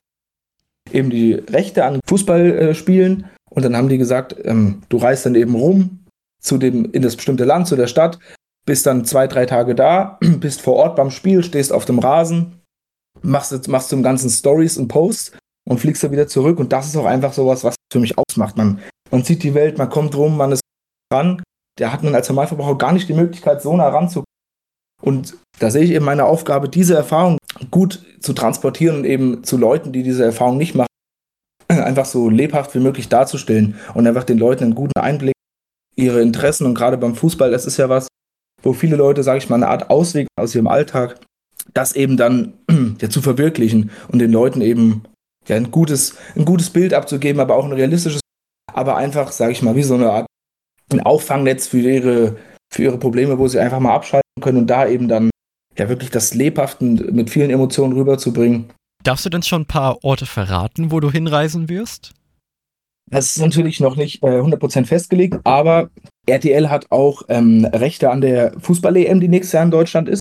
Eben 0.91 1.11
die 1.11 1.35
Rechte 1.35 1.85
an 1.85 2.01
Fußballspielen. 2.07 3.27
Und 3.51 3.65
dann 3.65 3.77
haben 3.77 3.89
die 3.89 3.99
gesagt, 3.99 4.37
ähm, 4.45 4.83
du 4.89 4.97
reist 4.97 5.27
dann 5.27 5.35
eben 5.35 5.55
rum 5.55 6.05
zu 6.41 6.59
dem, 6.59 6.91
in 6.93 7.03
das 7.03 7.17
bestimmte 7.17 7.45
Land, 7.45 7.69
zu 7.69 7.77
der 7.77 7.87
Stadt, 7.87 8.19
bist 8.67 8.87
dann 8.87 9.05
zwei, 9.05 9.27
drei 9.27 9.47
Tage 9.47 9.75
da, 9.75 10.19
bist 10.41 10.61
vor 10.61 10.75
Ort 10.75 10.97
beim 10.97 11.11
Spiel, 11.11 11.45
stehst 11.45 11.73
auf 11.73 11.85
dem 11.85 11.99
Rasen, 11.99 12.61
machst, 13.23 13.69
machst 13.69 13.91
zum 13.91 14.03
ganzen 14.03 14.31
Stories 14.31 14.77
und 14.79 14.89
Posts 14.89 15.33
und 15.69 15.79
fliegst 15.79 16.03
dann 16.03 16.13
wieder 16.13 16.29
zurück. 16.29 16.59
Und 16.59 16.73
das 16.73 16.87
ist 16.87 16.97
auch 16.97 17.07
einfach 17.07 17.33
sowas, 17.33 17.65
was 17.65 17.77
für 17.93 18.01
mich 18.01 18.15
ausmacht. 18.19 18.57
Man, 18.57 18.81
man 19.11 19.23
sieht 19.25 19.43
die 19.43 19.55
Welt, 19.55 19.79
man 19.79 19.91
kommt 19.91 20.17
rum, 20.17 20.37
man 20.37 20.53
ist 20.53 20.63
ran. 21.13 21.43
Da 21.79 21.93
hat 21.93 22.03
man 22.03 22.15
als 22.15 22.29
Normalverbraucher 22.29 22.79
gar 22.79 22.93
nicht 22.93 23.09
die 23.09 23.15
Möglichkeit, 23.15 23.63
so 23.63 23.77
nah 23.77 23.89
ranzukommen. 23.89 24.25
Und 25.03 25.37
da 25.59 25.71
sehe 25.71 25.83
ich 25.83 25.91
eben 25.91 26.05
meine 26.05 26.25
Aufgabe, 26.25 26.69
diese 26.69 26.95
Erfahrung 26.95 27.39
gut 27.71 28.03
zu 28.21 28.33
transportieren 28.33 28.99
und 28.99 29.05
eben 29.05 29.45
zu 29.45 29.57
Leuten, 29.57 29.93
die 29.93 30.03
diese 30.03 30.25
Erfahrung 30.25 30.57
nicht 30.57 30.75
machen, 30.75 30.89
einfach 31.69 32.07
so 32.07 32.31
lebhaft 32.31 32.75
wie 32.75 32.81
möglich 32.81 33.09
darzustellen 33.09 33.77
und 33.95 34.07
einfach 34.07 34.25
den 34.25 34.39
Leuten 34.39 34.65
einen 34.65 34.75
guten 34.75 34.99
Einblick, 34.99 35.35
ihre 35.97 36.23
Interessen 36.23 36.67
und 36.67 36.75
gerade 36.75 36.97
beim 36.97 37.15
Fußball, 37.15 37.51
das 37.51 37.67
ist 37.67 37.77
ja 37.77 37.89
was, 37.89 38.09
wo 38.63 38.73
viele 38.73 38.97
Leute, 38.97 39.23
sage 39.23 39.39
ich 39.39 39.49
mal, 39.49 39.57
eine 39.57 39.69
Art 39.69 39.91
Ausweg 39.91 40.27
aus 40.37 40.55
ihrem 40.55 40.67
Alltag, 40.67 41.21
das 41.73 41.95
eben 41.95 42.17
dann 42.17 42.55
ja, 43.01 43.11
zu 43.11 43.23
verwirklichen 43.23 43.91
und 44.09 44.19
den 44.21 44.33
Leuten 44.33 44.61
eben 44.61 45.03
ja, 45.49 45.57
ein, 45.57 45.71
gutes, 45.71 46.17
ein 46.37 46.45
gutes 46.45 46.71
Bild 46.71 46.95
abzugeben, 46.95 47.41
aber 47.41 47.57
auch 47.57 47.65
ein 47.65 47.73
realistisches, 47.73 48.21
aber 48.73 48.97
einfach, 48.97 49.33
sage 49.33 49.53
ich 49.53 49.63
mal, 49.63 49.77
wie 49.77 49.83
so 49.83 49.95
eine 49.95 50.11
Art 50.11 50.27
ein 50.93 51.01
Auffangnetz 51.01 51.67
für 51.67 51.79
ihre, 51.79 52.37
für 52.73 52.83
ihre 52.83 52.99
Probleme, 52.99 53.39
wo 53.39 53.49
sie 53.49 53.59
einfach 53.59 53.81
mal 53.81 53.95
abschalten 53.95 54.41
können 54.41 54.59
und 54.59 54.67
da 54.69 54.87
eben 54.87 55.09
dann 55.09 55.31
ja 55.79 55.89
wirklich 55.89 56.11
das 56.11 56.35
Lebhaften 56.35 57.15
mit 57.15 57.31
vielen 57.31 57.51
Emotionen 57.51 57.95
rüberzubringen. 57.95 58.71
Darfst 59.03 59.25
du 59.27 59.31
denn 59.31 59.43
schon 59.43 59.63
ein 59.63 59.67
paar 59.67 60.03
Orte 60.03 60.27
verraten, 60.27 60.91
wo 60.91 61.01
du 61.01 61.11
hinreisen 61.11 61.69
wirst? 61.69 62.13
Das 63.11 63.37
ist 63.37 63.39
natürlich 63.39 63.81
noch 63.81 63.97
nicht 63.97 64.23
äh, 64.23 64.41
100% 64.41 64.87
festgelegt, 64.87 65.39
aber 65.45 65.91
RTL 66.27 66.71
hat 66.71 66.91
auch 66.91 67.23
ähm, 67.29 67.67
Rechte 67.67 68.11
an 68.11 68.23
der 68.23 68.59
Fußball-EM, 68.59 69.21
die 69.21 69.29
nächstes 69.29 69.53
Jahr 69.53 69.65
in 69.65 69.71
Deutschland 69.71 70.09
ist. 70.09 70.21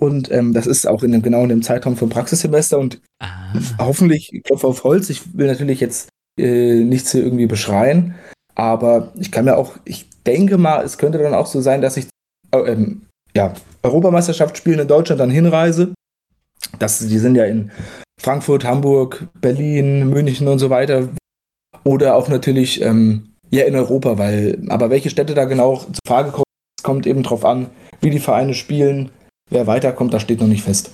Und 0.00 0.30
ähm, 0.30 0.54
das 0.54 0.66
ist 0.66 0.86
auch 0.86 1.02
in 1.02 1.12
dem, 1.12 1.22
genau 1.22 1.42
in 1.42 1.48
dem 1.48 1.62
Zeitraum 1.62 1.96
vom 1.96 2.08
Praxissemester. 2.08 2.78
Und 2.78 3.00
ah. 3.20 3.52
hoffentlich, 3.78 4.32
ich 4.32 4.44
klopfe 4.44 4.66
auf 4.66 4.84
Holz, 4.84 5.10
ich 5.10 5.36
will 5.36 5.48
natürlich 5.48 5.80
jetzt 5.80 6.08
äh, 6.38 6.84
nichts 6.84 7.12
hier 7.12 7.24
irgendwie 7.24 7.46
beschreien, 7.46 8.14
aber 8.54 9.12
ich 9.18 9.32
kann 9.32 9.44
mir 9.44 9.56
auch, 9.56 9.76
ich 9.84 10.08
denke 10.24 10.56
mal, 10.56 10.84
es 10.84 10.98
könnte 10.98 11.18
dann 11.18 11.34
auch 11.34 11.46
so 11.46 11.60
sein, 11.60 11.82
dass 11.82 11.96
ich 11.96 12.06
äh, 12.52 12.58
ähm, 12.58 13.02
ja, 13.36 13.52
Europameisterschaft 13.82 14.56
spielen 14.56 14.78
in 14.78 14.88
Deutschland 14.88 15.20
dann 15.20 15.30
hinreise. 15.30 15.92
Das, 16.78 16.98
die 16.98 17.18
sind 17.18 17.34
ja 17.34 17.44
in 17.44 17.70
Frankfurt, 18.20 18.64
Hamburg, 18.64 19.26
Berlin, 19.40 20.08
München 20.08 20.48
und 20.48 20.58
so 20.58 20.70
weiter. 20.70 21.08
Oder 21.84 22.14
auch 22.14 22.28
natürlich 22.28 22.82
ähm, 22.82 23.34
ja 23.50 23.64
in 23.64 23.74
Europa, 23.76 24.18
weil, 24.18 24.62
aber 24.68 24.90
welche 24.90 25.10
Städte 25.10 25.34
da 25.34 25.44
genau 25.44 25.76
zur 25.76 25.94
Frage 26.06 26.30
kommen, 26.30 26.44
kommt 26.82 27.06
eben 27.06 27.22
drauf 27.22 27.44
an, 27.44 27.66
wie 28.00 28.10
die 28.10 28.18
Vereine 28.18 28.54
spielen. 28.54 29.10
Wer 29.50 29.66
weiterkommt, 29.66 30.12
das 30.12 30.22
steht 30.22 30.40
noch 30.40 30.46
nicht 30.46 30.62
fest. 30.62 30.92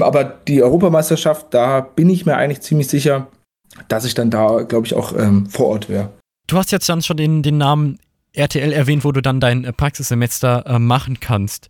Aber 0.00 0.24
die 0.24 0.62
Europameisterschaft, 0.62 1.46
da 1.50 1.80
bin 1.80 2.10
ich 2.10 2.26
mir 2.26 2.36
eigentlich 2.36 2.60
ziemlich 2.60 2.88
sicher, 2.88 3.28
dass 3.88 4.04
ich 4.04 4.14
dann 4.14 4.30
da, 4.30 4.62
glaube 4.62 4.86
ich, 4.86 4.94
auch 4.94 5.16
ähm, 5.16 5.46
vor 5.46 5.66
Ort 5.66 5.88
wäre. 5.88 6.10
Du 6.46 6.56
hast 6.56 6.72
jetzt 6.72 6.88
dann 6.88 7.02
schon 7.02 7.16
den, 7.16 7.42
den 7.42 7.58
Namen 7.58 7.98
RTL 8.32 8.72
erwähnt, 8.72 9.04
wo 9.04 9.12
du 9.12 9.22
dann 9.22 9.40
dein 9.40 9.64
äh, 9.64 9.72
Praxissemester 9.72 10.66
äh, 10.66 10.78
machen 10.78 11.20
kannst. 11.20 11.68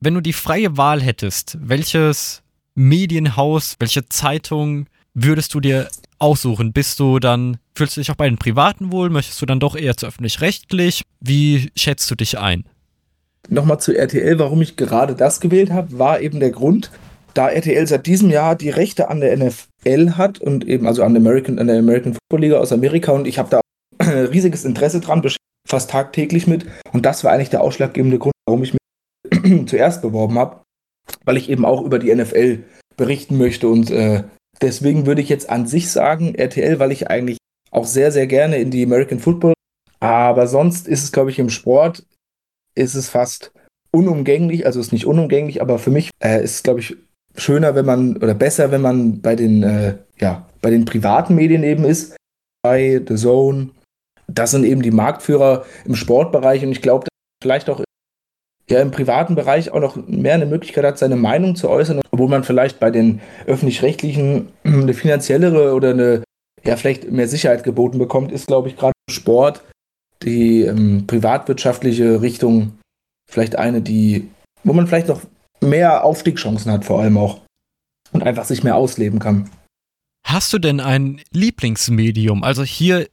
Wenn 0.00 0.14
du 0.14 0.20
die 0.20 0.32
freie 0.32 0.76
Wahl 0.76 1.02
hättest, 1.02 1.58
welches 1.60 2.42
Medienhaus, 2.74 3.76
welche 3.78 4.06
Zeitung 4.08 4.86
würdest 5.14 5.52
du 5.54 5.60
dir 5.60 5.88
aussuchen? 6.18 6.72
Bist 6.72 7.00
du 7.00 7.18
dann, 7.18 7.58
fühlst 7.74 7.96
du 7.96 8.00
dich 8.00 8.10
auch 8.10 8.16
bei 8.16 8.28
den 8.28 8.38
Privaten 8.38 8.92
wohl? 8.92 9.10
Möchtest 9.10 9.40
du 9.42 9.46
dann 9.46 9.60
doch 9.60 9.76
eher 9.76 9.96
zu 9.96 10.06
öffentlich-rechtlich? 10.06 11.02
Wie 11.20 11.70
schätzt 11.76 12.10
du 12.10 12.14
dich 12.14 12.38
ein? 12.38 12.64
Nochmal 13.48 13.80
zu 13.80 13.96
RTL, 13.96 14.38
warum 14.38 14.62
ich 14.62 14.76
gerade 14.76 15.14
das 15.14 15.40
gewählt 15.40 15.72
habe, 15.72 15.98
war 15.98 16.20
eben 16.20 16.40
der 16.40 16.50
Grund, 16.50 16.90
da 17.34 17.48
RTL 17.48 17.86
seit 17.86 18.06
diesem 18.06 18.30
Jahr 18.30 18.54
die 18.54 18.70
Rechte 18.70 19.08
an 19.08 19.20
der 19.20 19.36
NFL 19.36 20.12
hat 20.12 20.40
und 20.40 20.66
eben 20.66 20.86
also 20.86 21.02
an 21.02 21.14
der 21.14 21.20
American, 21.20 21.58
an 21.58 21.66
der 21.66 21.78
American 21.78 22.14
Football 22.14 22.40
Liga 22.40 22.58
aus 22.58 22.72
Amerika 22.72 23.12
und 23.12 23.26
ich 23.26 23.38
habe 23.38 23.50
da 23.50 23.60
riesiges 24.06 24.64
Interesse 24.64 25.00
dran, 25.00 25.22
fast 25.68 25.90
tagtäglich 25.90 26.46
mit. 26.46 26.66
Und 26.92 27.06
das 27.06 27.24
war 27.24 27.32
eigentlich 27.32 27.50
der 27.50 27.62
ausschlaggebende 27.62 28.18
Grund, 28.18 28.34
warum 28.46 28.62
ich 28.62 28.74
mich 28.74 29.66
zuerst 29.66 30.02
beworben 30.02 30.38
habe, 30.38 30.62
weil 31.24 31.36
ich 31.36 31.48
eben 31.48 31.64
auch 31.64 31.82
über 31.82 31.98
die 31.98 32.14
NFL 32.14 32.64
berichten 32.96 33.38
möchte. 33.38 33.68
Und 33.68 33.90
äh, 33.90 34.24
deswegen 34.60 35.06
würde 35.06 35.22
ich 35.22 35.28
jetzt 35.28 35.48
an 35.48 35.66
sich 35.66 35.90
sagen, 35.90 36.34
RTL, 36.34 36.78
weil 36.78 36.92
ich 36.92 37.08
eigentlich 37.08 37.38
auch 37.70 37.86
sehr, 37.86 38.10
sehr 38.10 38.26
gerne 38.26 38.56
in 38.56 38.70
die 38.70 38.84
American 38.84 39.20
Football. 39.20 39.54
Aber 40.00 40.46
sonst 40.46 40.88
ist 40.88 41.04
es, 41.04 41.12
glaube 41.12 41.30
ich, 41.30 41.38
im 41.38 41.50
Sport 41.50 42.04
ist 42.74 42.94
es 42.94 43.08
fast 43.08 43.52
unumgänglich, 43.90 44.66
also 44.66 44.80
ist 44.80 44.92
nicht 44.92 45.06
unumgänglich, 45.06 45.60
aber 45.60 45.78
für 45.78 45.90
mich 45.90 46.10
äh, 46.22 46.42
ist 46.42 46.54
es, 46.54 46.62
glaube 46.62 46.80
ich, 46.80 46.96
schöner, 47.36 47.74
wenn 47.74 47.86
man 47.86 48.16
oder 48.16 48.34
besser, 48.34 48.70
wenn 48.70 48.80
man 48.80 49.20
bei 49.20 49.36
den, 49.36 49.62
äh, 49.62 49.96
ja, 50.18 50.46
bei 50.60 50.70
den 50.70 50.84
privaten 50.84 51.34
Medien 51.34 51.62
eben 51.62 51.84
ist, 51.84 52.16
bei 52.62 53.00
The 53.06 53.16
Zone, 53.16 53.70
das 54.26 54.52
sind 54.52 54.64
eben 54.64 54.82
die 54.82 54.90
Marktführer 54.90 55.64
im 55.84 55.94
Sportbereich 55.96 56.64
und 56.64 56.72
ich 56.72 56.82
glaube, 56.82 57.08
vielleicht 57.42 57.68
auch 57.70 57.82
ja, 58.68 58.80
im 58.80 58.92
privaten 58.92 59.34
Bereich 59.34 59.72
auch 59.72 59.80
noch 59.80 59.96
mehr 60.06 60.34
eine 60.34 60.46
Möglichkeit 60.46 60.84
hat, 60.84 60.98
seine 60.98 61.16
Meinung 61.16 61.56
zu 61.56 61.68
äußern, 61.68 62.00
obwohl 62.12 62.28
man 62.28 62.44
vielleicht 62.44 62.78
bei 62.78 62.90
den 62.90 63.20
öffentlich-rechtlichen 63.46 64.48
eine 64.62 64.94
finanziellere 64.94 65.74
oder 65.74 65.90
eine, 65.90 66.22
ja, 66.64 66.76
vielleicht 66.76 67.10
mehr 67.10 67.26
Sicherheit 67.26 67.64
geboten 67.64 67.98
bekommt, 67.98 68.30
ist, 68.30 68.46
glaube 68.46 68.68
ich, 68.68 68.76
gerade 68.76 68.92
im 69.08 69.14
Sport 69.14 69.62
die 70.22 70.62
ähm, 70.62 71.06
privatwirtschaftliche 71.06 72.20
Richtung 72.20 72.78
vielleicht 73.30 73.56
eine, 73.56 73.80
die, 73.80 74.28
wo 74.64 74.72
man 74.72 74.86
vielleicht 74.86 75.08
noch 75.08 75.22
mehr 75.60 76.04
Aufstiegschancen 76.04 76.70
hat, 76.70 76.84
vor 76.84 77.00
allem 77.00 77.16
auch. 77.16 77.40
Und 78.12 78.24
einfach 78.24 78.44
sich 78.44 78.64
mehr 78.64 78.74
ausleben 78.74 79.20
kann. 79.20 79.48
Hast 80.24 80.52
du 80.52 80.58
denn 80.58 80.80
ein 80.80 81.20
Lieblingsmedium? 81.32 82.42
Also 82.42 82.64
hier 82.64 83.06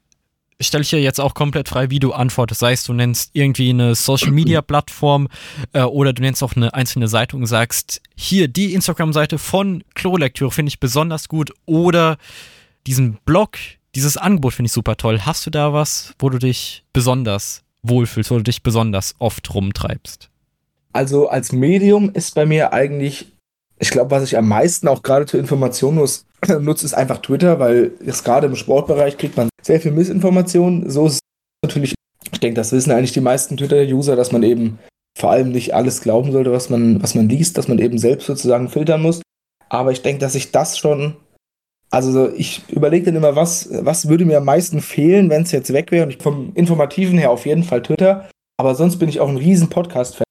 stelle 0.60 0.82
ich 0.82 0.90
dir 0.90 1.02
jetzt 1.02 1.20
auch 1.20 1.34
komplett 1.34 1.70
frei, 1.70 1.90
wie 1.90 2.00
du 2.00 2.14
antwortest. 2.14 2.60
Sei 2.60 2.74
es, 2.74 2.84
du 2.84 2.94
nennst 2.94 3.30
irgendwie 3.34 3.70
eine 3.70 3.96
Social 3.96 4.32
Media 4.32 4.62
Plattform 4.62 5.28
äh, 5.74 5.84
oder 5.84 6.14
du 6.14 6.22
nennst 6.22 6.42
auch 6.42 6.56
eine 6.56 6.74
einzelne 6.74 7.08
Seite 7.08 7.36
und 7.38 7.46
sagst, 7.46 8.02
hier, 8.16 8.48
die 8.48 8.74
Instagram-Seite 8.74 9.38
von 9.38 9.84
Klolektüre 9.94 10.52
finde 10.52 10.70
ich 10.70 10.80
besonders 10.80 11.28
gut 11.28 11.54
oder 11.66 12.18
diesen 12.88 13.18
Blog, 13.26 13.58
dieses 13.98 14.16
Angebot 14.16 14.54
finde 14.54 14.68
ich 14.68 14.74
super 14.74 14.96
toll. 14.96 15.22
Hast 15.22 15.48
du 15.48 15.50
da 15.50 15.74
was, 15.74 16.14
wo 16.20 16.30
du 16.30 16.38
dich 16.38 16.84
besonders 16.94 17.64
wohlfühlst, 17.82 18.30
wo 18.30 18.38
du 18.38 18.44
dich 18.44 18.62
besonders 18.62 19.16
oft 19.18 19.52
rumtreibst? 19.56 20.30
Also 20.94 21.30
als 21.30 21.52
Medium 21.52 22.12
ist 22.14 22.36
bei 22.36 22.46
mir 22.46 22.74
eigentlich, 22.74 23.26
ich 23.80 23.90
glaube, 23.90 24.12
was 24.12 24.24
ich 24.24 24.38
am 24.38 24.48
meisten 24.48 24.88
auch 24.88 25.02
gerade 25.02 25.26
zur 25.26 25.40
Information 25.40 25.96
nutze, 26.60 26.86
ist 26.86 26.94
einfach 26.94 27.18
Twitter, 27.24 27.60
weil 27.60 27.92
jetzt 28.06 28.24
gerade 28.24 28.46
im 28.46 28.56
Sportbereich 28.56 29.18
kriegt 29.18 29.36
man 29.36 29.50
sehr 29.64 29.82
viel 29.82 29.92
Missinformation. 29.92 30.88
So 30.92 31.08
ist 31.08 31.14
es 31.14 31.20
natürlich, 31.64 31.96
ich 32.32 32.40
denke, 32.40 32.56
das 32.56 32.72
wissen 32.72 32.92
eigentlich 32.92 33.14
die 33.14 33.22
meisten 33.22 33.58
Twitter-User, 33.58 34.16
dass 34.16 34.32
man 34.32 34.44
eben 34.44 34.78
vor 35.18 35.32
allem 35.32 35.52
nicht 35.52 35.74
alles 35.74 36.02
glauben 36.02 36.32
sollte, 36.32 36.52
was 36.52 36.70
man, 36.70 37.02
was 37.02 37.16
man 37.16 37.28
liest, 37.30 37.58
dass 37.58 37.68
man 37.68 37.80
eben 37.80 37.98
selbst 37.98 38.28
sozusagen 38.28 38.70
filtern 38.70 39.02
muss. 39.02 39.24
Aber 39.70 39.92
ich 39.92 40.04
denke, 40.04 40.20
dass 40.20 40.36
ich 40.36 40.52
das 40.52 40.78
schon, 40.78 41.16
also 41.90 42.30
ich 42.30 42.68
überlege 42.70 43.06
dann 43.06 43.16
immer, 43.16 43.36
was, 43.36 43.70
was 43.72 44.10
würde 44.10 44.26
mir 44.26 44.38
am 44.38 44.46
meisten 44.46 44.82
fehlen, 44.82 45.30
wenn 45.30 45.44
es 45.44 45.52
jetzt 45.52 45.72
weg 45.72 45.92
wäre. 45.92 46.06
Und 46.06 46.12
ich 46.12 46.22
vom 46.22 46.52
Informativen 46.54 47.18
her 47.18 47.32
auf 47.32 47.46
jeden 47.46 47.64
Fall 47.64 47.82
Twitter. 47.82 48.30
Aber 48.60 48.76
sonst 48.76 48.98
bin 48.98 49.10
ich 49.10 49.20
auch 49.20 49.30
ein 49.30 49.38
riesen 49.38 49.70
Podcast-Fan. 49.70 50.26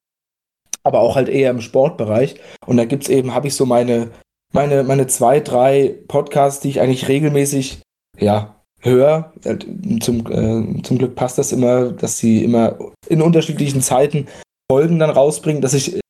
Aber 0.82 1.00
auch 1.00 1.16
halt 1.16 1.28
eher 1.28 1.50
im 1.50 1.60
Sportbereich. 1.60 2.36
Und 2.66 2.76
da 2.76 2.84
gibt 2.84 3.04
es 3.04 3.08
eben, 3.08 3.34
habe 3.34 3.48
ich 3.48 3.54
so 3.54 3.66
meine, 3.66 4.10
meine, 4.52 4.84
meine 4.84 5.06
zwei, 5.06 5.40
drei 5.40 5.94
Podcasts, 6.08 6.60
die 6.60 6.68
ich 6.68 6.80
eigentlich 6.80 7.08
regelmäßig, 7.08 7.80
ja, 8.18 8.56
höre. 8.80 9.32
Äh, 9.44 9.58
zum, 10.00 10.26
äh, 10.30 10.82
zum 10.82 10.98
Glück 10.98 11.14
passt 11.14 11.38
das 11.38 11.52
immer, 11.52 11.92
dass 11.92 12.18
sie 12.18 12.44
immer 12.44 12.78
in 13.08 13.22
unterschiedlichen 13.22 13.82
Zeiten 13.82 14.26
Folgen 14.70 14.98
dann 14.98 15.10
rausbringen, 15.10 15.62
dass 15.62 15.74
ich 15.74 16.00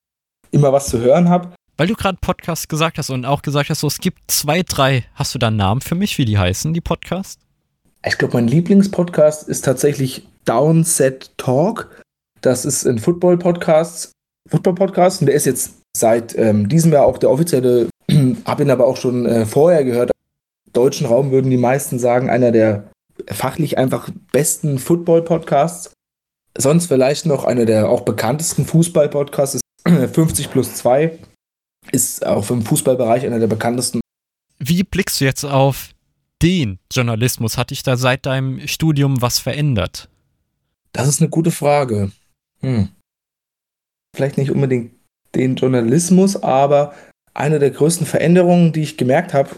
immer 0.51 0.73
was 0.73 0.89
zu 0.89 1.01
hören 1.01 1.29
habe. 1.29 1.51
Weil 1.79 1.89
du 1.89 1.95
gerade 1.95 2.17
Podcast 2.19 2.71
gesagt 2.71 2.97
hast 2.97 3.11
und 3.11 3.27
auch 3.27 3.43
gesagt 3.43 3.69
hast, 3.69 3.81
so, 3.81 3.87
es 3.87 3.99
gibt 3.99 4.31
zwei, 4.31 4.62
drei. 4.62 5.05
Hast 5.15 5.35
du 5.35 5.39
da 5.39 5.49
einen 5.49 5.59
Namen 5.59 5.83
für 5.83 5.95
mich, 5.95 6.17
wie 6.17 6.25
die 6.25 6.39
heißen, 6.39 6.73
die 6.73 6.81
Podcasts? 6.81 7.43
Ich 8.07 8.17
glaube, 8.17 8.35
mein 8.35 8.49
Lieblingspodcast 8.49 9.47
ist 9.47 9.65
tatsächlich 9.65 10.27
Downset 10.47 11.37
Talk. 11.37 12.03
Das 12.41 12.65
ist 12.65 12.87
ein 12.87 12.99
Football-Podcast, 12.99 14.12
Football-Podcast 14.49 15.21
und 15.21 15.27
der 15.27 15.35
ist 15.35 15.45
jetzt 15.45 15.75
seit 15.95 16.37
ähm, 16.39 16.69
diesem 16.69 16.93
Jahr 16.93 17.05
auch 17.05 17.19
der 17.19 17.31
offizielle, 17.31 17.89
habe 18.47 18.62
ihn 18.62 18.71
aber 18.71 18.87
auch 18.87 18.97
schon 18.97 19.27
äh, 19.27 19.45
vorher 19.45 19.85
gehört, 19.85 20.12
deutschen 20.73 21.07
Raum 21.07 21.31
würden 21.31 21.51
die 21.51 21.59
meisten 21.59 21.99
sagen, 21.99 22.31
einer 22.31 22.53
der 22.53 22.91
fachlich 23.27 23.77
einfach 23.77 24.09
besten 24.33 24.79
Football-Podcasts. 24.79 25.93
Sonst 26.57 26.87
vielleicht 26.87 27.27
noch 27.27 27.45
einer 27.45 27.67
der 27.67 27.91
auch 27.91 28.01
bekanntesten 28.01 28.65
Fußball-Podcasts 28.65 29.57
ist 29.57 29.62
50 30.15 30.51
plus 30.51 30.75
2. 30.77 31.19
ist 31.92 32.25
auch 32.25 32.51
im 32.51 32.62
Fußballbereich 32.62 33.25
einer 33.25 33.38
der 33.38 33.46
bekanntesten. 33.46 34.01
Wie 34.59 34.83
blickst 34.83 35.20
du 35.20 35.25
jetzt 35.25 35.44
auf 35.44 35.90
den 36.42 36.79
Journalismus? 36.92 37.59
Hat 37.59 37.70
dich 37.70 37.83
da 37.83 37.96
seit 37.96 38.27
deinem 38.27 38.66
Studium 38.66 39.22
was 39.22 39.38
verändert? 39.38 40.09
Das 40.92 41.09
ist 41.09 41.20
eine 41.20 41.31
gute 41.31 41.51
Frage. 41.51 42.11
Hm. 42.61 42.88
Vielleicht 44.14 44.38
nicht 44.38 44.51
unbedingt 44.51 44.92
den 45.35 45.57
Journalismus, 45.57 46.42
aber 46.42 46.94
eine 47.35 47.59
der 47.59 47.70
größten 47.70 48.07
Veränderungen, 48.07 48.72
die 48.72 48.83
ich 48.83 48.96
gemerkt 48.96 49.35
habe, 49.35 49.51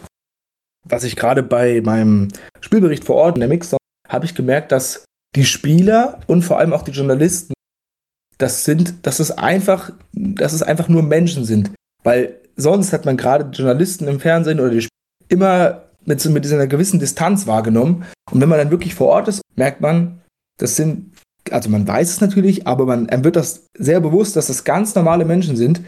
was 0.84 1.04
ich 1.04 1.16
gerade 1.16 1.42
bei 1.42 1.80
meinem 1.80 2.28
Spielbericht 2.60 3.04
vor 3.04 3.16
Ort 3.16 3.36
in 3.36 3.40
der 3.40 3.48
Mixer, 3.48 3.76
habe 4.08 4.24
ich 4.24 4.34
gemerkt, 4.34 4.72
dass 4.72 5.04
die 5.36 5.44
Spieler 5.44 6.20
und 6.26 6.42
vor 6.42 6.58
allem 6.58 6.72
auch 6.72 6.82
die 6.82 6.90
Journalisten, 6.90 7.52
das 8.38 8.64
sind, 8.64 9.06
dass 9.06 9.20
es 9.20 9.30
einfach, 9.30 9.92
dass 10.12 10.52
es 10.52 10.62
einfach 10.62 10.88
nur 10.88 11.02
Menschen 11.02 11.44
sind. 11.44 11.70
Weil 12.08 12.40
sonst 12.56 12.94
hat 12.94 13.04
man 13.04 13.18
gerade 13.18 13.50
Journalisten 13.50 14.08
im 14.08 14.18
Fernsehen 14.18 14.60
oder 14.60 14.70
die 14.70 14.80
Spieler 14.80 15.28
immer 15.28 15.82
mit, 16.06 16.24
mit 16.24 16.42
dieser 16.42 16.66
gewissen 16.66 16.98
Distanz 16.98 17.46
wahrgenommen. 17.46 18.06
Und 18.30 18.40
wenn 18.40 18.48
man 18.48 18.56
dann 18.56 18.70
wirklich 18.70 18.94
vor 18.94 19.08
Ort 19.08 19.28
ist, 19.28 19.42
merkt 19.56 19.82
man, 19.82 20.22
das 20.58 20.76
sind, 20.76 21.12
also 21.50 21.68
man 21.68 21.86
weiß 21.86 22.08
es 22.08 22.22
natürlich, 22.22 22.66
aber 22.66 22.86
man 22.86 23.10
einem 23.10 23.24
wird 23.24 23.36
das 23.36 23.66
sehr 23.76 24.00
bewusst, 24.00 24.36
dass 24.36 24.46
das 24.46 24.64
ganz 24.64 24.94
normale 24.94 25.26
Menschen 25.26 25.54
sind, 25.54 25.82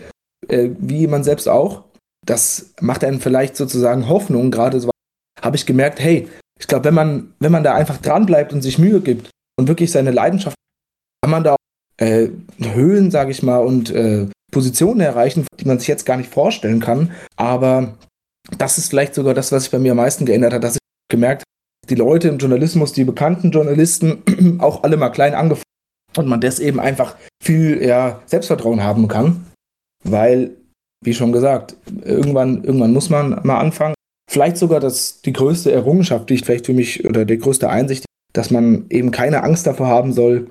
äh, 0.49 0.69
wie 0.79 1.07
man 1.07 1.25
selbst 1.25 1.49
auch. 1.49 1.85
Das 2.27 2.75
macht 2.83 3.03
einen 3.03 3.21
vielleicht 3.21 3.57
sozusagen 3.57 4.07
Hoffnung, 4.07 4.51
gerade 4.51 4.79
so 4.79 4.91
habe 5.41 5.57
ich 5.57 5.65
gemerkt, 5.65 6.01
hey, 6.01 6.29
ich 6.59 6.67
glaube, 6.67 6.85
wenn 6.85 6.95
man, 6.95 7.33
wenn 7.39 7.51
man 7.51 7.65
da 7.65 7.75
einfach 7.75 7.97
dranbleibt 7.97 8.53
und 8.53 8.61
sich 8.61 8.79
Mühe 8.79 9.01
gibt 9.01 9.31
und 9.59 9.69
wirklich 9.69 9.91
seine 9.91 10.11
Leidenschaft, 10.11 10.57
kann 11.25 11.31
man 11.31 11.45
da 11.45 11.53
auch, 11.55 11.57
äh, 11.97 12.29
Höhen, 12.59 13.11
sage 13.11 13.31
ich 13.31 13.43
mal, 13.43 13.61
und 13.61 13.89
äh, 13.89 14.27
Positionen 14.51 15.01
erreichen, 15.01 15.47
die 15.59 15.67
man 15.67 15.79
sich 15.79 15.89
jetzt 15.89 16.07
gar 16.07 16.17
nicht 16.17 16.33
vorstellen 16.33 16.81
kann. 16.81 17.13
Aber 17.37 17.95
das 18.57 18.79
ist 18.79 18.89
vielleicht 18.89 19.15
sogar 19.15 19.35
das, 19.35 19.53
was 19.53 19.65
sich 19.65 19.73
bei 19.73 19.79
mir 19.79 19.93
am 19.93 19.99
meisten 19.99 20.27
geändert 20.27 20.53
hat, 20.53 20.65
dass 20.65 20.75
ich 20.75 20.81
gemerkt 21.11 21.43
habe, 21.43 21.89
die 21.89 21.95
Leute 21.95 22.29
im 22.29 22.39
Journalismus, 22.39 22.93
die 22.93 23.05
bekannten 23.05 23.51
Journalisten, 23.51 24.23
auch 24.61 24.83
alle 24.83 24.97
mal 24.97 25.11
klein 25.11 25.35
angefangen 25.35 25.65
und 26.17 26.29
man 26.29 26.41
das 26.41 26.59
eben 26.59 26.81
einfach 26.81 27.17
viel 27.43 27.83
ja, 27.83 28.21
Selbstvertrauen 28.27 28.83
haben 28.83 29.09
kann, 29.09 29.47
weil, 30.05 30.57
wie 31.05 31.15
schon 31.15 31.33
gesagt, 31.33 31.77
irgendwann, 32.05 32.65
irgendwann 32.65 32.93
muss 32.93 33.11
man 33.11 33.41
mal 33.45 33.59
anfangen. 33.59 33.95
Vielleicht 34.31 34.57
sogar 34.57 34.81
das, 34.81 35.23
die 35.23 35.33
größte 35.33 35.73
Errungenschaft, 35.73 36.31
die 36.31 36.35
ich 36.35 36.45
vielleicht 36.45 36.67
für 36.67 36.73
mich, 36.73 37.05
oder 37.05 37.25
die 37.25 37.39
größte 37.39 37.69
Einsicht, 37.69 38.05
dass 38.33 38.51
man 38.51 38.87
eben 38.91 39.11
keine 39.11 39.43
Angst 39.43 39.67
davor 39.67 39.89
haben 39.89 40.13
soll, 40.13 40.51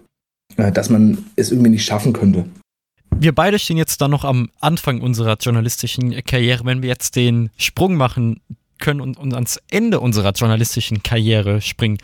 äh, 0.57 0.71
dass 0.71 0.89
man 0.89 1.25
es 1.35 1.51
irgendwie 1.51 1.71
nicht 1.71 1.85
schaffen 1.85 2.11
könnte. 2.11 2.45
Wir 3.15 3.33
beide 3.33 3.59
stehen 3.59 3.77
jetzt 3.77 4.01
da 4.01 4.07
noch 4.07 4.23
am 4.23 4.49
Anfang 4.59 5.01
unserer 5.01 5.37
journalistischen 5.37 6.23
Karriere. 6.23 6.65
Wenn 6.65 6.81
wir 6.81 6.89
jetzt 6.89 7.15
den 7.15 7.49
Sprung 7.57 7.95
machen 7.95 8.41
können 8.79 9.01
und, 9.01 9.17
und 9.17 9.33
ans 9.33 9.59
Ende 9.69 9.99
unserer 9.99 10.31
journalistischen 10.31 11.03
Karriere 11.03 11.61
springen, 11.61 11.97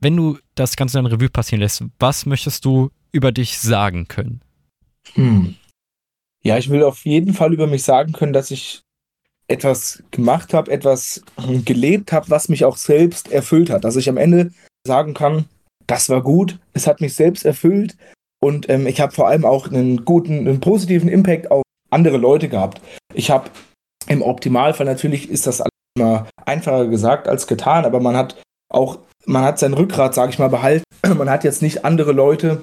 wenn 0.00 0.16
du 0.16 0.38
das 0.56 0.76
Ganze 0.76 0.98
in 0.98 1.06
Revue 1.06 1.28
passieren 1.28 1.60
lässt, 1.60 1.84
was 2.00 2.26
möchtest 2.26 2.64
du 2.64 2.90
über 3.12 3.30
dich 3.30 3.58
sagen 3.58 4.08
können? 4.08 4.40
Hm. 5.14 5.54
Ja, 6.42 6.58
ich 6.58 6.70
will 6.70 6.82
auf 6.82 7.04
jeden 7.04 7.34
Fall 7.34 7.52
über 7.52 7.68
mich 7.68 7.84
sagen 7.84 8.12
können, 8.12 8.32
dass 8.32 8.50
ich 8.50 8.82
etwas 9.46 10.02
gemacht 10.10 10.54
habe, 10.54 10.70
etwas 10.72 11.22
gelebt 11.64 12.10
habe, 12.10 12.30
was 12.30 12.48
mich 12.48 12.64
auch 12.64 12.76
selbst 12.76 13.30
erfüllt 13.30 13.70
hat. 13.70 13.84
Dass 13.84 13.96
ich 13.96 14.08
am 14.08 14.16
Ende 14.16 14.50
sagen 14.84 15.14
kann, 15.14 15.44
das 15.86 16.08
war 16.08 16.22
gut, 16.22 16.58
es 16.72 16.86
hat 16.86 17.00
mich 17.00 17.14
selbst 17.14 17.44
erfüllt 17.44 17.96
und 18.42 18.68
ähm, 18.68 18.86
ich 18.86 19.00
habe 19.00 19.12
vor 19.12 19.28
allem 19.28 19.44
auch 19.44 19.68
einen 19.68 20.04
guten, 20.04 20.48
einen 20.48 20.60
positiven 20.60 21.08
Impact 21.08 21.50
auf 21.50 21.62
andere 21.90 22.16
Leute 22.16 22.48
gehabt. 22.48 22.80
Ich 23.14 23.30
habe 23.30 23.50
im 24.08 24.22
Optimalfall 24.22 24.86
natürlich 24.86 25.30
ist 25.30 25.46
das 25.46 25.62
immer 25.96 26.26
einfacher 26.44 26.88
gesagt 26.88 27.28
als 27.28 27.46
getan, 27.46 27.84
aber 27.84 28.00
man 28.00 28.16
hat 28.16 28.40
auch, 28.68 28.98
man 29.26 29.44
hat 29.44 29.58
sein 29.60 29.74
Rückgrat, 29.74 30.14
sage 30.14 30.32
ich 30.32 30.38
mal, 30.38 30.48
behalten. 30.48 30.84
Man 31.16 31.28
hat 31.28 31.44
jetzt 31.44 31.62
nicht 31.62 31.84
andere 31.84 32.12
Leute 32.12 32.62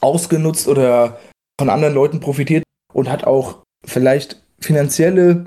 ausgenutzt 0.00 0.66
oder 0.66 1.18
von 1.58 1.70
anderen 1.70 1.94
Leuten 1.94 2.20
profitiert 2.20 2.64
und 2.92 3.08
hat 3.08 3.24
auch 3.24 3.62
vielleicht 3.86 4.42
finanzielle 4.60 5.46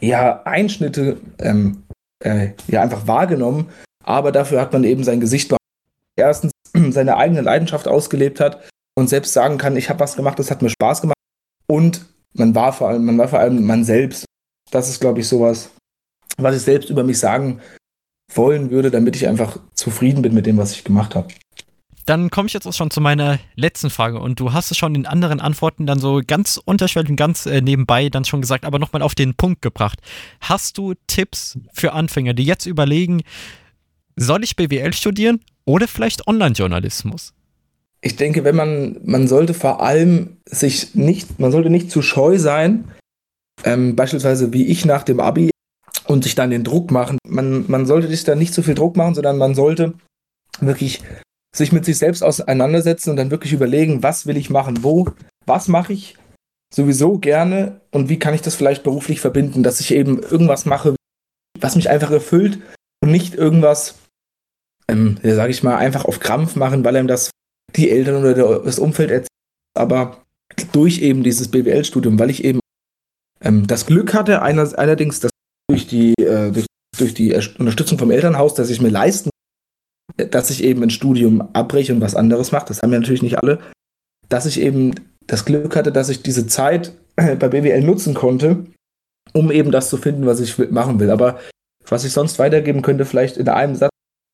ja, 0.00 0.42
Einschnitte 0.42 1.18
ähm, 1.38 1.84
äh, 2.22 2.50
ja 2.66 2.82
einfach 2.82 3.06
wahrgenommen, 3.06 3.68
aber 4.04 4.32
dafür 4.32 4.60
hat 4.60 4.72
man 4.72 4.84
eben 4.84 5.04
sein 5.04 5.20
Gesicht 5.20 5.48
behalten. 5.48 5.62
Erstens 6.16 6.52
seine 6.90 7.16
eigene 7.16 7.42
Leidenschaft 7.42 7.88
ausgelebt 7.88 8.40
hat 8.40 8.60
und 8.96 9.08
selbst 9.08 9.32
sagen 9.32 9.58
kann, 9.58 9.76
ich 9.76 9.88
habe 9.88 10.00
was 10.00 10.16
gemacht, 10.16 10.38
das 10.38 10.50
hat 10.50 10.62
mir 10.62 10.70
Spaß 10.70 11.02
gemacht. 11.02 11.18
Und 11.66 12.06
man 12.32 12.54
war 12.54 12.72
vor 12.72 12.88
allem, 12.88 13.04
man 13.04 13.18
war 13.18 13.28
vor 13.28 13.38
allem 13.38 13.64
man 13.64 13.84
selbst. 13.84 14.24
Das 14.70 14.88
ist, 14.88 15.00
glaube 15.00 15.20
ich, 15.20 15.28
sowas, 15.28 15.70
was 16.38 16.56
ich 16.56 16.62
selbst 16.62 16.90
über 16.90 17.04
mich 17.04 17.18
sagen 17.18 17.60
wollen 18.34 18.70
würde, 18.70 18.90
damit 18.90 19.16
ich 19.16 19.28
einfach 19.28 19.58
zufrieden 19.74 20.22
bin 20.22 20.34
mit 20.34 20.46
dem, 20.46 20.56
was 20.56 20.72
ich 20.72 20.84
gemacht 20.84 21.14
habe. 21.14 21.28
Dann 22.06 22.30
komme 22.30 22.46
ich 22.46 22.52
jetzt 22.52 22.66
auch 22.66 22.72
schon 22.72 22.90
zu 22.90 23.00
meiner 23.00 23.40
letzten 23.56 23.90
Frage 23.90 24.20
und 24.20 24.38
du 24.38 24.52
hast 24.52 24.70
es 24.70 24.76
schon 24.76 24.94
in 24.94 25.06
anderen 25.06 25.40
Antworten 25.40 25.86
dann 25.86 25.98
so 25.98 26.20
ganz 26.24 26.60
unterschwellig 26.64 27.10
und 27.10 27.16
ganz 27.16 27.46
äh, 27.46 27.60
nebenbei 27.60 28.08
dann 28.08 28.24
schon 28.24 28.40
gesagt, 28.40 28.64
aber 28.64 28.78
nochmal 28.78 29.02
auf 29.02 29.16
den 29.16 29.34
Punkt 29.34 29.60
gebracht. 29.60 30.00
Hast 30.40 30.78
du 30.78 30.94
Tipps 31.08 31.58
für 31.72 31.92
Anfänger, 31.94 32.32
die 32.32 32.44
jetzt 32.44 32.66
überlegen, 32.66 33.22
soll 34.14 34.44
ich 34.44 34.54
BWL 34.54 34.92
studieren 34.92 35.40
oder 35.64 35.88
vielleicht 35.88 36.28
Online-Journalismus? 36.28 37.34
Ich 38.06 38.14
denke, 38.14 38.44
wenn 38.44 38.54
man, 38.54 39.00
man 39.04 39.26
sollte 39.26 39.52
vor 39.52 39.82
allem 39.82 40.36
sich 40.46 40.94
nicht, 40.94 41.40
man 41.40 41.50
sollte 41.50 41.70
nicht 41.70 41.90
zu 41.90 42.02
scheu 42.02 42.38
sein, 42.38 42.84
ähm, 43.64 43.96
beispielsweise 43.96 44.52
wie 44.52 44.66
ich 44.66 44.84
nach 44.84 45.02
dem 45.02 45.18
Abi 45.18 45.50
und 46.06 46.22
sich 46.22 46.36
dann 46.36 46.50
den 46.50 46.62
Druck 46.62 46.92
machen. 46.92 47.18
Man, 47.26 47.64
man 47.68 47.84
sollte 47.84 48.06
sich 48.06 48.22
da 48.22 48.36
nicht 48.36 48.54
zu 48.54 48.62
viel 48.62 48.76
Druck 48.76 48.96
machen, 48.96 49.16
sondern 49.16 49.38
man 49.38 49.56
sollte 49.56 49.94
wirklich 50.60 51.02
sich 51.54 51.72
mit 51.72 51.84
sich 51.84 51.98
selbst 51.98 52.22
auseinandersetzen 52.22 53.10
und 53.10 53.16
dann 53.16 53.32
wirklich 53.32 53.52
überlegen, 53.52 54.04
was 54.04 54.24
will 54.24 54.36
ich 54.36 54.50
machen, 54.50 54.84
wo, 54.84 55.08
was 55.44 55.66
mache 55.66 55.92
ich 55.92 56.16
sowieso 56.72 57.18
gerne 57.18 57.80
und 57.90 58.08
wie 58.08 58.20
kann 58.20 58.34
ich 58.34 58.42
das 58.42 58.54
vielleicht 58.54 58.84
beruflich 58.84 59.20
verbinden, 59.20 59.64
dass 59.64 59.80
ich 59.80 59.92
eben 59.92 60.22
irgendwas 60.22 60.64
mache, 60.64 60.94
was 61.58 61.74
mich 61.74 61.90
einfach 61.90 62.12
erfüllt 62.12 62.60
und 63.02 63.10
nicht 63.10 63.34
irgendwas, 63.34 63.96
ähm, 64.86 65.18
sage 65.24 65.50
ich 65.50 65.64
mal, 65.64 65.76
einfach 65.76 66.04
auf 66.04 66.20
Krampf 66.20 66.54
machen, 66.54 66.84
weil 66.84 66.96
einem 66.96 67.08
das 67.08 67.30
die 67.76 67.90
Eltern 67.90 68.16
oder 68.16 68.60
das 68.60 68.78
Umfeld 68.78 69.10
erzählt, 69.10 69.28
aber 69.76 70.24
durch 70.72 71.02
eben 71.02 71.22
dieses 71.22 71.48
BWL-Studium, 71.48 72.18
weil 72.18 72.30
ich 72.30 72.44
eben 72.44 72.60
ähm, 73.42 73.66
das 73.66 73.86
Glück 73.86 74.14
hatte, 74.14 74.42
einer, 74.42 74.78
allerdings 74.78 75.20
dass 75.20 75.30
durch 75.68 75.86
die, 75.86 76.14
äh, 76.14 76.52
durch, 76.52 76.66
durch 76.96 77.14
die 77.14 77.34
Unterstützung 77.58 77.98
vom 77.98 78.10
Elternhaus, 78.10 78.54
dass 78.54 78.70
ich 78.70 78.80
mir 78.80 78.88
leisten, 78.88 79.30
dass 80.16 80.50
ich 80.50 80.64
eben 80.64 80.82
ein 80.82 80.90
Studium 80.90 81.42
abbreche 81.52 81.92
und 81.92 82.00
was 82.00 82.14
anderes 82.14 82.52
mache, 82.52 82.66
das 82.68 82.82
haben 82.82 82.92
ja 82.92 83.00
natürlich 83.00 83.22
nicht 83.22 83.38
alle, 83.38 83.58
dass 84.28 84.46
ich 84.46 84.60
eben 84.60 84.94
das 85.26 85.44
Glück 85.44 85.76
hatte, 85.76 85.92
dass 85.92 86.08
ich 86.08 86.22
diese 86.22 86.46
Zeit 86.46 86.92
bei 87.16 87.48
BWL 87.48 87.82
nutzen 87.82 88.14
konnte, 88.14 88.66
um 89.32 89.50
eben 89.50 89.70
das 89.70 89.90
zu 89.90 89.96
finden, 89.96 90.26
was 90.26 90.40
ich 90.40 90.56
machen 90.70 91.00
will. 91.00 91.10
Aber 91.10 91.40
was 91.86 92.04
ich 92.04 92.12
sonst 92.12 92.38
weitergeben 92.38 92.82
könnte, 92.82 93.04
vielleicht 93.04 93.36
in 93.36 93.48
einem 93.48 93.74
Satz, 93.74 93.90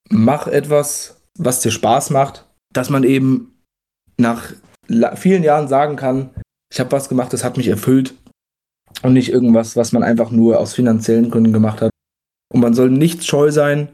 mach 0.09 0.47
etwas, 0.47 1.23
was 1.39 1.61
dir 1.61 1.71
Spaß 1.71 2.11
macht, 2.11 2.47
dass 2.73 2.91
man 2.91 3.05
eben 3.05 3.55
nach 4.19 4.53
vielen 5.15 5.43
Jahren 5.43 5.69
sagen 5.69 5.97
kann, 5.97 6.31
ich 6.73 6.81
habe 6.81 6.93
was 6.93 7.09
gemacht, 7.09 7.33
das 7.33 7.45
hat 7.45 7.57
mich 7.57 7.69
erfüllt 7.69 8.15
und 9.03 9.13
nicht 9.13 9.31
irgendwas, 9.31 9.77
was 9.77 9.93
man 9.93 10.03
einfach 10.03 10.31
nur 10.31 10.59
aus 10.59 10.75
finanziellen 10.75 11.31
Gründen 11.31 11.53
gemacht 11.53 11.81
hat. 11.81 11.91
Und 12.53 12.61
man 12.61 12.75
soll 12.75 12.91
nicht 12.91 13.25
scheu 13.25 13.51
sein, 13.51 13.89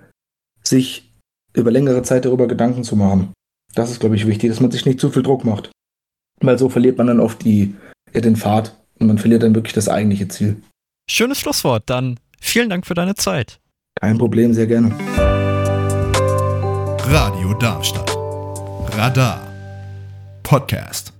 sich 0.63 1.13
über 1.55 1.71
längere 1.71 2.03
Zeit 2.03 2.25
darüber 2.25 2.47
Gedanken 2.47 2.85
zu 2.85 2.97
machen. 2.97 3.33
Das 3.75 3.91
ist, 3.91 4.01
glaube 4.01 4.17
ich, 4.17 4.27
wichtig, 4.27 4.51
dass 4.51 4.61
man 4.61 4.71
sich 4.71 4.87
nicht 4.87 5.01
zu 5.01 5.11
viel 5.11 5.23
Druck 5.23 5.45
macht. 5.45 5.71
Weil 6.41 6.59
so 6.59 6.69
verliert 6.69 6.99
man 6.99 7.07
dann 7.09 7.21
oft 7.21 7.45
die, 7.45 7.75
ja, 8.13 8.21
den 8.21 8.37
Pfad 8.37 8.77
und 8.99 9.07
man 9.07 9.19
verliert 9.19 9.43
dann 9.43 9.55
wirklich 9.55 9.75
das 9.75 9.89
eigentliche 9.89 10.29
Ziel. 10.29 10.63
Schönes 11.11 11.39
Schlusswort. 11.39 11.85
Dann 11.87 12.19
vielen 12.41 12.71
Dank 12.71 12.87
für 12.87 12.95
deine 12.95 13.15
Zeit. 13.15 13.61
Kein 14.01 14.19
Problem, 14.19 14.53
sehr 14.55 14.67
gerne. 14.67 14.95
Radio 17.11 17.55
Darmstadt. 17.55 18.18
Radar 18.99 19.39
Podcast. 20.43 21.13